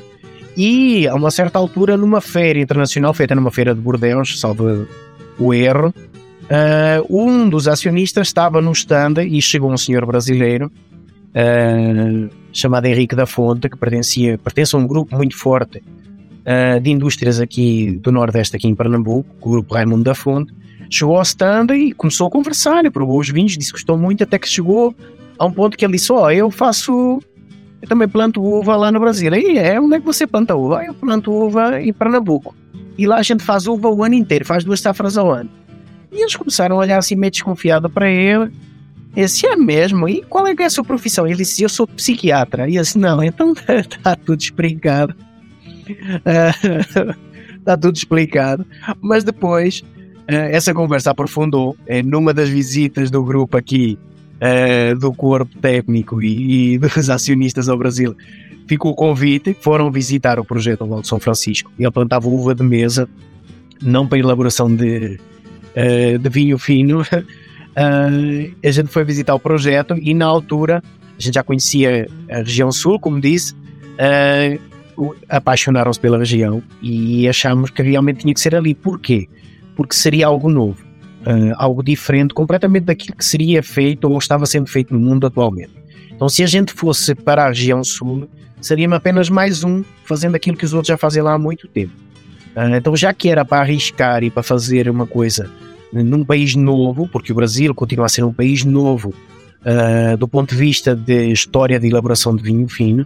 e 0.55 1.07
a 1.07 1.15
uma 1.15 1.31
certa 1.31 1.57
altura, 1.57 1.97
numa 1.97 2.21
feira 2.21 2.59
internacional, 2.59 3.13
feita 3.15 3.33
numa 3.33 3.51
feira 3.51 3.73
de 3.73 3.81
Bordeaux, 3.81 4.39
salvo 4.39 4.87
o 5.37 5.53
erro, 5.53 5.93
uh, 6.49 7.05
um 7.09 7.49
dos 7.49 7.67
acionistas 7.67 8.27
estava 8.27 8.61
no 8.61 8.71
stand 8.71 9.15
e 9.27 9.41
chegou 9.41 9.71
um 9.71 9.77
senhor 9.77 10.05
brasileiro 10.05 10.71
uh, 11.29 12.29
chamado 12.51 12.85
Henrique 12.85 13.15
da 13.15 13.25
Fonte, 13.25 13.69
que 13.69 13.77
pertencia, 13.77 14.37
pertence 14.37 14.75
a 14.75 14.79
um 14.79 14.87
grupo 14.87 15.15
muito 15.15 15.37
forte 15.37 15.77
uh, 15.79 16.79
de 16.79 16.89
indústrias 16.89 17.39
aqui 17.39 17.99
do 18.01 18.11
Nordeste, 18.11 18.55
aqui 18.55 18.67
em 18.67 18.75
Pernambuco, 18.75 19.29
o 19.41 19.51
grupo 19.51 19.73
Raimundo 19.73 20.03
da 20.03 20.15
Fonte, 20.15 20.53
chegou 20.89 21.17
ao 21.17 21.21
stand 21.21 21.67
e 21.75 21.93
começou 21.93 22.27
a 22.27 22.31
conversar, 22.31 22.89
provou 22.91 23.19
os 23.19 23.29
vinhos, 23.29 23.57
disse 23.57 23.71
que 23.71 23.77
gostou 23.77 23.97
muito, 23.97 24.23
até 24.23 24.39
que 24.39 24.47
chegou 24.47 24.95
a 25.37 25.45
um 25.45 25.51
ponto 25.51 25.77
que 25.77 25.85
ele 25.85 25.93
disse: 25.93 26.11
Ó, 26.11 26.25
oh, 26.25 26.31
eu 26.31 26.49
faço. 26.49 27.21
Eu 27.79 27.87
também 27.87 28.07
planto 28.07 28.41
uva 28.41 28.75
lá 28.75 28.91
no 28.91 28.99
Brasil. 28.99 29.31
E 29.35 29.57
é, 29.57 29.79
onde 29.79 29.95
é 29.95 29.99
que 29.99 30.05
você 30.05 30.25
planta 30.25 30.55
uva? 30.55 30.83
Eu 30.83 30.95
planto 30.95 31.31
uva 31.31 31.79
em 31.79 31.93
Pernambuco. 31.93 32.55
E 32.97 33.05
lá 33.05 33.17
a 33.17 33.21
gente 33.21 33.43
faz 33.43 33.67
uva 33.67 33.87
o 33.87 34.03
ano 34.03 34.15
inteiro, 34.15 34.43
faz 34.43 34.63
duas 34.63 34.79
safras 34.79 35.15
ao 35.15 35.31
ano. 35.31 35.49
E 36.11 36.21
eles 36.21 36.35
começaram 36.35 36.75
a 36.77 36.79
olhar 36.79 36.97
assim 36.97 37.15
meio 37.15 37.31
desconfiado 37.31 37.89
para 37.89 38.09
ele. 38.09 38.51
Ele 39.15 39.25
disse, 39.25 39.45
é 39.47 39.55
mesmo? 39.55 40.07
E 40.07 40.21
qual 40.23 40.45
é 40.47 40.55
é 40.57 40.63
a 40.63 40.69
sua 40.69 40.83
profissão? 40.83 41.25
Ele 41.25 41.37
disse, 41.37 41.63
eu 41.63 41.69
sou 41.69 41.87
psiquiatra. 41.87 42.69
E 42.69 42.73
disse, 42.73 42.97
não, 42.97 43.23
então 43.23 43.53
está 43.53 44.15
tudo 44.25 44.39
explicado. 44.39 45.15
Está 47.57 47.77
tudo 47.77 47.95
explicado. 47.95 48.65
Mas 49.01 49.23
depois, 49.23 49.83
eh, 50.27 50.55
essa 50.55 50.73
conversa 50.73 51.11
aprofundou 51.11 51.75
eh, 51.87 52.03
numa 52.03 52.33
das 52.33 52.49
visitas 52.49 53.09
do 53.09 53.23
grupo 53.23 53.57
aqui 53.57 53.97
eh, 54.39 54.93
do 54.93 55.11
corpo 55.13 55.57
técnico 55.59 56.21
e, 56.21 56.77
dos 56.77 57.09
acionistas 57.09 57.69
ao 57.69 57.77
Brasil. 57.77 58.15
Ficou 58.67 58.91
o 58.91 58.95
convite, 58.95 59.55
foram 59.61 59.89
visitar 59.89 60.39
o 60.39 60.45
projeto 60.45 60.83
ao 60.83 61.03
São 61.03 61.19
Francisco. 61.19 61.71
Ele 61.79 61.89
plantava 61.89 62.27
uva 62.27 62.53
de 62.53 62.63
mesa, 62.63 63.09
não 63.81 64.05
para 64.05 64.19
elaboração 64.19 64.73
de, 64.73 65.17
de 66.19 66.29
vinho 66.29 66.57
fino. 66.57 67.01
a 67.75 68.71
gente 68.71 68.89
foi 68.89 69.03
visitar 69.03 69.35
o 69.35 69.39
projeto 69.39 69.95
e 70.01 70.13
na 70.13 70.25
altura 70.25 70.81
a 71.17 71.21
gente 71.21 71.35
já 71.35 71.43
conhecia 71.43 72.07
a 72.29 72.37
região 72.37 72.71
sul, 72.71 72.99
como 72.99 73.19
disse, 73.19 73.55
apaixonaram-se 75.29 75.99
pela 75.99 76.17
região 76.17 76.61
e 76.81 77.27
achámos 77.27 77.69
que 77.69 77.81
realmente 77.81 78.21
tinha 78.21 78.33
que 78.33 78.39
ser 78.39 78.55
ali. 78.55 78.73
Porquê? 78.73 79.27
Porque 79.75 79.95
seria 79.95 80.27
algo 80.27 80.49
novo, 80.49 80.83
uh, 81.21 81.53
algo 81.55 81.83
diferente, 81.83 82.33
completamente 82.33 82.85
daquilo 82.85 83.15
que 83.15 83.25
seria 83.25 83.61
feito 83.61 84.05
ou 84.09 84.17
estava 84.17 84.45
sendo 84.45 84.67
feito 84.67 84.93
no 84.93 84.99
mundo 84.99 85.27
atualmente. 85.27 85.71
Então, 86.11 86.27
se 86.27 86.43
a 86.43 86.47
gente 86.47 86.73
fosse 86.73 87.13
para 87.13 87.45
a 87.45 87.47
região 87.49 87.83
sul, 87.83 88.27
seria 88.59 88.89
apenas 88.89 89.29
mais 89.29 89.63
um 89.63 89.83
fazendo 90.03 90.35
aquilo 90.35 90.57
que 90.57 90.65
os 90.65 90.73
outros 90.73 90.87
já 90.87 90.97
fazem 90.97 91.21
lá 91.21 91.33
há 91.33 91.39
muito 91.39 91.67
tempo. 91.67 91.93
Uh, 92.57 92.75
então, 92.75 92.95
já 92.95 93.13
que 93.13 93.29
era 93.29 93.45
para 93.45 93.61
arriscar 93.61 94.23
e 94.23 94.31
para 94.31 94.41
fazer 94.41 94.89
uma 94.89 95.05
coisa 95.05 95.47
num 95.93 96.25
país 96.25 96.55
novo, 96.55 97.07
porque 97.07 97.31
o 97.31 97.35
Brasil 97.35 97.73
continua 97.75 98.07
a 98.07 98.09
ser 98.09 98.23
um 98.23 98.33
país 98.33 98.65
novo 98.65 99.13
uh, 99.61 100.17
do 100.17 100.27
ponto 100.27 100.49
de 100.49 100.55
vista 100.55 100.95
de 100.95 101.31
história 101.31 101.79
de 101.79 101.87
elaboração 101.87 102.35
de 102.35 102.41
vinho 102.41 102.67
fino, 102.67 103.05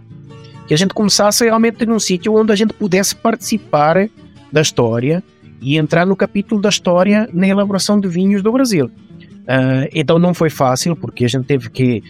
que 0.66 0.72
a 0.72 0.76
gente 0.76 0.94
começasse 0.94 1.44
realmente 1.44 1.84
num 1.84 1.98
sítio 1.98 2.34
onde 2.34 2.50
a 2.50 2.56
gente 2.56 2.72
pudesse 2.72 3.14
participar 3.14 4.08
da 4.50 4.62
história 4.62 5.22
e 5.60 5.76
entrar 5.76 6.06
no 6.06 6.16
capítulo 6.16 6.60
da 6.60 6.70
história 6.70 7.28
na 7.30 7.46
elaboração 7.46 8.00
de 8.00 8.08
vinhos 8.08 8.42
do 8.42 8.50
Brasil. 8.50 8.86
Uh, 8.86 9.86
então 9.92 10.18
não 10.18 10.32
foi 10.32 10.48
fácil, 10.48 10.96
porque 10.96 11.26
a 11.26 11.28
gente 11.28 11.44
teve 11.44 11.68
que 11.68 12.02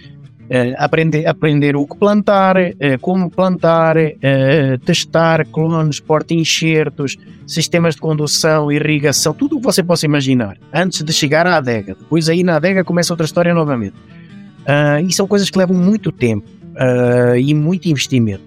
uh, 0.53 0.75
aprender, 0.77 1.27
aprender 1.27 1.75
o 1.77 1.87
que 1.87 1.97
plantar, 1.97 2.57
uh, 2.57 2.99
como 3.01 3.31
plantar, 3.31 3.97
testar 4.85 5.47
clones, 5.47 5.99
porta-enxertos, 5.99 7.17
sistemas 7.47 7.95
de 7.95 8.01
condução, 8.01 8.71
irrigação, 8.71 9.33
tudo 9.33 9.57
o 9.57 9.59
que 9.59 9.65
você 9.65 9.83
possa 9.83 10.07
imaginar, 10.07 10.59
antes 10.73 11.03
de 11.03 11.13
chegar 11.13 11.47
à 11.47 11.57
adega. 11.57 11.97
Depois 11.99 12.29
aí 12.29 12.43
na 12.43 12.57
adega 12.57 12.85
começa 12.85 13.13
outra 13.13 13.27
história 13.27 13.55
novamente. 13.55 13.95
e 15.07 15.13
são 15.13 15.27
coisas 15.27 15.51
que 15.51 15.59
levam 15.59 15.77
muito 15.77 16.13
tempo 16.13 16.47
uh, 16.73 17.37
e 17.37 17.55
muito 17.55 17.89
investimento. 17.89 18.45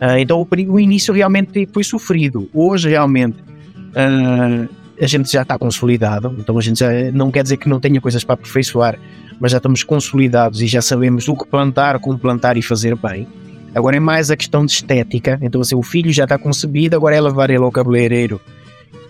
Uh, 0.00 0.18
então 0.18 0.40
o, 0.40 0.72
o, 0.72 0.80
início 0.80 1.12
realmente 1.12 1.68
foi 1.72 1.84
sofrido. 1.84 2.48
Hoje 2.54 2.88
realmente 2.88 3.38
uh, 3.40 4.68
a 5.00 5.06
gente 5.06 5.32
já 5.32 5.42
está 5.42 5.58
consolidado, 5.58 6.34
então 6.38 6.58
a 6.58 6.60
gente 6.60 6.80
já 6.80 6.90
não 7.12 7.30
quer 7.30 7.42
dizer 7.42 7.56
que 7.56 7.68
não 7.68 7.80
tenha 7.80 8.00
coisas 8.00 8.22
para 8.22 8.34
aperfeiçoar, 8.34 8.98
mas 9.40 9.52
já 9.52 9.56
estamos 9.56 9.82
consolidados 9.82 10.60
e 10.60 10.66
já 10.66 10.82
sabemos 10.82 11.26
o 11.26 11.34
que 11.34 11.46
plantar, 11.46 11.98
como 11.98 12.18
plantar 12.18 12.56
e 12.58 12.62
fazer 12.62 12.94
bem. 12.96 13.26
Agora 13.74 13.96
é 13.96 14.00
mais 14.00 14.30
a 14.30 14.36
questão 14.36 14.66
de 14.66 14.72
estética, 14.72 15.38
então 15.40 15.60
assim, 15.60 15.74
o 15.74 15.82
filho 15.82 16.12
já 16.12 16.24
está 16.24 16.36
concebido, 16.36 16.96
agora 16.96 17.16
é 17.16 17.20
levar 17.20 17.48
ele 17.50 17.62
ao 17.62 17.72
cabeleireiro 17.72 18.40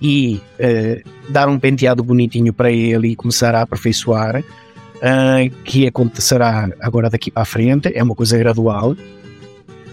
e 0.01 0.41
uh, 0.61 1.11
dar 1.29 1.49
um 1.49 1.59
penteado 1.59 2.05
bonitinho 2.05 2.53
para 2.53 2.71
ele 2.71 3.09
e 3.09 3.17
começar 3.17 3.55
a 3.55 3.63
aperfeiçoar 3.63 4.41
uh, 4.41 5.51
que 5.65 5.87
acontecerá 5.87 6.71
agora 6.81 7.11
daqui 7.11 7.31
para 7.31 7.43
a 7.43 7.47
frente, 7.47 7.91
é 7.95 8.03
uma 8.03 8.15
coisa 8.15 8.39
gradual. 8.39 8.95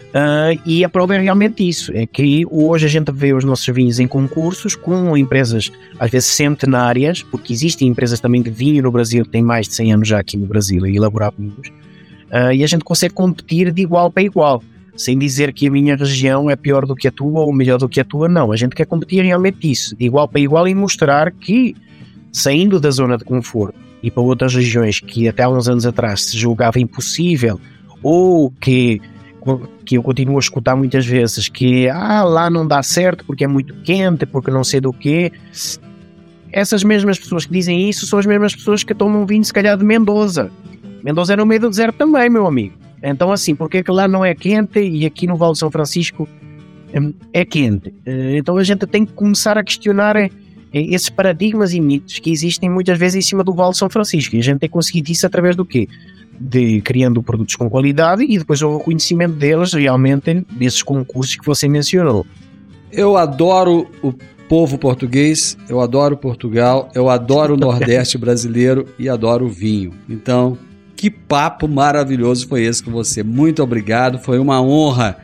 Uh, 0.08 0.60
e 0.66 0.86
a 0.86 0.90
prova 0.90 1.16
é 1.16 1.20
realmente 1.20 1.68
isso: 1.68 1.92
é 1.94 2.06
que 2.06 2.46
hoje 2.50 2.86
a 2.86 2.90
gente 2.90 3.12
vê 3.12 3.34
os 3.34 3.44
nossos 3.44 3.68
vinhos 3.68 4.00
em 4.00 4.08
concursos 4.08 4.74
com 4.74 5.18
empresas 5.18 5.72
às 6.00 6.10
vezes 6.10 6.30
centenárias, 6.30 7.24
porque 7.24 7.52
existem 7.52 7.88
empresas 7.90 8.20
também 8.20 8.42
de 8.42 8.50
vinho 8.50 8.82
no 8.84 8.92
Brasil 8.92 9.26
que 9.26 9.32
têm 9.32 9.44
mais 9.44 9.68
de 9.68 9.76
100 9.76 9.94
anos 9.94 10.08
já 10.08 10.20
aqui 10.20 10.38
no 10.38 10.46
Brasil 10.46 10.84
a 10.86 10.90
elaborar 10.90 11.34
vinhos, 11.38 11.68
uh, 12.32 12.54
e 12.54 12.64
a 12.64 12.68
gente 12.68 12.86
consegue 12.86 13.14
competir 13.14 13.72
de 13.72 13.82
igual 13.82 14.10
para 14.10 14.24
igual, 14.24 14.64
sem 14.96 15.18
dizer 15.18 15.52
que 15.52 15.68
a 15.68 15.72
minha 15.72 15.96
região 15.98 16.50
é 16.50 16.56
pior 16.56 16.86
do 16.86 16.96
que 16.96 17.10
a 17.10 17.12
tua 17.12 17.42
ou 17.42 17.54
melhor 17.54 17.78
do 17.78 17.90
que 17.90 18.00
a 18.00 18.06
tua, 18.06 18.30
não. 18.30 18.54
A 18.54 18.56
gente 18.56 18.76
quer 18.76 18.86
competir 18.86 19.24
realmente 19.26 19.70
isso, 19.70 19.96
de 19.96 20.06
igual 20.06 20.28
para 20.28 20.40
igual 20.40 20.68
e 20.70 20.74
mostrar 20.74 21.32
que 21.32 21.76
saindo 22.32 22.80
da 22.80 22.92
zona 22.92 23.18
de 23.18 23.26
conforto 23.26 23.78
e 24.02 24.10
para 24.10 24.24
outras 24.24 24.56
regiões 24.56 25.00
que 25.02 25.28
até 25.28 25.44
há 25.44 25.50
uns 25.50 25.68
anos 25.68 25.86
atrás 25.86 26.22
se 26.22 26.38
julgava 26.38 26.80
impossível 26.80 27.60
ou 28.02 28.52
que 28.52 29.02
que 29.86 29.98
eu 29.98 30.04
continuo 30.04 30.38
a 30.38 30.40
escutar 30.40 30.76
muitas 30.76 31.06
vezes 31.06 31.48
que 31.48 31.88
ah, 31.90 32.24
lá 32.24 32.50
não 32.50 32.68
dá 32.68 32.82
certo 32.84 33.24
porque 33.26 33.44
é 33.44 33.48
muito 33.48 33.74
quente, 33.82 34.26
porque 34.26 34.52
não 34.52 34.64
sei 34.64 34.82
do 34.82 34.92
quê. 34.92 35.32
Essas 36.52 36.84
mesmas 36.84 37.20
pessoas 37.20 37.46
que 37.46 37.52
dizem 37.52 37.90
isso 37.90 38.06
são 38.08 38.20
as 38.20 38.26
mesmas 38.26 38.56
pessoas 38.56 38.84
que 38.84 38.94
tomam 38.94 39.26
vinho, 39.26 39.44
se 39.44 39.54
calhar, 39.54 39.78
de 39.78 39.84
Mendoza. 39.84 40.52
Mendoza 41.04 41.34
é 41.34 41.36
no 41.36 41.46
meio 41.46 41.62
do 41.62 41.70
deserto 41.70 41.98
também, 41.98 42.30
meu 42.30 42.46
amigo. 42.46 42.74
Então, 43.02 43.32
assim, 43.32 43.56
porque 43.56 43.78
é 43.78 43.84
que 43.84 43.92
lá 43.92 44.08
não 44.08 44.26
é 44.26 44.34
quente 44.34 44.80
e 44.80 45.06
aqui 45.06 45.28
no 45.28 45.36
Vale 45.36 45.54
de 45.54 45.60
São 45.60 45.70
Francisco 45.70 46.28
hum, 46.96 47.14
é 47.32 47.46
quente? 47.46 47.94
Eh, 48.06 48.38
então 48.38 48.58
a 48.58 48.64
gente 48.64 48.86
tem 48.88 49.06
que 49.06 49.14
começar 49.14 49.58
a 49.58 49.64
questionar 49.64 50.16
eh, 50.18 50.32
esses 50.74 51.10
paradigmas 51.10 51.74
e 51.74 51.80
mitos 51.80 52.20
que 52.20 52.32
existem 52.32 52.70
muitas 52.70 52.98
vezes 52.98 53.16
em 53.24 53.28
cima 53.28 53.44
do 53.44 53.54
Vale 53.54 53.72
de 53.72 53.78
São 53.78 53.90
Francisco. 53.90 54.36
E 54.36 54.40
a 54.40 54.44
gente 54.44 54.60
tem 54.60 54.70
conseguido 54.70 55.12
isso 55.12 55.26
através 55.26 55.56
do 55.56 55.64
quê? 55.64 55.88
De 56.40 56.82
criando 56.82 57.24
produtos 57.24 57.56
com 57.56 57.70
qualidade 57.70 58.24
e 58.24 58.38
depois 58.38 58.62
o 58.62 58.78
reconhecimento 58.78 59.34
deles 59.36 59.74
realmente 59.74 60.46
nesses 60.58 60.84
concursos 60.84 61.36
que 61.36 61.46
você 61.46 61.68
mencionou. 61.68 62.26
Eu 62.92 63.18
adoro 63.18 63.88
o 64.02 64.14
povo 64.48 64.78
português, 64.78 65.58
eu 65.68 65.82
adoro 65.82 66.16
Portugal, 66.16 66.90
eu 66.96 67.10
adoro 67.10 67.56
o 67.56 67.58
Nordeste 67.58 68.18
brasileiro 68.20 68.86
e 68.98 69.10
adoro 69.10 69.46
o 69.46 69.50
vinho. 69.50 69.92
Então, 70.08 70.58
que 70.96 71.10
papo 71.10 71.68
maravilhoso 71.68 72.48
foi 72.48 72.64
esse 72.64 72.84
com 72.84 72.92
você. 72.92 73.24
Muito 73.24 73.62
obrigado, 73.62 74.20
foi 74.20 74.40
uma 74.40 74.62
honra 74.62 75.18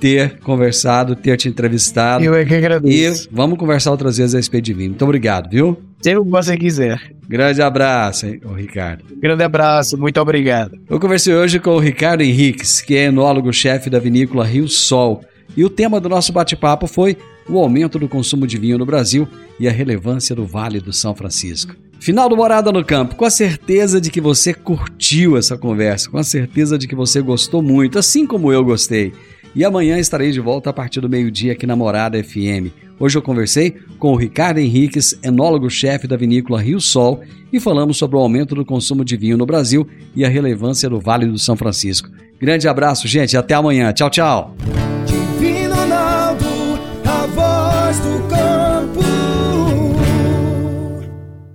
ter 0.00 0.38
conversado, 0.40 1.16
ter 1.16 1.36
te 1.36 1.48
entrevistado. 1.48 2.24
Eu 2.24 2.34
é 2.34 2.44
que 2.44 2.54
agradeço. 2.54 3.28
E 3.30 3.34
vamos 3.34 3.58
conversar 3.58 3.90
outras 3.90 4.18
vezes 4.18 4.34
a 4.34 4.38
respeito 4.38 4.64
de 4.64 4.74
vinho. 4.74 4.90
Muito 4.90 5.04
obrigado, 5.04 5.50
viu? 5.50 5.78
Sempre 6.00 6.24
que 6.24 6.30
você 6.30 6.56
quiser. 6.56 7.00
Grande 7.28 7.60
abraço, 7.62 8.26
hein, 8.26 8.40
Ricardo. 8.54 9.04
Grande 9.20 9.42
abraço, 9.42 9.98
muito 9.98 10.20
obrigado. 10.20 10.78
Eu 10.88 11.00
conversei 11.00 11.34
hoje 11.34 11.58
com 11.58 11.70
o 11.70 11.78
Ricardo 11.78 12.22
Henriques, 12.22 12.80
que 12.80 12.94
é 12.94 13.04
enólogo-chefe 13.04 13.90
da 13.90 13.98
vinícola 13.98 14.44
Rio 14.44 14.68
Sol. 14.68 15.22
E 15.56 15.64
o 15.64 15.70
tema 15.70 16.00
do 16.00 16.08
nosso 16.08 16.32
bate-papo 16.32 16.86
foi 16.86 17.16
o 17.48 17.58
aumento 17.58 17.98
do 17.98 18.08
consumo 18.08 18.46
de 18.46 18.58
vinho 18.58 18.78
no 18.78 18.86
Brasil 18.86 19.26
e 19.58 19.66
a 19.66 19.72
relevância 19.72 20.34
do 20.34 20.44
Vale 20.44 20.80
do 20.80 20.92
São 20.92 21.14
Francisco. 21.14 21.74
Final 21.98 22.28
do 22.28 22.36
Morada 22.36 22.70
no 22.70 22.84
Campo, 22.84 23.16
com 23.16 23.24
a 23.24 23.30
certeza 23.30 24.00
de 24.00 24.10
que 24.10 24.20
você 24.20 24.52
curtiu 24.52 25.36
essa 25.36 25.56
conversa, 25.56 26.10
com 26.10 26.18
a 26.18 26.22
certeza 26.22 26.78
de 26.78 26.86
que 26.86 26.94
você 26.94 27.20
gostou 27.20 27.62
muito, 27.62 27.98
assim 27.98 28.26
como 28.26 28.52
eu 28.52 28.62
gostei. 28.62 29.12
E 29.56 29.64
amanhã 29.64 29.98
estarei 29.98 30.30
de 30.30 30.38
volta 30.38 30.68
a 30.68 30.72
partir 30.72 31.00
do 31.00 31.08
meio-dia 31.08 31.54
aqui 31.54 31.66
na 31.66 31.74
Morada 31.74 32.22
FM. 32.22 32.68
Hoje 33.00 33.16
eu 33.16 33.22
conversei 33.22 33.74
com 33.98 34.12
o 34.12 34.16
Ricardo 34.16 34.58
Henriques, 34.58 35.18
enólogo-chefe 35.22 36.06
da 36.06 36.14
vinícola 36.14 36.60
Rio 36.60 36.78
Sol, 36.78 37.22
e 37.50 37.58
falamos 37.58 37.96
sobre 37.96 38.18
o 38.18 38.20
aumento 38.20 38.54
do 38.54 38.66
consumo 38.66 39.02
de 39.02 39.16
vinho 39.16 39.38
no 39.38 39.46
Brasil 39.46 39.88
e 40.14 40.26
a 40.26 40.28
relevância 40.28 40.90
do 40.90 41.00
Vale 41.00 41.24
do 41.24 41.38
São 41.38 41.56
Francisco. 41.56 42.10
Grande 42.38 42.68
abraço, 42.68 43.08
gente, 43.08 43.34
até 43.34 43.54
amanhã. 43.54 43.94
Tchau, 43.94 44.10
tchau. 44.10 44.54